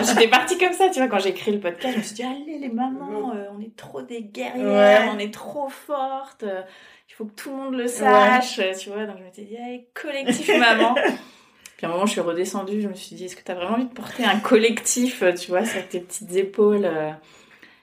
J'étais 0.06 0.28
partie 0.28 0.58
comme 0.58 0.72
ça 0.74 0.88
tu 0.90 0.98
vois 0.98 1.08
quand 1.08 1.18
j'ai 1.20 1.30
écrit 1.30 1.52
le 1.52 1.60
podcast 1.60 1.94
je 1.94 1.98
me 1.98 2.02
suis 2.04 2.14
dit 2.16 2.22
allez 2.24 2.58
les 2.58 2.68
mamans 2.68 3.32
euh, 3.34 3.46
on 3.56 3.60
est 3.62 3.74
trop 3.76 4.02
des 4.02 4.22
guerrières 4.22 5.04
Ouais. 5.04 5.10
on 5.14 5.18
est 5.18 5.32
trop 5.32 5.68
fortes 5.68 6.44
il 6.44 7.14
faut 7.14 7.24
que 7.24 7.34
tout 7.34 7.50
le 7.50 7.56
monde 7.56 7.74
le 7.74 7.86
sache 7.86 8.60
tu 8.78 8.90
vois. 8.90 9.06
Donc 9.06 9.16
je 9.18 9.22
m'étais 9.24 9.42
dit 9.42 9.56
allez 9.56 9.86
collectif 9.94 10.50
maman. 10.58 10.94
Puis 11.76 11.86
à 11.86 11.90
un 11.90 11.92
moment 11.92 12.06
je 12.06 12.12
suis 12.12 12.20
redescendue 12.20 12.80
je 12.82 12.88
me 12.88 12.94
suis 12.94 13.14
dit 13.14 13.24
est-ce 13.26 13.36
que 13.36 13.42
t'as 13.42 13.54
vraiment 13.54 13.74
envie 13.76 13.84
de 13.86 13.92
porter 13.94 14.24
un 14.24 14.40
collectif 14.40 15.22
tu 15.40 15.50
vois 15.50 15.64
sur 15.64 15.86
tes 15.88 16.00
petites 16.00 16.34
épaules. 16.34 16.88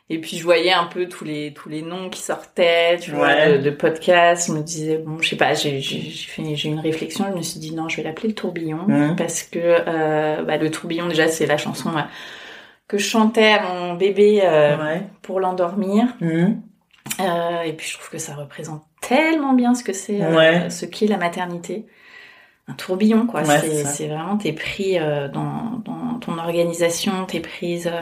Et 0.10 0.20
puis 0.22 0.38
je 0.38 0.43
voyais 0.43 0.72
un 0.72 0.86
peu 0.86 1.08
tous 1.08 1.24
les 1.26 1.53
tous 1.53 1.68
les 1.70 1.82
noms 1.82 2.10
qui 2.10 2.22
sortaient, 2.22 2.97
tu 2.99 3.12
vois, 3.12 3.28
Ouais. 3.28 3.58
de, 3.58 3.64
de 3.64 3.70
podcasts. 3.72 4.47
Je 4.47 4.53
me 4.53 4.62
disais 4.62 4.97
bon, 4.97 5.20
je 5.22 5.30
sais 5.30 5.36
pas, 5.36 5.53
j'ai 5.53 5.82
fait 5.82 6.56
j'ai 6.56 6.70
eu 6.70 6.72
une 6.72 6.80
réflexion. 6.80 7.26
Je 7.32 7.38
me 7.38 7.41
suis 7.41 7.60
dit 7.60 7.74
non, 7.74 7.89
je 7.89 7.97
vais 7.97 8.03
l'appeler 8.03 8.30
le 8.30 8.36
tourbillon 8.36 8.86
Mhm. 8.88 9.16
parce 9.16 9.43
que 9.43 9.60
euh, 9.64 10.43
bah, 10.43 10.58
le 10.58 10.70
tourbillon 10.72 11.08
déjà 11.08 11.28
c'est 11.28 11.45
la 11.47 11.58
chanson 11.58 11.89
euh, 11.97 12.01
que 12.88 12.97
je 12.99 13.06
chantais 13.08 13.53
à 13.53 13.64
mon 13.64 13.93
bébé 13.95 14.41
euh, 14.43 14.78
Ouais. 14.78 15.01
pour 15.24 15.39
l'endormir. 15.39 16.06
Euh, 16.22 17.62
et 17.64 17.74
puis 17.74 17.88
je 17.88 17.93
trouve 17.97 18.10
que 18.10 18.18
ça 18.18 18.34
représente 18.36 18.84
tellement 19.01 19.53
bien 19.53 19.74
ce 19.76 19.84
que 19.84 19.93
c'est, 19.93 20.20
Ouais. 20.26 20.70
ce 20.70 20.86
qu'est 20.86 21.08
la 21.08 21.18
maternité. 21.18 21.86
Un 22.68 22.74
tourbillon, 22.74 23.28
quoi. 23.28 23.41
Ouais, 23.43 23.60
c'est, 23.86 24.08
vraiment, 24.08 24.38
t'es 24.38 24.51
pris 24.51 24.97
euh, 24.97 25.28
dans, 25.28 25.82
dans 25.86 26.18
ton 26.20 26.39
organisation, 26.39 27.26
t'es 27.28 27.39
prise 27.39 27.86
euh, 27.88 28.01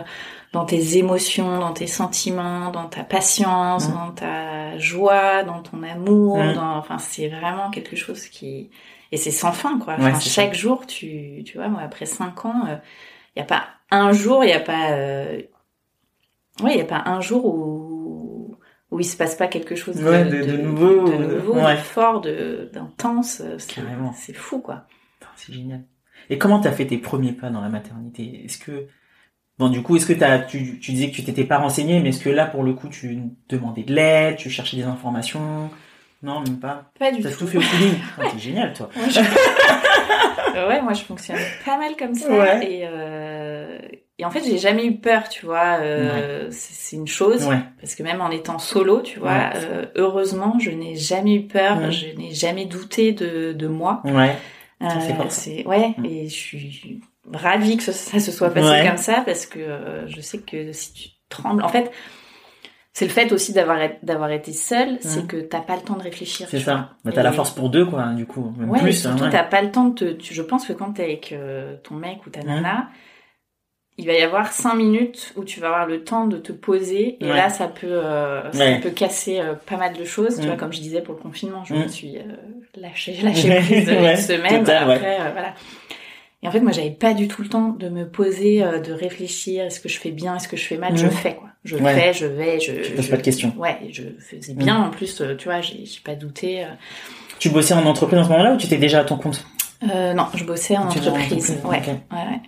dans 0.54 0.64
tes 0.66 0.98
émotions, 0.98 1.60
dans 1.60 1.74
tes 1.74 1.88
sentiments, 1.88 2.72
dans 2.72 2.88
ta 2.88 3.04
patience, 3.04 3.90
Mhm. 3.90 3.94
dans 3.96 4.12
ta 4.12 4.78
joie, 4.78 5.44
dans 5.44 5.62
ton 5.62 5.84
amour. 5.84 6.38
Mhm. 6.38 6.54
Dans, 6.54 6.78
enfin, 6.78 6.98
c'est 7.00 7.28
vraiment 7.28 7.70
quelque 7.72 7.96
chose 7.98 8.28
qui... 8.28 8.70
Et 9.12 9.18
c'est 9.18 9.32
sans 9.32 9.52
fin, 9.52 9.78
quoi. 9.80 9.96
Enfin, 10.00 10.20
chaque 10.20 10.54
jour, 10.56 10.88
tu, 10.88 11.44
tu 11.46 11.58
vois, 11.58 11.68
moi, 11.68 11.82
après 11.82 12.06
cinq 12.06 12.46
ans, 12.46 12.64
il 12.66 13.38
n'y 13.38 13.42
a 13.44 13.46
pas 13.46 13.66
un 13.92 14.12
jour, 14.12 14.44
il 14.44 14.48
n'y 14.48 14.54
a 14.54 14.60
pas... 14.60 14.92
euh, 14.92 15.42
Ouais, 16.62 16.72
il 16.74 16.76
n'y 16.76 16.82
a 16.82 16.86
pas 16.86 17.02
un 17.06 17.20
jour 17.20 17.46
où, 17.46 18.56
où 18.92 19.00
il 19.00 19.04
se 19.06 19.18
passe 19.18 19.36
pas 19.36 19.48
quelque 19.48 19.76
chose 19.76 19.96
de, 19.98 20.04
Ouais, 20.08 20.24
de- 20.26 20.44
de 20.44 20.58
nouveau, 20.58 21.08
de, 21.10 21.16
nouveau, 21.36 21.54
ouais. 21.56 21.74
de 21.76 21.80
fort, 21.82 22.22
d'intense. 22.22 23.42
C'est, 23.58 23.74
Carrément. 23.76 24.14
c'est 24.16 24.34
fou, 24.34 24.60
quoi. 24.60 24.86
C'est 25.36 25.54
génial. 25.54 25.84
Et 26.30 26.38
comment 26.38 26.60
t'as 26.60 26.72
fait 26.72 26.86
tes 26.88 26.98
premiers 27.00 27.34
pas 27.34 27.50
dans 27.50 27.62
la 27.62 27.70
maternité? 27.70 28.44
Est-ce 28.46 28.58
que 28.60 28.88
bon 29.64 29.70
du 29.70 29.82
coup 29.82 29.96
est-ce 29.96 30.06
que 30.06 30.14
t'as 30.14 30.40
tu, 30.40 30.80
tu 30.80 30.92
disais 30.92 31.10
que 31.10 31.16
tu 31.16 31.24
t'étais 31.24 31.44
pas 31.46 31.58
renseigné 31.58 32.00
mais 32.00 32.10
est-ce 32.10 32.24
que 32.24 32.30
là 32.30 32.46
pour 32.46 32.64
le 32.64 32.74
coup 32.74 32.88
tu 32.90 33.20
demandais 33.50 33.84
de 33.84 33.94
l'aide, 33.94 34.36
tu 34.38 34.50
cherchais 34.50 34.78
des 34.78 34.84
informations? 34.84 35.70
Non 36.22 36.40
même 36.42 36.58
pas. 36.60 36.86
Pas 36.98 37.12
du 37.12 37.22
T'as 37.22 37.32
tout. 37.32 37.40
tout 37.40 37.48
fait 37.48 37.58
au 37.58 37.62
feeling. 37.62 37.96
Ah, 38.18 38.24
T'es 38.32 38.40
génial 38.40 38.74
toi. 38.74 38.90
Moi, 38.96 39.08
je... 39.10 39.20
Ouais, 40.68 40.82
moi 40.82 40.94
je 40.94 41.02
fonctionne 41.04 41.40
pas 41.66 41.78
mal 41.78 41.96
comme 41.98 42.14
ça. 42.14 42.30
Ouais. 42.32 42.72
Et, 42.72 42.82
euh... 42.86 43.80
et 44.20 44.24
en 44.24 44.30
fait, 44.30 44.42
j'ai 44.46 44.58
jamais 44.60 44.86
eu 44.86 44.96
peur, 44.98 45.28
tu 45.28 45.46
vois. 45.48 45.80
Euh, 45.82 46.48
c'est, 46.52 46.74
c'est 46.74 46.96
une 46.96 47.08
chose. 47.08 47.46
Ouais. 47.48 47.58
Parce 47.82 47.96
que 47.96 48.04
même 48.04 48.22
en 48.22 48.30
étant 48.30 48.60
solo, 48.60 49.02
tu 49.02 49.20
vois, 49.20 49.32
Ouais. 49.32 49.50
euh, 49.56 49.86
heureusement, 49.96 50.58
je 50.60 50.70
n'ai 50.70 50.96
jamais 50.96 51.34
eu 51.36 51.48
peur, 51.48 51.92
je 51.92 52.06
n'ai 52.16 52.32
jamais 52.32 52.66
douté 52.66 53.12
de, 53.14 53.52
de 53.54 53.68
moi. 53.68 54.02
Ouais. 54.06 54.38
C'est 55.30 55.66
ouais, 55.66 55.96
Mhm. 55.98 56.06
et 56.06 56.26
je 56.30 56.34
suis 56.36 57.02
ravie 57.32 57.78
que 57.78 57.84
ça, 57.84 57.94
se 57.94 58.32
soit 58.32 58.50
passé 58.50 58.68
Ouais. 58.68 58.88
comme 58.88 58.98
ça 58.98 59.22
parce 59.26 59.46
que 59.46 59.60
euh, 59.60 60.08
je 60.08 60.22
sais 60.22 60.40
que 60.40 60.72
si 60.72 60.94
tu 60.94 61.10
trembles, 61.30 61.64
en 61.64 61.70
fait, 61.70 61.92
c'est 62.92 63.06
le 63.06 63.12
fait 63.12 63.32
aussi 63.32 63.54
d'avoir 63.54 63.80
d'avoir 64.04 64.30
été 64.32 64.52
seule, 64.54 64.98
c'est 65.02 65.26
que 65.26 65.38
t'as 65.38 65.62
pas 65.62 65.76
le 65.76 65.82
temps 65.82 65.96
de 65.96 66.04
réfléchir. 66.04 66.48
C'est 66.50 66.60
ça. 66.60 66.92
Mais 67.04 67.12
t'as 67.12 67.24
la 67.24 67.32
force 67.32 67.52
pour 67.52 67.70
deux, 67.70 67.86
quoi, 67.86 68.08
du 68.08 68.26
coup. 68.26 68.54
Même 68.58 68.70
ouais, 68.70 68.80
plus. 68.80 69.06
Hein, 69.06 69.18
surtout, 69.18 69.32
t'as 69.32 69.44
pas 69.44 69.62
le 69.62 69.72
temps 69.72 69.86
de 69.86 70.12
te. 70.12 70.24
je 70.34 70.42
pense 70.42 70.66
que 70.68 70.74
quand 70.74 70.94
t'es 70.94 71.04
avec 71.04 71.32
euh, 71.32 71.76
ton 71.84 71.96
mec 71.96 72.26
ou 72.28 72.30
ta 72.30 72.44
nana, 72.44 72.90
il 73.98 74.06
va 74.06 74.14
y 74.14 74.22
avoir 74.22 74.52
cinq 74.52 74.76
minutes 74.76 75.34
où 75.36 75.44
tu 75.44 75.60
vas 75.60 75.68
avoir 75.68 75.88
le 75.88 76.04
temps 76.04 76.28
de 76.28 76.38
te 76.38 76.52
poser 76.52 77.18
et 77.24 77.28
là 77.28 77.50
ça 77.50 77.68
peut 77.68 77.88
euh, 77.88 78.52
ça 78.52 78.80
peut 78.82 78.90
casser 78.90 79.42
pas 79.66 79.78
mal 79.78 79.94
de 79.94 80.04
choses. 80.04 80.40
Tu 80.40 80.46
vois, 80.46 80.56
comme 80.56 80.74
je 80.74 80.82
disais 80.82 81.02
pour 81.02 81.16
le 81.16 81.22
confinement, 81.22 81.64
je 81.64 81.74
me 81.74 81.88
suis 81.88 82.18
lâchée 82.76 83.18
lâché 83.24 83.56
prise 83.56 83.90
une 83.90 84.18
semaine. 84.18 84.70
après, 84.70 85.32
voilà. 85.32 85.56
Et 86.44 86.48
en 86.48 86.52
fait, 86.52 86.60
moi, 86.60 86.72
j'avais 86.74 86.92
pas 86.92 87.14
du 87.14 87.28
tout 87.28 87.42
le 87.42 87.48
temps 87.48 87.70
de 87.70 87.90
me 87.90 88.08
poser, 88.08 88.64
euh, 88.64 88.80
de 88.80 88.92
réfléchir. 88.92 89.64
Est-ce 89.64 89.80
que 89.80 89.90
je 89.90 89.98
fais 89.98 90.12
bien 90.12 90.36
Est-ce 90.36 90.48
que 90.48 90.58
je 90.58 90.66
fais 90.66 90.78
mal 90.78 90.98
Je 90.98 91.08
fais 91.08 91.36
quoi. 91.36 91.50
Je 91.64 91.78
fais, 91.78 92.14
je 92.14 92.26
vais. 92.26 92.60
Je. 92.60 92.74
Tu 92.74 92.92
poses 92.92 93.08
pas 93.08 93.18
de 93.18 93.22
questions. 93.22 93.54
Ouais, 93.58 93.78
je 93.90 94.04
faisais 94.20 94.54
bien. 94.54 94.78
En 94.84 94.90
plus, 94.90 95.22
euh, 95.22 95.36
tu 95.36 95.46
vois, 95.46 95.62
j'ai 95.62 95.86
pas 96.04 96.16
douté. 96.16 96.64
Euh. 96.64 96.68
Tu 97.40 97.50
bossais 97.50 97.74
en 97.74 97.86
entreprise 97.86 98.20
en 98.20 98.24
ce 98.26 98.30
moment-là 98.30 98.54
ou 98.54 98.58
tu 98.58 98.66
étais 98.66 98.78
déjà 98.78 99.00
à 99.00 99.04
ton 99.06 99.18
compte? 99.18 99.46
Euh, 99.90 100.14
Non, 100.14 100.28
je 100.36 100.44
bossais 100.44 100.78
en 100.78 100.88
entreprise. 100.88 101.58
Ouais, 101.64 101.82
ouais, 101.82 102.00
ouais. 102.12 102.42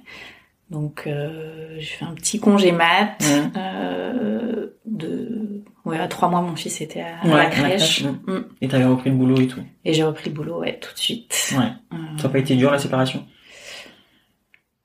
Donc, 0.70 1.04
euh, 1.06 1.76
j'ai 1.78 1.86
fait 1.86 2.06
un 2.06 2.14
petit 2.14 2.40
congé 2.40 2.72
mat 2.72 3.18
euh, 3.56 4.68
de 4.86 5.64
ouais 5.86 6.00
à 6.00 6.08
trois 6.08 6.28
mois. 6.28 6.42
Mon 6.42 6.56
fils 6.56 6.82
était 6.82 7.02
à, 7.02 7.28
la 7.28 7.46
crèche. 7.46 8.04
Mm. 8.04 8.32
Mm. 8.32 8.46
Et 8.62 8.68
t'avais 8.68 8.86
repris 8.86 9.10
le 9.12 9.16
boulot 9.16 9.40
et 9.40 9.48
tout. 9.48 9.62
Et 9.84 9.94
j'ai 9.94 10.04
repris 10.04 10.30
le 10.30 10.36
boulot, 10.36 10.60
ouais, 10.60 10.80
tout 10.80 10.94
de 10.94 11.00
suite. 11.00 11.54
Ouais. 11.58 11.98
Ça 12.18 12.24
n'a 12.24 12.30
pas 12.30 12.40
été 12.40 12.56
dur 12.56 12.72
la 12.72 12.80
séparation? 12.80 13.26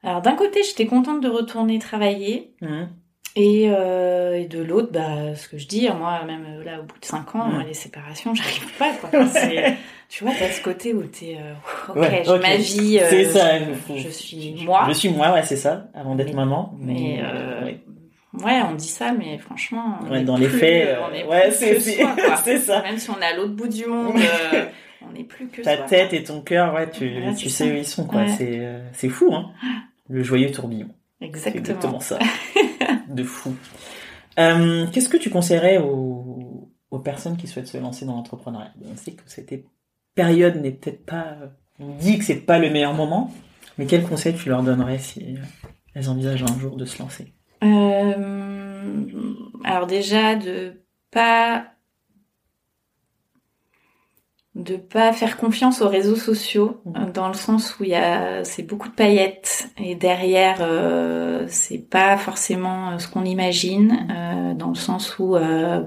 Alors 0.03 0.23
d'un 0.23 0.35
côté, 0.35 0.63
j'étais 0.63 0.87
contente 0.87 1.21
de 1.21 1.29
retourner 1.29 1.79
travailler. 1.79 2.55
Mmh. 2.61 2.85
Et, 3.37 3.67
euh, 3.71 4.41
et, 4.41 4.47
de 4.47 4.61
l'autre, 4.61 4.91
bah, 4.93 5.37
ce 5.37 5.49
que 5.49 5.57
je 5.57 5.69
dis, 5.69 5.89
moi, 5.97 6.25
même 6.25 6.47
euh, 6.49 6.65
là, 6.65 6.81
au 6.81 6.83
bout 6.83 6.99
de 6.99 7.05
5 7.05 7.37
ans, 7.37 7.47
mmh. 7.47 7.65
les 7.67 7.75
séparations, 7.75 8.35
j'arrive 8.35 8.77
pas. 8.77 8.93
Quoi. 8.95 9.11
tu 10.09 10.25
vois, 10.25 10.33
t'as 10.37 10.51
ce 10.51 10.61
côté 10.61 10.93
où 10.95 11.03
t'es, 11.05 11.39
euh, 11.39 11.55
ok, 11.91 12.41
ma 12.43 12.57
vie, 12.57 12.99
euh, 12.99 13.07
c'est 13.09 13.27
ça, 13.27 13.51
je, 13.95 14.09
suis 14.09 14.65
moi. 14.65 14.87
Je 14.89 14.95
suis 14.95 15.11
moi, 15.11 15.33
ouais, 15.33 15.43
c'est 15.45 15.57
ça, 15.57 15.87
avant 15.95 16.17
d'être 16.17 16.35
maman. 16.35 16.75
Mais, 16.81 17.23
ouais. 17.63 17.81
ouais. 18.45 18.63
on 18.69 18.75
dit 18.75 18.89
ça, 18.89 19.13
mais 19.13 19.39
franchement, 19.39 20.01
ouais, 20.11 20.25
dans 20.25 20.37
les 20.37 20.49
faits, 20.49 20.99
ouais, 21.29 21.51
c'est 21.53 22.59
ça. 22.59 22.83
Même 22.83 22.99
si 22.99 23.11
on 23.11 23.21
est 23.21 23.27
à 23.27 23.37
l'autre 23.37 23.55
bout 23.55 23.69
du 23.69 23.87
monde, 23.87 24.19
on 25.09 25.13
n'est 25.13 25.25
plus 25.25 25.47
que 25.47 25.63
ta 25.63 25.77
tête 25.77 26.13
et 26.15 26.25
ton 26.25 26.41
cœur, 26.41 26.75
ouais, 26.75 26.91
tu, 26.91 27.23
tu 27.39 27.49
sais 27.49 27.71
où 27.71 27.77
ils 27.77 27.87
sont, 27.87 28.07
quoi. 28.07 28.27
C'est, 28.27 28.61
c'est 28.93 29.09
fou, 29.09 29.33
hein. 29.33 29.53
Le 30.11 30.23
joyeux 30.23 30.51
tourbillon. 30.51 30.89
Exactement. 31.21 31.61
exactement 31.61 32.01
ça. 32.01 32.19
de 33.09 33.23
fou. 33.23 33.55
Euh, 34.39 34.87
qu'est-ce 34.93 35.09
que 35.09 35.17
tu 35.17 35.31
conseillerais 35.31 35.79
aux, 35.79 36.71
aux, 36.91 36.99
personnes 36.99 37.37
qui 37.37 37.47
souhaitent 37.47 37.69
se 37.69 37.79
lancer 37.79 38.05
dans 38.05 38.17
l'entrepreneuriat? 38.17 38.73
On 38.91 38.97
sait 38.97 39.13
que 39.13 39.23
cette 39.27 39.65
période 40.15 40.57
n'est 40.57 40.73
peut-être 40.73 41.07
pas... 41.07 41.37
On 41.79 41.95
dit 41.95 42.19
que 42.19 42.25
c'est 42.25 42.37
pas 42.37 42.59
le 42.59 42.71
meilleur 42.71 42.93
moment, 42.93 43.33
mais 43.79 43.87
quels 43.87 44.03
conseils 44.03 44.35
tu 44.35 44.49
leur 44.49 44.63
donnerais 44.63 44.99
si 44.99 45.37
elles 45.95 46.11
envisagent 46.11 46.43
un 46.43 46.59
jour 46.59 46.77
de 46.77 46.85
se 46.85 46.99
lancer? 46.99 47.33
Euh, 47.63 49.35
Alors 49.65 49.87
déjà, 49.87 50.35
de 50.35 50.83
pas 51.11 51.67
de 54.61 54.77
pas 54.77 55.13
faire 55.13 55.37
confiance 55.37 55.81
aux 55.81 55.89
réseaux 55.89 56.17
sociaux 56.17 56.81
mhm. 56.85 57.13
dans 57.13 57.29
le 57.29 57.35
sens 57.35 57.79
où 57.79 57.85
il 57.85 57.91
y 57.91 57.95
a 57.95 58.45
c'est 58.45 58.63
beaucoup 58.63 58.89
de 58.89 58.95
paillettes 58.95 59.69
et 59.79 59.95
derrière 59.95 60.59
euh, 60.61 61.47
c'est 61.49 61.79
pas 61.79 62.17
forcément 62.17 62.91
euh, 62.91 62.99
ce 62.99 63.09
qu'on 63.09 63.25
imagine 63.25 64.07
euh, 64.11 64.55
dans 64.55 64.69
le 64.69 64.75
sens 64.75 65.19
où 65.19 65.37
euh, 65.37 65.83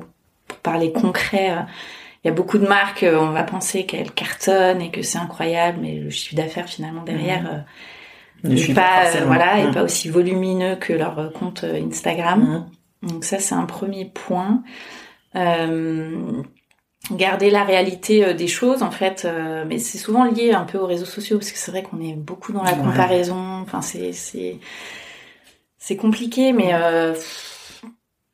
pour 0.47 0.57
parler 0.59 0.91
concret 0.91 1.51
euh, 1.51 1.61
il 2.23 2.29
y 2.29 2.31
a 2.31 2.33
beaucoup 2.33 2.57
de 2.57 2.65
marques 2.65 3.05
on 3.07 3.29
va 3.29 3.43
penser 3.43 3.85
qu'elles 3.85 4.11
cartonnent 4.11 4.81
et 4.81 4.89
que 4.91 5.01
c'est 5.01 5.19
incroyable 5.19 5.79
mais 5.81 5.95
le 5.95 6.09
chiffre 6.09 6.35
d'affaires 6.35 6.67
finalement 6.67 7.03
derrière 7.03 7.65
mhm. 8.43 8.53
n'est 8.53 8.73
pas 8.73 9.03
voilà 9.25 9.59
est 9.59 9.67
mhm. 9.67 9.73
pas 9.73 9.83
aussi 9.83 10.09
volumineux 10.09 10.75
que 10.77 10.93
leur 10.93 11.31
compte 11.33 11.63
Instagram 11.63 12.67
donc 13.03 13.23
ça 13.23 13.37
c'est 13.39 13.55
un 13.55 13.65
premier 13.65 14.05
point 14.05 14.63
garder 17.11 17.49
la 17.49 17.63
réalité 17.63 18.25
euh, 18.25 18.33
des 18.33 18.47
choses 18.47 18.81
en 18.81 18.91
fait 18.91 19.25
euh, 19.25 19.65
mais 19.67 19.77
c'est 19.77 19.97
souvent 19.97 20.23
lié 20.23 20.53
un 20.53 20.63
peu 20.63 20.77
aux 20.77 20.85
réseaux 20.85 21.05
sociaux 21.05 21.37
parce 21.37 21.51
que 21.51 21.57
c'est 21.57 21.71
vrai 21.71 21.83
qu'on 21.83 21.99
est 21.99 22.13
beaucoup 22.13 22.53
dans 22.53 22.63
la 22.63 22.73
comparaison. 22.73 23.61
Enfin 23.61 23.81
c'est 23.81 24.13
c'est 24.13 24.59
c'est 25.77 25.97
compliqué 25.97 26.53
mais 26.53 26.73
euh, 26.73 27.13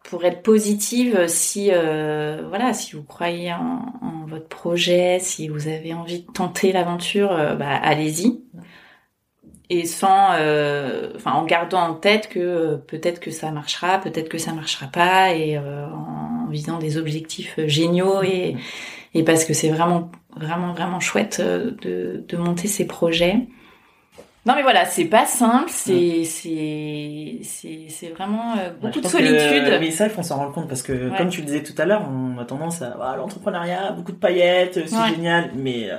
pour 0.04 0.24
être 0.24 0.44
positive 0.44 1.28
si 1.28 1.70
euh, 1.72 2.44
voilà 2.48 2.74
si 2.74 2.96
vous 2.96 3.04
croyez 3.04 3.54
en, 3.54 3.94
en, 4.02 4.26
votre 4.28 4.48
projet 4.48 5.20
si 5.20 5.48
vous 5.48 5.68
avez 5.68 5.94
envie 5.94 6.22
de 6.22 6.32
tenter 6.32 6.72
l'aventure 6.72 7.30
bah 7.58 7.76
allez-y 7.76 8.44
et 9.70 9.86
sans 9.86 10.30
enfin 11.16 11.34
en 11.34 11.46
gardant 11.46 11.82
en 11.82 11.94
tête 11.94 12.28
que 12.30 12.78
peut-être 12.88 13.20
que 13.20 13.32
ça 13.32 13.52
marchera 13.52 14.00
peut-être 14.00 14.30
que 14.30 14.38
ça 14.38 14.52
marchera 14.52 14.88
pas 14.88 15.34
et 15.34 15.58
en 15.60 16.30
en 16.50 16.52
visant 16.52 16.80
des 16.80 16.98
objectifs 16.98 17.56
euh, 17.60 17.68
géniaux 17.68 18.22
et, 18.24 18.58
et 19.14 19.24
parce 19.24 19.46
que 19.46 19.54
c'est 19.54 19.70
vraiment, 19.70 20.12
vraiment, 20.36 20.74
vraiment 20.74 21.00
chouette 21.00 21.38
euh, 21.40 21.72
de, 21.82 22.26
de 22.28 22.38
monter 22.38 22.68
ces 22.68 22.86
projets. 22.86 23.38
Non 24.46 24.56
mais 24.56 24.64
voilà, 24.64 24.86
c'est 24.86 25.06
pas 25.06 25.26
simple, 25.26 25.70
c'est 25.70 26.24
c'est 26.24 27.40
c'est 27.44 28.08
vraiment 28.16 28.54
euh, 28.58 28.70
beaucoup 28.82 29.02
de 29.02 29.08
solitude. 29.08 29.78
mais 29.80 29.92
ça, 29.92 30.06
il 30.06 30.10
faut 30.10 30.24
s'en 30.24 30.38
rendre 30.38 30.54
compte 30.54 30.68
parce 30.70 30.82
que 30.82 31.16
comme 31.18 31.30
tu 31.30 31.42
le 31.42 31.46
disais 31.46 31.62
tout 31.62 31.74
à 31.78 31.86
l'heure, 31.86 32.08
on 32.10 32.40
a 32.40 32.46
tendance 32.46 32.82
à 32.82 32.98
ah, 33.02 33.16
l'entrepreneuriat, 33.18 33.92
beaucoup 33.92 34.14
de 34.14 34.18
paillettes, 34.18 34.88
c'est 34.88 35.14
génial, 35.14 35.52
mais 35.56 35.90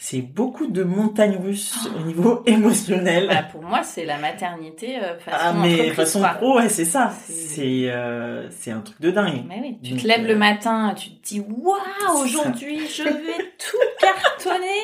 c'est 0.00 0.22
beaucoup 0.22 0.68
de 0.68 0.84
montagnes 0.84 1.36
russes 1.38 1.76
au 1.96 2.04
niveau 2.06 2.42
émotionnel. 2.46 3.26
Bah, 3.26 3.42
pour 3.42 3.62
moi, 3.62 3.82
c'est 3.82 4.04
la 4.04 4.16
maternité 4.16 4.96
euh, 5.02 5.18
façon 5.18 5.36
Ah 5.40 5.52
mais 5.52 5.90
façon 5.90 6.22
pro, 6.36 6.56
ouais, 6.56 6.68
c'est 6.68 6.84
ça. 6.84 7.12
C'est 7.28 7.90
euh, 7.90 8.48
c'est 8.50 8.70
un 8.70 8.80
truc 8.80 9.00
de 9.00 9.10
dingue. 9.10 9.44
Mais 9.48 9.58
oui, 9.60 9.78
tu 9.82 9.96
te 9.96 10.06
lèves 10.06 10.24
le 10.24 10.34
euh, 10.34 10.38
matin, 10.38 10.94
tu 10.96 11.10
te 11.10 11.26
dis 11.26 11.40
waouh, 11.40 12.22
aujourd'hui, 12.22 12.86
je 12.86 13.02
vais 13.02 13.52
tout 13.58 13.76
cartonner. 14.00 14.80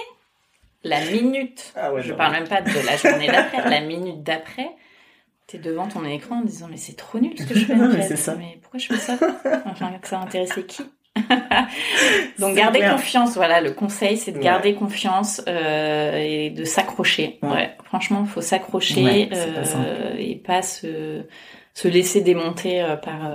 La 0.83 1.01
minute. 1.01 1.73
Ah 1.77 1.95
ouais, 1.95 2.03
je 2.03 2.12
parle 2.12 2.33
même 2.33 2.49
pas 2.49 2.61
de 2.61 2.69
la 2.85 2.97
journée 2.97 3.29
d'après, 3.29 3.71
la 3.71 3.81
minute 3.83 4.23
d'après. 4.25 4.69
T'es 5.47 5.59
devant 5.59 5.87
ton 5.87 6.05
écran 6.05 6.41
en 6.41 6.45
disant 6.45 6.67
mais 6.69 6.77
c'est 6.77 6.97
trop 6.97 7.21
nul 7.21 7.39
ce 7.39 7.45
que 7.47 7.55
je 7.55 7.65
fais. 7.67 7.75
en 7.75 7.91
fait. 7.91 8.17
ça. 8.17 8.35
Mais 8.35 8.59
pourquoi 8.61 8.81
je 8.81 8.89
fais 8.89 8.97
ça? 8.97 9.17
Enfin, 9.67 9.93
que 10.03 10.09
ça 10.09 10.19
intéressait 10.19 10.65
qui? 10.65 10.83
Donc 12.39 12.57
garder 12.57 12.81
confiance, 12.81 13.35
voilà, 13.35 13.61
le 13.61 13.73
conseil 13.73 14.17
c'est 14.17 14.33
de 14.33 14.39
garder 14.39 14.75
confiance 14.75 15.41
euh, 15.49 16.17
et 16.17 16.51
de 16.51 16.65
s'accrocher. 16.65 17.39
Ouais. 17.43 17.77
franchement, 17.85 18.23
il 18.25 18.31
faut 18.31 18.41
s'accrocher 18.41 19.29
euh, 19.33 20.17
et 20.19 20.37
pas 20.37 20.62
se, 20.62 21.23
se 21.73 21.89
laisser 21.89 22.21
démonter 22.21 22.83
euh, 22.83 22.97
par 22.97 23.31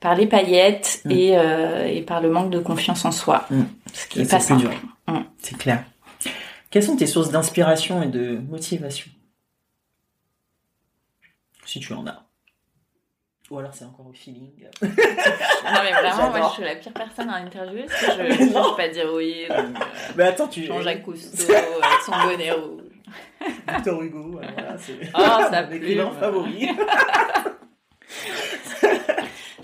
par 0.00 0.14
les 0.16 0.26
paillettes 0.26 1.02
mm. 1.04 1.10
et, 1.12 1.96
et 1.96 2.02
par 2.02 2.20
le 2.20 2.30
manque 2.30 2.50
de 2.50 2.58
confiance 2.58 3.04
en 3.04 3.12
soi, 3.12 3.46
mm. 3.50 3.62
ce 3.92 4.06
qui 4.08 4.20
est, 4.22 4.30
pas 4.30 4.40
simple. 4.40 4.68
Mm. 5.06 5.18
C'est 5.38 5.56
clair. 5.56 5.84
Quelles 6.70 6.82
sont 6.82 6.96
tes 6.96 7.06
sources 7.06 7.30
d'inspiration 7.30 8.02
et 8.02 8.08
de 8.08 8.38
motivation? 8.48 9.10
Si 11.64 11.78
tu 11.78 11.92
en 11.92 12.06
as. 12.06 12.23
Ou 13.50 13.58
alors 13.58 13.74
c'est 13.74 13.84
encore 13.84 14.06
au 14.06 14.12
feeling. 14.12 14.48
non 14.82 14.88
mais 14.88 15.92
vraiment, 15.92 16.30
moi 16.30 16.48
je 16.48 16.54
suis 16.54 16.64
la 16.64 16.76
pire 16.76 16.92
personne 16.94 17.28
à 17.28 17.34
interviewer 17.34 17.84
parce 17.84 18.16
que 18.16 18.32
je 18.32 18.42
ne 18.42 18.70
peux 18.70 18.76
pas 18.76 18.88
dire 18.88 19.12
oui. 19.12 19.44
Donc, 19.48 19.58
euh, 19.58 19.84
mais 20.16 20.24
attends, 20.24 20.48
tu... 20.48 20.64
Jean-Jacques 20.64 21.02
Cousteau 21.02 21.52
avec 21.52 22.00
son 22.06 22.12
bonnet 22.26 22.52
rouge. 22.52 22.80
Victor 23.68 24.02
Hugo, 24.02 24.30
voilà, 24.32 24.78
c'est 24.78 24.94
oh, 25.14 25.20
ça 25.50 25.62
clients 25.64 26.12
favoris. 26.12 26.70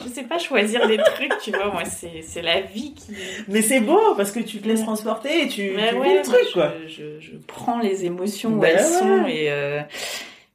je 0.03 0.09
sais 0.09 0.25
pas 0.25 0.39
choisir 0.39 0.87
des 0.87 0.99
trucs, 0.99 1.39
tu 1.43 1.51
vois, 1.51 1.73
moi 1.73 1.85
c'est, 1.87 2.43
la 2.43 2.61
vie 2.61 2.93
qui... 2.93 3.15
Mais 3.49 3.63
c'est 3.63 3.81
beau 3.81 4.15
parce 4.15 4.31
que 4.31 4.41
tu 4.41 4.61
te 4.61 4.69
laisses 4.69 4.83
transporter 4.83 5.45
et 5.45 5.49
tu, 5.49 5.71
tu 5.71 5.75
ouais, 5.75 6.19
le 6.19 6.23
truc, 6.23 6.53
quoi. 6.53 6.75
Je, 6.87 7.19
je, 7.19 7.33
prends 7.47 7.79
les 7.79 8.05
émotions 8.05 8.51
où 8.51 8.61
ben 8.61 8.77
elles 8.77 8.85
sont 8.85 9.27
et, 9.27 9.51
euh, 9.51 9.81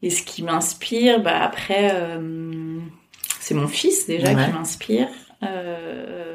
et 0.03 0.11
ce 0.11 0.21
qui 0.21 0.43
m'inspire, 0.43 1.21
bah 1.21 1.41
après... 1.41 1.91
C'est 3.45 3.53
mon 3.53 3.67
fils 3.67 4.07
déjà 4.07 4.29
qui 4.29 4.51
m'inspire. 4.51 5.07
Euh, 5.43 6.33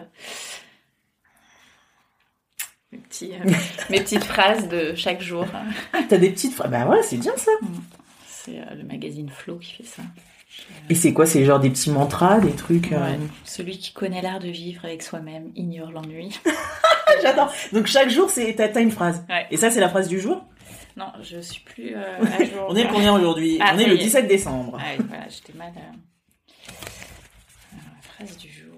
mes, 2.92 2.98
petits, 2.98 3.32
euh, 3.32 3.50
mes 3.90 3.98
petites 3.98 4.22
phrases 4.22 4.68
de 4.68 4.94
chaque 4.94 5.20
jour. 5.20 5.44
T'as 6.08 6.18
des 6.18 6.30
petites 6.30 6.54
phrases 6.54 6.70
Bah 6.70 6.86
ouais, 6.86 7.02
c'est 7.02 7.16
bien 7.16 7.36
ça. 7.36 7.50
Mm. 7.62 7.66
C'est 8.28 8.58
euh, 8.60 8.74
le 8.76 8.84
magazine 8.84 9.28
Flow 9.28 9.56
qui 9.56 9.72
fait 9.72 9.82
ça. 9.82 10.02
Et 10.88 10.94
c'est 10.94 11.12
quoi 11.12 11.26
C'est 11.26 11.44
genre 11.44 11.58
des 11.58 11.70
petits 11.70 11.90
mantras, 11.90 12.38
des 12.38 12.52
trucs 12.52 12.90
Celui 13.44 13.78
qui 13.78 13.92
connaît 13.92 14.22
l'art 14.22 14.38
de 14.38 14.48
vivre 14.48 14.84
avec 14.84 15.02
soi-même 15.02 15.50
ignore 15.56 15.90
l'ennui. 15.90 16.38
J'adore. 17.22 17.52
Donc 17.72 17.88
chaque 17.88 18.10
jour, 18.10 18.30
c'est 18.30 18.54
t'as 18.54 18.80
une 18.80 18.92
phrase. 18.92 19.24
Et 19.50 19.56
ça, 19.56 19.72
c'est 19.72 19.80
la 19.80 19.88
phrase 19.88 20.06
du 20.06 20.20
jour? 20.20 20.44
Non, 20.96 21.06
je 21.22 21.40
suis 21.40 21.62
plus 21.62 21.92
à 21.96 22.44
jour. 22.44 22.66
On 22.68 22.76
est 22.76 22.84
le 22.84 22.88
combien 22.88 23.12
aujourd'hui? 23.16 23.58
Ah, 23.60 23.72
On 23.74 23.78
est 23.80 23.86
le 23.86 23.98
17 23.98 24.28
décembre. 24.28 24.78
Ah, 24.80 25.02
voilà, 25.08 25.24
j'étais 25.28 25.58
mal. 25.58 25.72
Phrase 28.20 28.36
du 28.36 28.48
jour. 28.48 28.76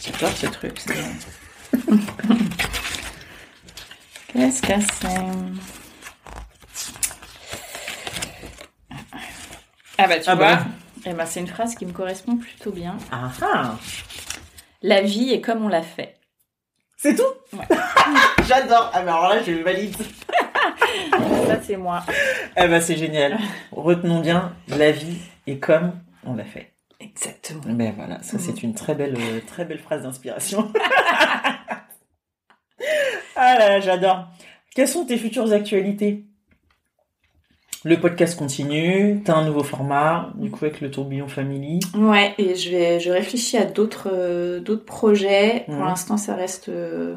J'adore 0.00 0.36
ce 0.36 0.46
truc. 0.46 0.80
Qu'est-ce 4.32 4.62
que 4.62 4.80
c'est? 4.80 5.08
Ah 9.98 10.06
bah 10.08 10.18
tu 10.18 10.30
Ah 10.30 10.34
vois, 10.34 10.56
bah. 10.56 10.64
eh 11.04 11.12
ben, 11.12 11.26
c'est 11.26 11.40
une 11.40 11.46
phrase 11.46 11.74
qui 11.74 11.84
me 11.84 11.92
correspond 11.92 12.36
plutôt 12.36 12.72
bien. 12.72 12.96
Ah 13.12 13.30
ah 13.42 13.76
La 14.82 15.02
vie 15.02 15.30
est 15.32 15.40
comme 15.42 15.64
on 15.64 15.68
l'a 15.68 15.82
fait. 15.82 16.16
C'est 16.96 17.14
tout? 17.14 17.22
Ouais. 17.56 17.66
J'adore. 18.48 18.90
Ah 18.94 19.02
mais 19.02 19.10
alors 19.10 19.28
là, 19.28 19.42
je 19.42 19.52
valide. 19.52 19.94
Ça 21.46 21.60
c'est 21.62 21.76
moi. 21.76 22.02
Eh 22.56 22.66
ben 22.66 22.80
c'est 22.80 22.96
génial. 22.96 23.38
Retenons 23.72 24.20
bien, 24.20 24.54
la 24.68 24.90
vie 24.90 25.18
est 25.46 25.58
comme 25.58 25.92
on 26.24 26.34
l'a 26.34 26.44
fait. 26.44 26.72
Exactement. 27.00 27.62
Ben 27.66 27.92
voilà, 27.96 28.22
ça 28.22 28.38
c'est 28.38 28.62
une 28.62 28.74
très 28.74 28.94
belle, 28.94 29.16
euh, 29.16 29.40
très 29.46 29.64
belle 29.64 29.78
phrase 29.78 30.02
d'inspiration. 30.02 30.70
ah 33.36 33.58
là, 33.58 33.68
là, 33.68 33.80
j'adore. 33.80 34.26
Quelles 34.74 34.88
sont 34.88 35.06
tes 35.06 35.16
futures 35.16 35.50
actualités? 35.52 36.24
Le 37.82 37.98
podcast 37.98 38.38
continue, 38.38 39.22
t'as 39.24 39.36
un 39.36 39.46
nouveau 39.46 39.62
format, 39.64 40.30
du 40.34 40.50
coup 40.50 40.66
avec 40.66 40.82
le 40.82 40.90
tourbillon 40.90 41.28
family. 41.28 41.80
Ouais, 41.96 42.34
et 42.36 42.54
je 42.54 42.70
vais, 42.70 43.00
je 43.00 43.10
réfléchis 43.10 43.56
à 43.56 43.64
d'autres, 43.64 44.10
euh, 44.12 44.60
d'autres 44.60 44.84
projets. 44.84 45.64
Pour 45.64 45.82
l'instant, 45.86 46.18
ça 46.18 46.34
reste 46.34 46.68
euh, 46.68 47.16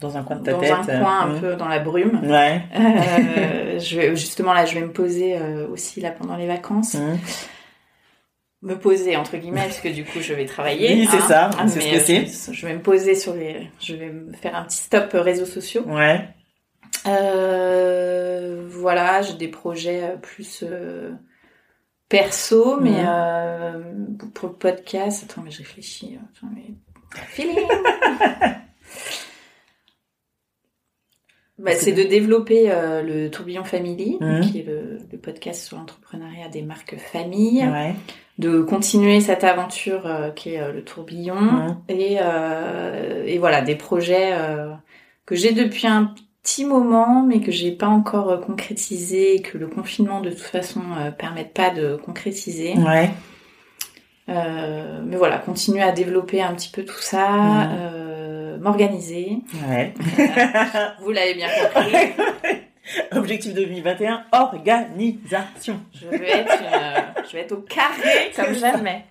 Dans 0.00 0.18
un 0.18 0.22
coin 0.22 0.36
de 0.36 0.44
ta 0.44 0.52
dans 0.52 0.60
tête. 0.60 0.70
un 0.72 1.00
coin 1.00 1.20
un 1.20 1.40
peu 1.40 1.56
dans 1.56 1.68
la 1.68 1.78
brume. 1.78 2.20
Ouais. 2.22 2.60
Je 3.80 3.96
vais, 3.96 4.14
justement 4.14 4.52
là, 4.52 4.66
je 4.66 4.74
vais 4.74 4.82
me 4.82 4.92
poser 4.92 5.38
aussi 5.70 6.02
là 6.02 6.10
pendant 6.10 6.36
les 6.36 6.46
vacances. 6.46 6.98
Me 8.62 8.78
poser 8.78 9.16
entre 9.16 9.36
guillemets 9.38 9.62
parce 9.64 9.80
que 9.80 9.88
du 9.88 10.04
coup 10.04 10.20
je 10.20 10.32
vais 10.34 10.46
travailler. 10.46 10.94
Oui, 10.94 11.08
c'est 11.10 11.16
hein. 11.16 11.50
ça, 11.50 11.50
c'est 11.66 11.80
ce 11.80 11.90
que 11.90 11.96
euh, 11.96 12.00
c'est. 12.04 12.52
Je, 12.52 12.56
je 12.56 12.66
vais 12.66 12.74
me 12.74 12.80
poser 12.82 13.16
sur 13.16 13.34
les, 13.34 13.68
je 13.80 13.94
vais 13.96 14.10
me 14.10 14.32
faire 14.34 14.54
un 14.54 14.64
petit 14.64 14.78
stop 14.78 15.10
euh, 15.14 15.20
réseaux 15.20 15.46
sociaux. 15.46 15.82
Ouais. 15.86 16.28
Euh, 17.08 18.64
voilà, 18.68 19.22
j'ai 19.22 19.34
des 19.34 19.48
projets 19.48 20.02
euh, 20.04 20.16
plus 20.16 20.62
euh, 20.62 21.10
perso, 22.08 22.78
mais 22.80 22.90
Mhm. 23.02 23.06
euh, 23.08 23.82
pour 24.34 24.50
le 24.50 24.54
podcast, 24.54 25.24
attends, 25.28 25.42
mais 25.42 25.50
je 25.50 25.58
réfléchis. 25.58 26.16
Attends, 26.36 26.46
mais... 26.54 26.74
Feeling. 27.30 27.56
Bah, 31.64 31.72
c'est 31.76 31.92
de 31.92 32.02
développer 32.02 32.70
euh, 32.70 33.02
le 33.02 33.30
Tourbillon 33.30 33.64
Family, 33.64 34.16
Mhm. 34.20 34.40
qui 34.40 34.58
est 34.60 34.66
le, 34.66 34.98
le 35.12 35.18
podcast 35.18 35.62
sur 35.64 35.76
l'entrepreneuriat 35.76 36.48
des 36.48 36.62
marques 36.62 36.96
famille, 36.98 37.64
Ouais. 37.64 37.94
de 38.38 38.62
continuer 38.62 39.20
cette 39.20 39.44
aventure 39.44 40.06
euh, 40.06 40.30
qui 40.30 40.54
est 40.54 40.60
euh, 40.60 40.72
le 40.72 40.82
Tourbillon, 40.82 41.36
Mhm. 41.40 41.76
et, 41.88 42.18
euh, 42.20 43.24
et 43.26 43.38
voilà, 43.38 43.60
des 43.62 43.76
projets 43.76 44.32
que 45.24 45.36
j'ai 45.36 45.52
depuis 45.52 45.86
un 45.86 46.12
petit 46.42 46.64
moment, 46.64 47.22
mais 47.22 47.40
que 47.40 47.52
j'ai 47.52 47.70
pas 47.70 47.86
encore 47.86 48.40
concrétisé, 48.40 49.36
et 49.36 49.42
que 49.42 49.56
le 49.56 49.68
confinement 49.68 50.20
de 50.20 50.30
toute 50.30 50.40
façon 50.40 50.80
permette 51.16 51.54
pas 51.54 51.70
de 51.70 51.94
concrétiser. 51.94 52.74
Ouais. 52.78 53.10
Euh, 54.28 55.00
mais 55.04 55.16
voilà, 55.16 55.38
continuer 55.38 55.82
à 55.82 55.92
développer 55.92 56.42
un 56.42 56.54
petit 56.54 56.70
peu 56.70 56.84
tout 56.84 57.00
ça, 57.00 57.28
Mhm. 57.30 57.68
M'organiser. 58.62 59.38
Ouais. 59.68 59.92
Vous 61.00 61.10
l'avez 61.10 61.34
bien 61.34 61.48
compris. 61.48 61.96
Objectif 63.12 63.54
2021, 63.54 64.24
organisation. 64.32 65.80
Je 65.92 66.08
vais 66.08 66.30
être, 66.30 66.60
une, 66.60 66.66
euh, 66.66 67.22
je 67.28 67.32
vais 67.32 67.40
être 67.40 67.52
au 67.52 67.60
carré 67.60 68.32
comme 68.36 68.54
jamais. 68.54 69.04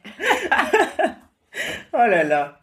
Oh 1.93 1.97
là 1.97 2.23
là. 2.23 2.59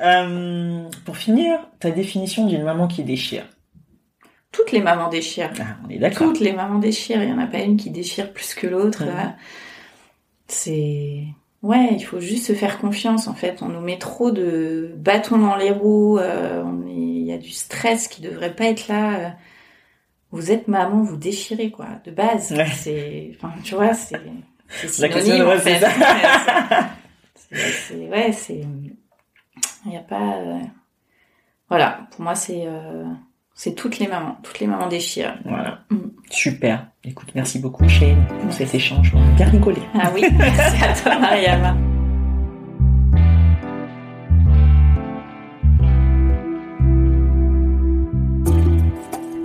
Euh, 0.00 0.88
pour 1.04 1.16
finir, 1.16 1.58
ta 1.80 1.90
définition 1.90 2.46
d'une 2.46 2.62
maman 2.62 2.86
qui 2.88 3.02
déchire. 3.04 3.46
Toutes 4.52 4.72
les 4.72 4.80
mamans 4.80 5.08
déchirent. 5.08 5.52
Ah, 5.60 5.76
on 5.84 5.90
est 5.90 5.98
d'accord. 5.98 6.28
Toutes 6.28 6.40
les 6.40 6.52
mamans 6.52 6.78
déchirent. 6.78 7.22
Il 7.22 7.26
n'y 7.26 7.34
en 7.34 7.38
a 7.38 7.46
pas 7.46 7.58
une 7.58 7.76
qui 7.76 7.90
déchire 7.90 8.32
plus 8.32 8.54
que 8.54 8.66
l'autre. 8.66 9.04
C'est... 10.46 11.24
Ouais, 11.62 11.88
il 11.92 12.00
faut 12.04 12.20
juste 12.20 12.46
se 12.46 12.52
faire 12.52 12.78
confiance 12.78 13.26
en 13.26 13.34
fait. 13.34 13.62
On 13.62 13.68
nous 13.68 13.80
met 13.80 13.98
trop 13.98 14.30
de 14.30 14.92
bâtons 14.96 15.38
dans 15.38 15.56
les 15.56 15.70
roues. 15.72 16.18
euh, 16.18 16.62
on 16.64 16.86
est- 16.86 16.92
Il 16.94 17.26
y 17.26 17.32
a 17.32 17.38
du 17.38 17.50
stress 17.50 18.08
qui 18.08 18.22
devrait 18.22 18.54
pas 18.54 18.64
être 18.66 18.88
là. 18.88 19.18
euh. 19.18 19.28
Vous 20.30 20.50
êtes 20.50 20.66
maman, 20.68 21.02
vous 21.02 21.16
déchirez 21.16 21.70
quoi. 21.70 21.86
De 22.04 22.10
base, 22.10 22.52
Ouais. 22.52 22.66
c'est, 22.74 23.32
enfin, 23.36 23.52
tu 23.64 23.74
vois, 23.74 23.92
c'est, 23.94 24.20
c'est 24.68 25.02
La 25.02 25.08
question, 25.08 25.46
en 25.48 25.58
fait. 25.58 25.80
C'est- 27.50 27.56
c'est- 27.72 28.08
ouais, 28.08 28.32
c'est, 28.32 28.60
il 29.84 29.90
n'y 29.90 29.96
a 29.96 30.00
pas, 30.02 30.36
euh, 30.36 30.58
voilà. 31.70 32.06
Pour 32.10 32.20
moi, 32.22 32.34
c'est, 32.34 32.64
euh, 32.66 33.04
c'est 33.58 33.74
toutes 33.74 33.98
les 33.98 34.06
mamans, 34.06 34.36
toutes 34.44 34.60
les 34.60 34.68
mamans 34.68 34.86
déchirent. 34.86 35.34
Voilà. 35.44 35.80
Mm. 35.90 35.96
Super. 36.30 36.86
Écoute, 37.02 37.30
merci 37.34 37.58
beaucoup 37.58 37.88
Shane 37.88 38.24
pour 38.40 38.52
cet 38.52 38.72
échange. 38.72 39.12
On 39.16 39.20
a 39.20 39.30
bien 39.32 39.46
rigolé. 39.46 39.82
Ah 39.94 40.12
oui, 40.14 40.22
merci 40.38 40.84
à 40.84 40.94
toi, 40.94 41.18
Mariama. 41.18 41.76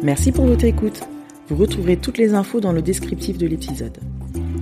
Merci 0.03 0.32
pour 0.32 0.45
votre 0.45 0.66
écoute. 0.66 1.01
Vous 1.47 1.55
retrouverez 1.55 1.97
toutes 1.97 2.20
les 2.20 2.36
infos 2.36 2.59
dans 2.59 2.72
le 2.72 2.84
descriptif 2.84 3.39
de 3.39 3.47
l'épisode. 3.47 3.97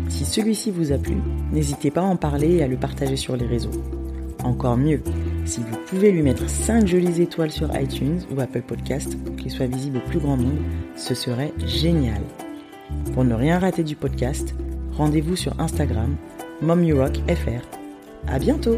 Si 0.08 0.24
celui-ci 0.24 0.72
vous 0.72 0.93
a 0.93 0.97
plu, 0.97 1.18
n'hésitez 1.52 1.91
pas 1.91 2.02
à 2.02 2.06
en 2.06 2.16
parler 2.16 2.56
et 2.56 2.64
à 2.64 2.68
le 2.68 2.78
partager 2.78 3.18
sur 3.18 3.36
les 3.36 3.47
réseaux. 3.47 3.72
Encore 4.43 4.78
mieux, 4.78 5.02
si 5.46 5.62
vous 5.62 5.78
pouvez 5.88 6.12
lui 6.12 6.22
mettre 6.22 6.50
5 6.50 6.88
jolies 6.88 7.22
étoiles 7.22 7.52
sur 7.52 7.70
iTunes 7.80 8.22
ou 8.32 8.39
Apple 8.39 8.62
Podcast 8.62 9.18
pour 9.24 9.36
qu'il 9.36 9.52
soit 9.52 9.68
visible 9.68 9.98
au 9.98 10.10
plus 10.10 10.20
grand 10.20 10.38
nombre, 10.38 10.62
ce 10.96 11.16
serait 11.16 11.54
génial. 11.66 12.22
Pour 13.14 13.24
ne 13.24 13.34
rien 13.34 13.60
rater 13.60 13.84
du 13.84 13.96
podcast, 13.96 14.54
rendez-vous 14.94 15.36
sur 15.36 15.60
Instagram, 15.60 16.16
MomYouRockFR. 16.62 17.62
À 18.28 18.39
bientôt! 18.39 18.78